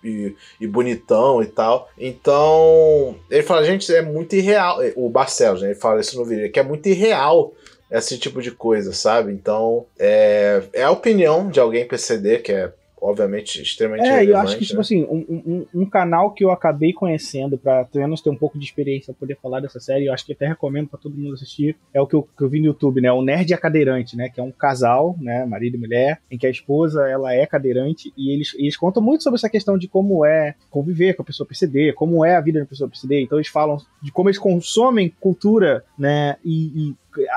e, 0.02 0.34
e 0.60 0.66
bonitão 0.66 1.42
e 1.42 1.46
tal. 1.46 1.90
Então, 1.98 3.16
ele 3.30 3.42
fala, 3.42 3.64
gente, 3.64 3.94
é 3.94 4.02
muito 4.02 4.34
irreal. 4.34 4.78
O 4.96 5.10
Barcelos, 5.10 5.60
né? 5.60 5.68
Ele 5.68 5.78
fala 5.78 6.00
isso 6.00 6.18
no 6.18 6.24
vídeo, 6.24 6.50
que 6.50 6.58
é 6.58 6.64
muito 6.64 6.88
irreal 6.88 7.52
esse 7.90 8.16
tipo 8.18 8.40
de 8.40 8.52
coisa, 8.52 8.92
sabe? 8.92 9.32
Então, 9.32 9.84
é, 9.98 10.62
é 10.72 10.82
a 10.84 10.90
opinião 10.90 11.50
de 11.50 11.58
alguém 11.58 11.86
PCD, 11.86 12.38
que 12.38 12.52
é, 12.52 12.72
obviamente, 13.00 13.62
extremamente 13.62 14.06
É, 14.06 14.08
e 14.08 14.10
eu 14.10 14.16
relevante, 14.18 14.46
acho 14.46 14.58
que, 14.58 14.64
tipo 14.64 14.76
né? 14.76 14.80
assim, 14.80 15.02
um, 15.04 15.66
um- 15.74 15.82
um 15.82 15.86
canal 15.86 16.32
que 16.32 16.44
eu 16.44 16.50
acabei 16.50 16.92
conhecendo 16.92 17.56
pra 17.58 17.84
pelo 17.84 18.04
menos 18.04 18.20
ter 18.20 18.30
um 18.30 18.36
pouco 18.36 18.58
de 18.58 18.64
experiência 18.64 19.12
pra 19.12 19.20
poder 19.20 19.36
falar 19.42 19.60
dessa 19.60 19.80
série, 19.80 20.06
eu 20.06 20.12
acho 20.12 20.24
que 20.26 20.32
até 20.32 20.46
recomendo 20.46 20.88
pra 20.88 20.98
todo 20.98 21.16
mundo 21.16 21.34
assistir, 21.34 21.76
é 21.94 22.00
o 22.00 22.06
que 22.06 22.14
eu, 22.14 22.22
que 22.22 22.42
eu 22.44 22.48
vi 22.48 22.60
no 22.60 22.66
YouTube, 22.66 23.00
né? 23.00 23.10
O 23.12 23.22
Nerd 23.22 23.50
e 23.50 23.54
a 23.54 23.58
Cadeirante, 23.58 24.16
né? 24.16 24.28
Que 24.28 24.40
é 24.40 24.42
um 24.42 24.52
casal, 24.52 25.16
né? 25.20 25.44
Marido 25.44 25.76
e 25.76 25.80
mulher, 25.80 26.20
em 26.30 26.38
que 26.38 26.46
a 26.46 26.50
esposa, 26.50 27.08
ela 27.08 27.32
é 27.34 27.46
cadeirante, 27.46 28.12
e 28.16 28.32
eles, 28.32 28.54
eles 28.58 28.76
contam 28.76 29.02
muito 29.02 29.22
sobre 29.24 29.36
essa 29.38 29.48
questão 29.48 29.76
de 29.78 29.88
como 29.88 30.24
é 30.24 30.54
conviver 30.70 31.14
com 31.14 31.22
a 31.22 31.24
pessoa 31.24 31.46
PCD, 31.46 31.92
como 31.94 32.24
é 32.24 32.36
a 32.36 32.40
vida 32.40 32.60
da 32.60 32.66
pessoa 32.66 32.88
PCD, 32.90 33.22
então 33.22 33.38
eles 33.38 33.48
falam 33.48 33.78
de 34.02 34.10
como 34.12 34.28
eles 34.28 34.38
consomem 34.38 35.12
cultura, 35.20 35.84
né? 35.98 36.36
E, 36.44 36.90
e 36.90 36.94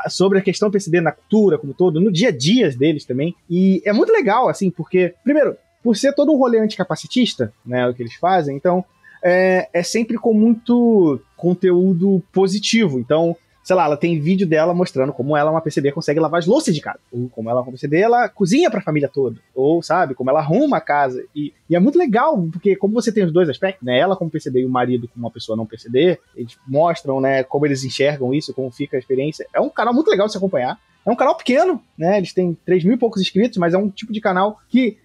sobre 0.09 0.39
a 0.39 0.41
questão 0.41 0.71
PCD 0.71 1.01
na 1.01 1.11
cultura 1.11 1.57
como 1.57 1.73
todo, 1.73 1.99
no 1.99 2.11
dia 2.11 2.29
a 2.29 2.31
dia 2.31 2.69
deles 2.71 3.05
também. 3.05 3.35
E 3.49 3.81
é 3.85 3.93
muito 3.93 4.11
legal, 4.11 4.49
assim, 4.49 4.69
porque, 4.69 5.13
primeiro, 5.23 5.55
por 5.83 5.97
ser 5.97 6.13
todo 6.13 6.31
um 6.31 6.37
rolê 6.37 6.59
anticapacitista, 6.59 7.53
né, 7.65 7.87
o 7.87 7.93
que 7.93 8.01
eles 8.01 8.15
fazem, 8.15 8.55
então 8.55 8.85
é, 9.23 9.69
é 9.73 9.83
sempre 9.83 10.17
com 10.17 10.33
muito 10.33 11.19
conteúdo 11.37 12.21
positivo. 12.31 12.99
Então, 12.99 13.35
sei 13.63 13.75
lá, 13.75 13.85
ela 13.85 13.95
tem 13.95 14.19
vídeo 14.19 14.45
dela 14.45 14.73
mostrando 14.73 15.13
como 15.13 15.37
ela, 15.37 15.49
uma 15.49 15.61
PCD, 15.61 15.91
consegue 15.91 16.19
lavar 16.19 16.39
as 16.39 16.45
louças 16.45 16.75
de 16.75 16.81
casa. 16.81 16.99
Ou 17.11 17.29
como 17.29 17.49
ela, 17.49 17.61
uma 17.61 17.71
PCD, 17.71 18.01
ela 18.01 18.27
cozinha 18.27 18.69
pra 18.69 18.81
família 18.81 19.07
toda. 19.07 19.39
Ou, 19.55 19.81
sabe, 19.81 20.13
como 20.13 20.29
ela 20.29 20.39
arruma 20.39 20.77
a 20.77 20.81
casa. 20.81 21.23
E, 21.33 21.53
e 21.69 21.75
é 21.75 21.79
muito 21.79 21.97
legal, 21.97 22.37
porque 22.51 22.75
como 22.75 22.93
você 22.93 23.11
tem 23.11 23.23
os 23.23 23.31
dois 23.31 23.47
aspectos, 23.47 23.85
né, 23.85 23.97
ela 23.97 24.17
como 24.17 24.29
PCD 24.29 24.61
e 24.61 24.65
o 24.65 24.69
marido 24.69 25.07
como 25.07 25.25
uma 25.25 25.31
pessoa 25.31 25.55
não 25.55 25.65
PCD, 25.65 26.19
eles 26.35 26.57
mostram, 26.67 27.21
né, 27.21 27.43
como 27.43 27.65
eles 27.65 27.83
enxergam 27.85 28.33
isso, 28.33 28.53
como 28.53 28.69
fica 28.69 28.97
a 28.97 28.99
experiência. 28.99 29.47
É 29.53 29.61
um 29.61 29.69
canal 29.69 29.93
muito 29.93 30.09
legal 30.09 30.25
de 30.27 30.33
se 30.33 30.37
acompanhar. 30.37 30.77
É 31.05 31.11
um 31.11 31.15
canal 31.15 31.35
pequeno, 31.35 31.81
né, 31.97 32.17
eles 32.17 32.33
têm 32.33 32.57
3 32.65 32.83
mil 32.83 32.95
e 32.95 32.97
poucos 32.97 33.21
inscritos, 33.21 33.57
mas 33.57 33.73
é 33.73 33.77
um 33.77 33.89
tipo 33.89 34.11
de 34.11 34.21
canal 34.21 34.59
que 34.69 34.97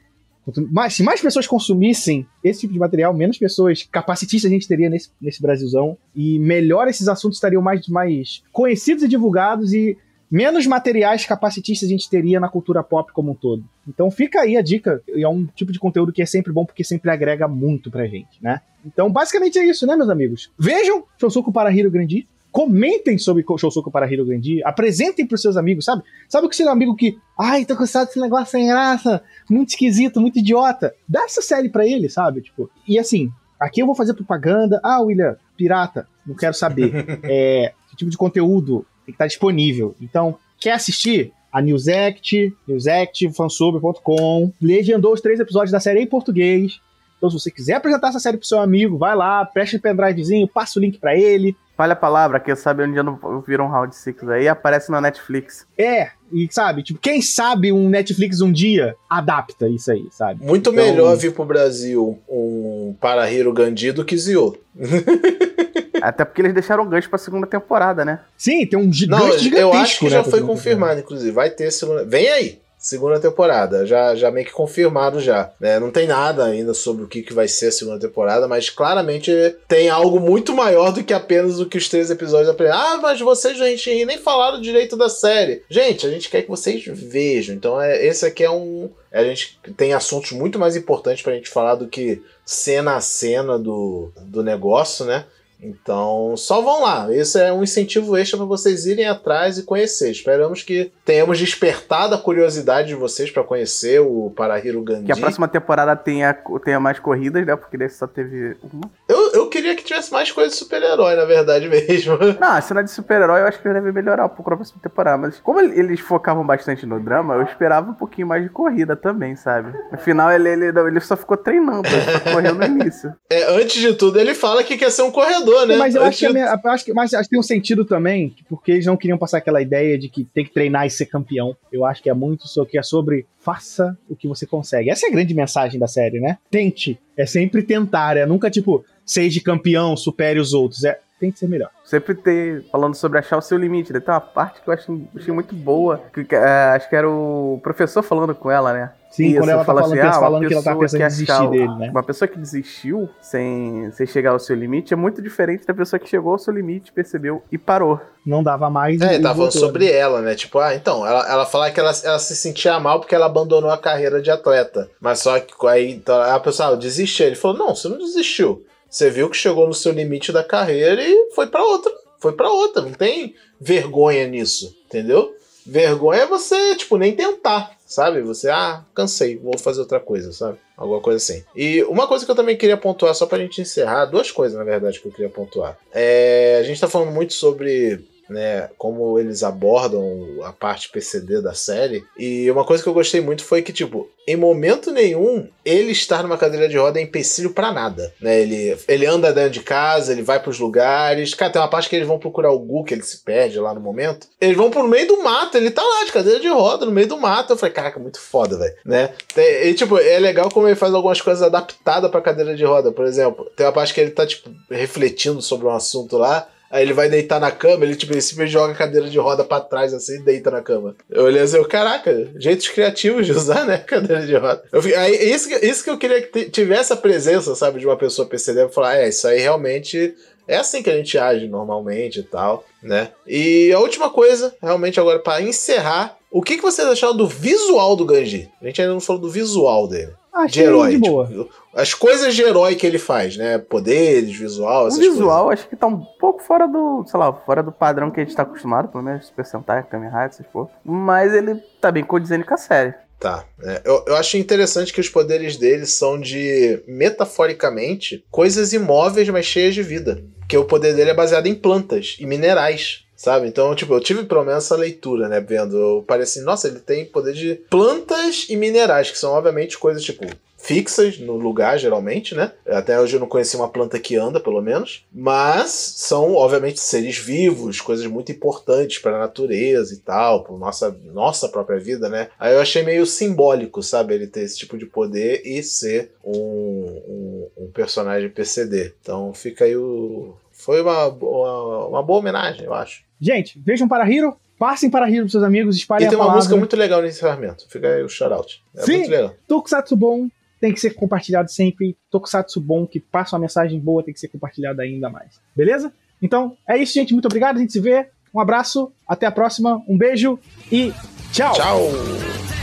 Mais, 0.70 0.94
se 0.94 1.02
mais 1.02 1.20
pessoas 1.20 1.46
consumissem 1.46 2.26
esse 2.42 2.60
tipo 2.60 2.72
de 2.72 2.78
material, 2.78 3.14
menos 3.14 3.38
pessoas 3.38 3.82
capacitistas 3.90 4.50
a 4.50 4.54
gente 4.54 4.68
teria 4.68 4.88
nesse, 4.88 5.10
nesse 5.20 5.42
Brasilzão. 5.42 5.96
E 6.14 6.38
melhor 6.38 6.88
esses 6.88 7.08
assuntos 7.08 7.36
estariam 7.36 7.62
mais, 7.62 7.86
mais 7.88 8.42
conhecidos 8.52 9.04
e 9.04 9.08
divulgados 9.08 9.72
e 9.72 9.96
menos 10.30 10.66
materiais 10.66 11.24
capacitistas 11.24 11.88
a 11.88 11.92
gente 11.92 12.08
teria 12.08 12.38
na 12.38 12.48
cultura 12.48 12.82
pop 12.82 13.12
como 13.12 13.32
um 13.32 13.34
todo. 13.34 13.64
Então 13.86 14.10
fica 14.10 14.40
aí 14.40 14.56
a 14.56 14.62
dica. 14.62 15.02
E 15.08 15.22
é 15.22 15.28
um 15.28 15.46
tipo 15.46 15.72
de 15.72 15.78
conteúdo 15.78 16.12
que 16.12 16.22
é 16.22 16.26
sempre 16.26 16.52
bom 16.52 16.64
porque 16.64 16.84
sempre 16.84 17.10
agrega 17.10 17.48
muito 17.48 17.90
pra 17.90 18.06
gente, 18.06 18.42
né? 18.42 18.60
Então 18.84 19.10
basicamente 19.10 19.58
é 19.58 19.66
isso, 19.66 19.86
né, 19.86 19.96
meus 19.96 20.10
amigos? 20.10 20.50
Vejam 20.58 21.04
Shousuku 21.18 21.52
para 21.52 21.72
Hiro 21.72 21.90
Grandi. 21.90 22.28
Comentem 22.50 23.18
sobre 23.18 23.44
Shousoku 23.58 23.90
para 23.90 24.10
Hiro 24.10 24.24
Grandi, 24.24 24.62
apresentem 24.64 25.26
pros 25.26 25.42
seus 25.42 25.56
amigos, 25.56 25.84
sabe? 25.84 26.02
Sabe 26.28 26.46
o 26.46 26.50
que 26.50 26.64
um 26.64 26.70
amigo 26.70 26.96
que, 26.96 27.18
ai, 27.38 27.64
tô 27.64 27.76
cansado 27.76 28.06
desse 28.06 28.20
negócio 28.20 28.50
sem 28.52 28.66
graça, 28.66 29.22
muito 29.48 29.70
esquisito, 29.70 30.20
muito 30.20 30.38
idiota. 30.38 30.94
Dá 31.08 31.24
essa 31.24 31.42
série 31.42 31.68
pra 31.68 31.86
ele, 31.86 32.08
sabe? 32.08 32.42
Tipo, 32.42 32.70
e 32.86 32.98
assim, 32.98 33.30
aqui 33.60 33.80
eu 33.80 33.86
vou 33.86 33.94
fazer 33.94 34.14
propaganda. 34.14 34.80
Ah, 34.82 35.00
William, 35.00 35.36
pirata, 35.56 36.08
não 36.26 36.34
quero 36.34 36.54
saber. 36.54 36.92
é, 37.24 37.72
que 37.90 37.96
tipo 37.96 38.10
de 38.10 38.16
conteúdo 38.16 38.84
tem 39.04 39.12
que 39.12 39.12
estar 39.12 39.26
disponível. 39.26 39.94
Então, 40.00 40.36
quer 40.58 40.72
assistir? 40.72 41.32
A 41.50 41.62
Newsect, 41.62 42.54
Newsect, 42.66 43.32
fansub.com, 43.32 44.52
legendou 44.60 45.14
os 45.14 45.20
três 45.22 45.40
episódios 45.40 45.72
da 45.72 45.80
série 45.80 46.02
em 46.02 46.06
português. 46.06 46.78
Então, 47.16 47.30
se 47.30 47.40
você 47.40 47.50
quiser 47.50 47.74
apresentar 47.74 48.08
essa 48.08 48.20
série 48.20 48.36
pro 48.36 48.46
seu 48.46 48.60
amigo, 48.60 48.98
vai 48.98 49.16
lá, 49.16 49.44
preste 49.46 49.76
o 49.76 49.80
pendrivezinho, 49.80 50.46
passa 50.46 50.78
o 50.78 50.82
link 50.82 50.98
para 50.98 51.16
ele. 51.16 51.56
Falha 51.78 51.92
a 51.92 51.96
palavra, 51.96 52.40
que 52.40 52.50
eu 52.50 52.56
sabe 52.56 52.82
um 52.82 52.92
dia 52.92 53.04
não 53.04 53.16
viram 53.46 53.66
um 53.66 53.68
Round 53.68 53.94
6 53.94 54.28
aí 54.30 54.48
aparece 54.48 54.90
na 54.90 55.00
Netflix. 55.00 55.64
É, 55.78 56.08
e 56.32 56.48
sabe, 56.50 56.82
tipo, 56.82 56.98
quem 56.98 57.22
sabe 57.22 57.70
um 57.70 57.88
Netflix 57.88 58.40
um 58.40 58.50
dia 58.50 58.96
adapta 59.08 59.68
isso 59.68 59.92
aí, 59.92 60.08
sabe? 60.10 60.44
Muito 60.44 60.70
então... 60.70 60.72
melhor 60.72 61.16
vir 61.16 61.32
pro 61.32 61.44
Brasil 61.44 62.18
um 62.28 62.96
Para 63.00 63.30
Hiro 63.30 63.52
Gandhi 63.52 63.92
do 63.92 64.04
que 64.04 64.18
Zio. 64.18 64.58
Até 66.02 66.24
porque 66.24 66.42
eles 66.42 66.52
deixaram 66.52 66.82
o 66.82 66.88
gancho 66.88 67.08
pra 67.08 67.16
segunda 67.16 67.46
temporada, 67.46 68.04
né? 68.04 68.22
Sim, 68.36 68.66
tem 68.66 68.76
um 68.76 68.92
gigante 68.92 69.22
Não, 69.22 69.38
gigantesco. 69.38 69.76
Eu 69.76 69.80
acho 69.80 69.98
que 70.00 70.04
né, 70.06 70.10
já 70.10 70.24
foi 70.24 70.40
confirmado, 70.42 70.98
inclusive. 70.98 71.30
Vai 71.30 71.48
ter 71.48 71.70
segunda. 71.70 72.04
Vem 72.04 72.28
aí! 72.28 72.58
Segunda 72.78 73.18
temporada. 73.18 73.84
Já, 73.84 74.14
já 74.14 74.30
meio 74.30 74.46
que 74.46 74.52
confirmado 74.52 75.20
já. 75.20 75.50
Né? 75.58 75.80
Não 75.80 75.90
tem 75.90 76.06
nada 76.06 76.44
ainda 76.44 76.72
sobre 76.72 77.04
o 77.04 77.08
que, 77.08 77.22
que 77.22 77.34
vai 77.34 77.48
ser 77.48 77.66
a 77.66 77.72
segunda 77.72 77.98
temporada, 77.98 78.46
mas 78.46 78.70
claramente 78.70 79.32
tem 79.66 79.88
algo 79.88 80.20
muito 80.20 80.54
maior 80.54 80.92
do 80.92 81.02
que 81.02 81.12
apenas 81.12 81.58
o 81.58 81.66
que 81.66 81.76
os 81.76 81.88
três 81.88 82.10
episódios 82.10 82.48
aprendem. 82.48 82.76
Ah, 82.76 82.98
mas 83.02 83.20
vocês, 83.20 83.58
gente, 83.58 84.04
nem 84.04 84.18
falaram 84.18 84.60
direito 84.60 84.96
da 84.96 85.08
série. 85.08 85.62
Gente, 85.68 86.06
a 86.06 86.10
gente 86.10 86.30
quer 86.30 86.42
que 86.42 86.48
vocês 86.48 86.84
vejam. 86.86 87.54
Então, 87.54 87.80
é, 87.80 88.06
esse 88.06 88.24
aqui 88.24 88.44
é 88.44 88.50
um. 88.50 88.90
A 89.10 89.24
gente 89.24 89.58
tem 89.76 89.94
assuntos 89.94 90.32
muito 90.32 90.58
mais 90.58 90.76
importantes 90.76 91.22
pra 91.22 91.34
gente 91.34 91.48
falar 91.48 91.74
do 91.74 91.88
que 91.88 92.22
cena 92.44 92.96
a 92.96 93.00
cena 93.00 93.58
do, 93.58 94.12
do 94.16 94.42
negócio, 94.42 95.04
né? 95.04 95.24
Então, 95.60 96.36
só 96.36 96.60
vão 96.60 96.82
lá. 96.82 97.12
Esse 97.12 97.40
é 97.40 97.52
um 97.52 97.62
incentivo 97.62 98.16
extra 98.16 98.36
para 98.36 98.46
vocês 98.46 98.86
irem 98.86 99.06
atrás 99.06 99.58
e 99.58 99.64
conhecer. 99.64 100.10
Esperamos 100.10 100.62
que 100.62 100.92
tenhamos 101.04 101.38
despertado 101.38 102.14
a 102.14 102.18
curiosidade 102.18 102.88
de 102.88 102.94
vocês 102.94 103.30
para 103.30 103.42
conhecer 103.42 104.00
o 104.00 104.30
Parahiro 104.36 104.82
Gandhi. 104.82 105.06
Que 105.06 105.12
a 105.12 105.16
próxima 105.16 105.48
temporada 105.48 105.96
tenha, 105.96 106.32
tenha 106.64 106.78
mais 106.78 107.00
corridas, 107.00 107.44
né? 107.44 107.56
Porque 107.56 107.76
desse 107.76 107.98
só 107.98 108.06
teve 108.06 108.56
uma. 108.62 108.88
Eu, 109.08 109.27
eu 109.32 109.48
queria 109.48 109.74
que 109.74 109.84
tivesse 109.84 110.12
mais 110.12 110.30
coisa 110.30 110.50
de 110.50 110.56
super-herói, 110.56 111.16
na 111.16 111.24
verdade 111.24 111.68
mesmo. 111.70 112.18
Não, 112.40 112.52
a 112.52 112.60
cena 112.60 112.82
de 112.82 112.90
super-herói 112.90 113.40
eu 113.40 113.46
acho 113.46 113.58
que 113.60 113.68
deve 113.68 113.92
melhorar 113.92 114.26
um 114.26 114.30
pouco 114.30 114.50
na 114.50 114.56
próxima 114.56 114.80
temporada. 114.82 115.18
Mas 115.18 115.40
como 115.40 115.60
eles 115.60 116.00
focavam 116.00 116.46
bastante 116.46 116.86
no 116.86 117.00
drama, 117.00 117.34
eu 117.34 117.42
esperava 117.42 117.90
um 117.90 117.94
pouquinho 117.94 118.26
mais 118.26 118.42
de 118.42 118.48
corrida 118.48 118.96
também, 118.96 119.36
sabe? 119.36 119.72
No 119.90 119.98
final 119.98 120.30
ele, 120.32 120.48
ele, 120.48 120.66
ele 120.66 121.00
só 121.00 121.16
ficou 121.16 121.36
treinando, 121.36 121.88
ele 121.88 122.02
só 122.02 122.32
correu 122.32 122.54
no 122.54 122.64
início. 122.64 123.14
É, 123.30 123.44
antes 123.52 123.80
de 123.80 123.92
tudo, 123.92 124.18
ele 124.18 124.34
fala 124.34 124.64
que 124.64 124.76
quer 124.76 124.90
ser 124.90 125.02
um 125.02 125.10
corredor 125.10 125.66
né? 125.66 125.76
Mas 125.76 125.94
eu 125.94 126.02
acho, 126.02 126.18
que, 126.18 126.38
é 126.38 126.52
eu 126.52 126.70
acho 126.70 126.84
que, 126.84 126.92
mas 126.92 127.12
acho 127.14 127.24
que 127.24 127.30
tem 127.30 127.38
um 127.38 127.42
sentido 127.42 127.84
também, 127.84 128.34
porque 128.48 128.72
eles 128.72 128.86
não 128.86 128.96
queriam 128.96 129.18
passar 129.18 129.38
aquela 129.38 129.60
ideia 129.60 129.98
de 129.98 130.08
que 130.08 130.24
tem 130.24 130.44
que 130.44 130.52
treinar 130.52 130.86
e 130.86 130.90
ser 130.90 131.06
campeão. 131.06 131.56
Eu 131.72 131.84
acho 131.84 132.02
que 132.02 132.10
é 132.10 132.14
muito 132.14 132.46
sobre, 132.46 132.70
que 132.70 132.78
é 132.78 132.82
sobre 132.82 133.26
faça 133.38 133.96
o 134.08 134.16
que 134.16 134.28
você 134.28 134.46
consegue. 134.46 134.90
Essa 134.90 135.06
é 135.06 135.08
a 135.08 135.12
grande 135.12 135.34
mensagem 135.34 135.78
da 135.78 135.86
série, 135.86 136.20
né? 136.20 136.38
Tente. 136.50 136.98
É 137.16 137.26
sempre 137.26 137.62
tentar, 137.62 138.16
é 138.16 138.24
nunca 138.24 138.50
tipo, 138.50 138.84
seja 139.08 139.40
campeão, 139.42 139.96
supere 139.96 140.38
os 140.38 140.52
outros. 140.52 140.84
É, 140.84 141.00
tem 141.18 141.32
que 141.32 141.38
ser 141.38 141.48
melhor. 141.48 141.70
Sempre 141.84 142.14
ter, 142.14 142.64
falando 142.70 142.94
sobre 142.94 143.18
achar 143.18 143.38
o 143.38 143.42
seu 143.42 143.58
limite, 143.58 143.92
né? 143.92 143.98
Tem 143.98 144.14
uma 144.14 144.20
parte 144.20 144.60
que 144.60 144.68
eu 144.68 144.74
achei, 144.74 145.08
achei 145.16 145.34
muito 145.34 145.54
boa, 145.54 146.00
que, 146.12 146.34
é, 146.34 146.74
acho 146.76 146.88
que 146.88 146.94
era 146.94 147.08
o 147.10 147.58
professor 147.62 148.02
falando 148.02 148.34
com 148.34 148.50
ela, 148.50 148.72
né? 148.72 148.92
Sim, 149.10 149.34
quando 149.36 149.48
ela 149.48 149.64
tá 149.64 149.64
falando, 149.64 149.84
assim, 149.84 149.98
ah, 149.98 150.12
falando 150.12 150.46
que 150.46 150.52
ela 150.52 150.62
tá 150.62 150.76
pensando 150.76 151.00
em 151.00 151.06
desistir 151.06 151.50
dele, 151.50 151.74
né? 151.76 151.90
Uma 151.90 152.02
pessoa 152.02 152.28
que 152.28 152.38
desistiu 152.38 153.08
sem, 153.22 153.90
sem 153.92 154.06
chegar 154.06 154.32
ao 154.32 154.38
seu 154.38 154.54
limite 154.54 154.92
é 154.92 154.96
muito 154.96 155.22
diferente 155.22 155.66
da 155.66 155.72
pessoa 155.72 155.98
que 155.98 156.06
chegou 156.08 156.32
ao 156.32 156.38
seu 156.38 156.52
limite, 156.52 156.92
percebeu 156.92 157.42
e 157.50 157.56
parou. 157.56 157.98
Não 158.24 158.42
dava 158.42 158.68
mais. 158.68 159.00
É, 159.00 159.18
tava 159.18 159.34
falando 159.36 159.52
sobre 159.52 159.86
né? 159.86 159.92
ela, 159.92 160.20
né? 160.20 160.34
Tipo, 160.34 160.58
ah, 160.58 160.74
então, 160.74 161.06
ela, 161.06 161.26
ela 161.26 161.46
falava 161.46 161.72
que 161.72 161.80
ela, 161.80 161.92
ela 162.04 162.18
se 162.18 162.36
sentia 162.36 162.78
mal 162.78 163.00
porque 163.00 163.14
ela 163.14 163.26
abandonou 163.26 163.70
a 163.70 163.78
carreira 163.78 164.20
de 164.20 164.30
atleta. 164.30 164.88
Mas 165.00 165.20
só 165.20 165.40
que 165.40 165.54
aí 165.66 165.90
então, 165.90 166.20
a 166.20 166.38
pessoa 166.38 166.74
ah, 166.74 166.76
desistiu. 166.76 167.26
Ele 167.26 167.34
falou: 167.34 167.56
não, 167.56 167.74
você 167.74 167.88
não 167.88 167.98
desistiu. 167.98 168.62
Você 168.88 169.10
viu 169.10 169.28
que 169.28 169.36
chegou 169.36 169.66
no 169.66 169.74
seu 169.74 169.92
limite 169.92 170.32
da 170.32 170.44
carreira 170.44 171.02
e 171.02 171.30
foi 171.34 171.46
para 171.46 171.62
outra. 171.64 171.92
Foi 172.18 172.32
para 172.32 172.50
outra. 172.50 172.82
Não 172.82 172.92
tem 172.92 173.34
vergonha 173.60 174.26
nisso, 174.26 174.74
entendeu? 174.86 175.34
Vergonha 175.66 176.22
é 176.22 176.26
você, 176.26 176.74
tipo, 176.76 176.96
nem 176.96 177.14
tentar 177.14 177.78
sabe? 177.88 178.20
Você, 178.20 178.50
ah, 178.50 178.84
cansei, 178.94 179.38
vou 179.38 179.58
fazer 179.58 179.80
outra 179.80 179.98
coisa, 179.98 180.30
sabe? 180.30 180.58
Alguma 180.76 181.00
coisa 181.00 181.16
assim. 181.16 181.42
E 181.56 181.82
uma 181.84 182.06
coisa 182.06 182.24
que 182.24 182.30
eu 182.30 182.36
também 182.36 182.56
queria 182.56 182.76
pontuar, 182.76 183.14
só 183.14 183.26
pra 183.26 183.38
gente 183.38 183.62
encerrar, 183.62 184.04
duas 184.04 184.30
coisas, 184.30 184.56
na 184.56 184.62
verdade, 184.62 185.00
que 185.00 185.08
eu 185.08 185.12
queria 185.12 185.30
pontuar. 185.30 185.76
É, 185.92 186.58
a 186.60 186.62
gente 186.62 186.80
tá 186.80 186.86
falando 186.86 187.10
muito 187.10 187.32
sobre 187.32 188.04
né, 188.28 188.68
como 188.76 189.18
eles 189.18 189.42
abordam 189.42 190.40
a 190.44 190.52
parte 190.52 190.90
PCD 190.90 191.40
da 191.40 191.54
série. 191.54 192.04
E 192.18 192.50
uma 192.50 192.64
coisa 192.64 192.82
que 192.82 192.88
eu 192.88 192.94
gostei 192.94 193.20
muito 193.20 193.44
foi 193.44 193.62
que, 193.62 193.72
tipo, 193.72 194.08
em 194.26 194.36
momento 194.36 194.92
nenhum 194.92 195.48
ele 195.64 195.92
estar 195.92 196.22
numa 196.22 196.36
cadeira 196.36 196.68
de 196.68 196.76
roda 196.76 196.98
é 196.98 197.02
empecilho 197.02 197.54
para 197.54 197.72
nada, 197.72 198.12
né? 198.20 198.40
Ele, 198.40 198.76
ele 198.86 199.06
anda 199.06 199.32
dentro 199.32 199.50
de 199.50 199.60
casa, 199.60 200.12
ele 200.12 200.22
vai 200.22 200.38
para 200.38 200.50
os 200.50 200.58
lugares. 200.58 201.32
Cara, 201.32 201.50
tem 201.50 201.62
uma 201.62 201.68
parte 201.68 201.88
que 201.88 201.96
eles 201.96 202.06
vão 202.06 202.18
procurar 202.18 202.52
o 202.52 202.58
Gu, 202.58 202.84
que 202.84 202.92
ele 202.92 203.02
se 203.02 203.24
perde 203.24 203.58
lá 203.58 203.72
no 203.72 203.80
momento. 203.80 204.26
Eles 204.38 204.56
vão 204.56 204.70
pro 204.70 204.86
meio 204.86 205.08
do 205.08 205.22
mato, 205.22 205.56
ele 205.56 205.70
tá 205.70 205.82
lá 205.82 206.04
de 206.04 206.12
cadeira 206.12 206.40
de 206.40 206.48
roda, 206.48 206.84
no 206.84 206.92
meio 206.92 207.06
do 207.06 207.18
mato. 207.18 207.54
Eu 207.54 207.56
falei, 207.56 207.74
caraca, 207.74 207.98
muito 207.98 208.20
foda, 208.20 208.58
velho, 208.58 208.74
né? 208.84 209.10
E, 209.36 209.72
tipo, 209.72 209.98
é 209.98 210.18
legal 210.18 210.50
como 210.50 210.68
ele 210.68 210.76
faz 210.76 210.92
algumas 210.92 211.22
coisas 211.22 211.42
adaptadas 211.42 212.10
pra 212.10 212.20
cadeira 212.20 212.54
de 212.54 212.64
roda. 212.64 212.92
Por 212.92 213.06
exemplo, 213.06 213.50
tem 213.56 213.64
uma 213.64 213.72
parte 213.72 213.94
que 213.94 214.00
ele 214.00 214.10
tá, 214.10 214.26
tipo, 214.26 214.50
refletindo 214.70 215.40
sobre 215.40 215.66
um 215.66 215.70
assunto 215.70 216.18
lá. 216.18 216.46
Aí 216.70 216.82
ele 216.82 216.92
vai 216.92 217.08
deitar 217.08 217.40
na 217.40 217.50
cama, 217.50 217.84
ele 217.84 217.96
tipo, 217.96 218.12
ele 218.12 218.46
joga 218.46 218.72
a 218.72 218.76
cadeira 218.76 219.08
de 219.08 219.18
roda 219.18 219.42
para 219.42 219.62
trás 219.62 219.94
assim 219.94 220.16
e 220.16 220.22
deita 220.22 220.50
na 220.50 220.60
cama. 220.60 220.94
Eu 221.10 221.24
olhei 221.24 221.40
assim, 221.40 221.62
caraca, 221.64 222.28
jeitos 222.36 222.68
criativos 222.68 223.24
de 223.26 223.32
usar, 223.32 223.64
né, 223.64 223.78
cadeira 223.86 224.26
de 224.26 224.36
roda. 224.36 224.62
Eu, 224.70 224.82
aí, 224.98 225.30
isso, 225.30 225.48
isso 225.64 225.82
que 225.82 225.90
eu 225.90 225.98
queria 225.98 226.20
que 226.20 226.50
tivesse 226.50 226.92
a 226.92 226.96
presença, 226.96 227.54
sabe, 227.54 227.80
de 227.80 227.86
uma 227.86 227.96
pessoa 227.96 228.28
PCD 228.28 228.64
pra 228.64 228.68
falar, 228.68 228.96
é, 228.96 229.08
isso 229.08 229.26
aí 229.26 229.38
realmente 229.38 230.14
é 230.46 230.56
assim 230.56 230.82
que 230.82 230.90
a 230.90 230.96
gente 230.96 231.16
age 231.16 231.46
normalmente 231.46 232.20
e 232.20 232.22
tal, 232.22 232.64
né? 232.82 233.10
E 233.26 233.72
a 233.72 233.78
última 233.78 234.10
coisa, 234.10 234.54
realmente 234.62 235.00
agora 235.00 235.18
para 235.18 235.42
encerrar, 235.42 236.17
o 236.30 236.42
que, 236.42 236.56
que 236.56 236.62
vocês 236.62 236.86
acharam 236.86 237.16
do 237.16 237.26
visual 237.26 237.96
do 237.96 238.04
Ganji? 238.04 238.50
A 238.60 238.66
gente 238.66 238.80
ainda 238.80 238.92
não 238.92 239.00
falou 239.00 239.20
do 239.22 239.30
visual 239.30 239.88
dele. 239.88 240.14
Achei 240.32 240.62
de 240.62 240.68
herói. 240.68 240.96
De. 240.96 241.02
Tipo, 241.02 241.48
as 241.74 241.94
coisas 241.94 242.34
de 242.34 242.42
herói 242.42 242.76
que 242.76 242.86
ele 242.86 242.98
faz, 242.98 243.36
né? 243.36 243.58
Poderes, 243.58 244.36
visual, 244.36 244.86
essas 244.86 244.98
o 244.98 245.02
visual 245.02 245.46
coisas. 245.46 245.60
acho 245.60 245.68
que 245.68 245.76
tá 245.76 245.86
um 245.86 246.04
pouco 246.20 246.42
fora 246.42 246.68
do, 246.68 247.04
sei 247.06 247.18
lá, 247.18 247.32
fora 247.32 247.62
do 247.62 247.72
padrão 247.72 248.10
que 248.10 248.20
a 248.20 248.24
gente 248.24 248.36
tá 248.36 248.42
acostumado, 248.42 248.88
pelo 248.88 249.02
menos 249.02 249.26
Super 249.26 249.44
Sentai, 249.44 249.82
Kamen 249.82 250.08
Rider, 250.08 250.24
essas 250.26 250.46
porra. 250.46 250.70
Mas 250.84 251.32
ele 251.32 251.56
tá 251.80 251.90
bem 251.90 252.04
condizendo 252.04 252.44
com 252.44 252.54
a 252.54 252.58
série. 252.58 252.94
Tá. 253.18 253.44
É, 253.62 253.82
eu, 253.84 254.04
eu 254.06 254.16
acho 254.16 254.36
interessante 254.36 254.92
que 254.92 255.00
os 255.00 255.08
poderes 255.08 255.56
dele 255.56 255.86
são 255.86 256.20
de, 256.20 256.80
metaforicamente, 256.86 258.24
coisas 258.30 258.72
imóveis, 258.72 259.28
mas 259.28 259.46
cheias 259.46 259.74
de 259.74 259.82
vida. 259.82 260.22
Porque 260.38 260.56
o 260.56 260.64
poder 260.64 260.94
dele 260.94 261.10
é 261.10 261.14
baseado 261.14 261.46
em 261.46 261.54
plantas 261.54 262.16
e 262.18 262.26
minerais. 262.26 263.04
Sabe? 263.16 263.48
Então, 263.48 263.74
tipo, 263.74 263.92
eu 263.92 264.00
tive 264.00 264.22
pelo 264.22 264.44
menos 264.44 264.64
essa 264.64 264.76
leitura, 264.76 265.28
né? 265.28 265.40
Vendo. 265.40 265.76
Eu 265.76 266.04
pareci, 266.06 266.40
nossa, 266.40 266.68
ele 266.68 266.78
tem 266.78 267.04
poder 267.04 267.34
de 267.34 267.56
plantas 267.68 268.46
e 268.48 268.54
minerais, 268.54 269.10
que 269.10 269.18
são 269.18 269.32
obviamente 269.32 269.76
coisas 269.76 270.04
tipo 270.04 270.24
fixas 270.58 271.18
no 271.18 271.36
lugar, 271.36 271.78
geralmente, 271.78 272.34
né? 272.34 272.52
Até 272.66 273.00
hoje 273.00 273.16
eu 273.16 273.20
não 273.20 273.28
conheci 273.28 273.56
uma 273.56 273.68
planta 273.68 273.98
que 273.98 274.16
anda, 274.16 274.40
pelo 274.40 274.60
menos. 274.60 275.06
Mas 275.12 275.70
são, 275.70 276.34
obviamente, 276.34 276.80
seres 276.80 277.16
vivos, 277.16 277.80
coisas 277.80 278.06
muito 278.06 278.32
importantes 278.32 278.98
para 278.98 279.16
a 279.16 279.20
natureza 279.20 279.94
e 279.94 279.98
tal, 279.98 280.42
para 280.42 280.56
nossa, 280.56 280.94
nossa 281.04 281.48
própria 281.48 281.78
vida, 281.78 282.08
né? 282.08 282.28
Aí 282.38 282.52
eu 282.54 282.60
achei 282.60 282.82
meio 282.82 283.06
simbólico, 283.06 283.82
sabe? 283.82 284.14
Ele 284.14 284.26
ter 284.26 284.42
esse 284.42 284.58
tipo 284.58 284.76
de 284.76 284.84
poder 284.84 285.42
e 285.44 285.62
ser 285.62 286.12
um, 286.24 286.34
um, 286.36 287.48
um 287.56 287.70
personagem 287.70 288.28
PCD. 288.28 288.92
Então 289.00 289.32
fica 289.32 289.64
aí 289.64 289.76
o. 289.76 290.34
Foi 290.50 290.82
uma, 290.82 291.06
uma, 291.06 291.86
uma 291.86 292.02
boa 292.02 292.18
homenagem, 292.18 292.64
eu 292.64 292.74
acho. 292.74 293.04
Gente, 293.20 293.60
vejam 293.64 293.86
para 293.86 294.10
Hiro, 294.10 294.36
passem 294.58 294.90
para 294.90 295.08
Hiro 295.08 295.22
pros 295.22 295.32
seus 295.32 295.44
amigos, 295.44 295.76
espalhem 295.76 296.08
a 296.08 296.10
palavra. 296.10 296.16
E 296.16 296.26
tem 296.26 296.32
uma 296.32 296.36
música 296.36 296.56
muito 296.56 296.76
legal 296.76 297.00
no 297.00 297.06
encerramento. 297.06 297.64
Fica 297.68 297.88
aí 297.88 298.02
o 298.02 298.08
shout-out. 298.08 298.60
É 298.76 298.82
Sim, 298.82 298.96
muito 298.98 299.10
legal. 299.10 299.34
Tokusatsu 299.46 299.96
bom, 299.96 300.28
tem 300.60 300.72
que 300.72 300.80
ser 300.80 300.90
compartilhado 300.94 301.50
sempre. 301.50 301.96
Tokusatsu 302.10 302.60
bom, 302.60 302.86
que 302.86 303.00
passa 303.00 303.36
uma 303.36 303.40
mensagem 303.40 303.78
boa, 303.78 304.02
tem 304.02 304.14
que 304.14 304.20
ser 304.20 304.28
compartilhado 304.28 304.80
ainda 304.80 305.08
mais. 305.08 305.40
Beleza? 305.54 305.92
Então, 306.20 306.56
é 306.68 306.76
isso, 306.76 306.94
gente. 306.94 307.12
Muito 307.12 307.26
obrigado. 307.26 307.56
A 307.56 307.60
gente 307.60 307.72
se 307.72 307.80
vê. 307.80 308.08
Um 308.34 308.40
abraço. 308.40 308.92
Até 309.06 309.26
a 309.26 309.32
próxima. 309.32 309.82
Um 309.88 309.96
beijo 309.96 310.38
e 310.70 310.92
tchau. 311.32 311.54
Tchau. 311.54 312.57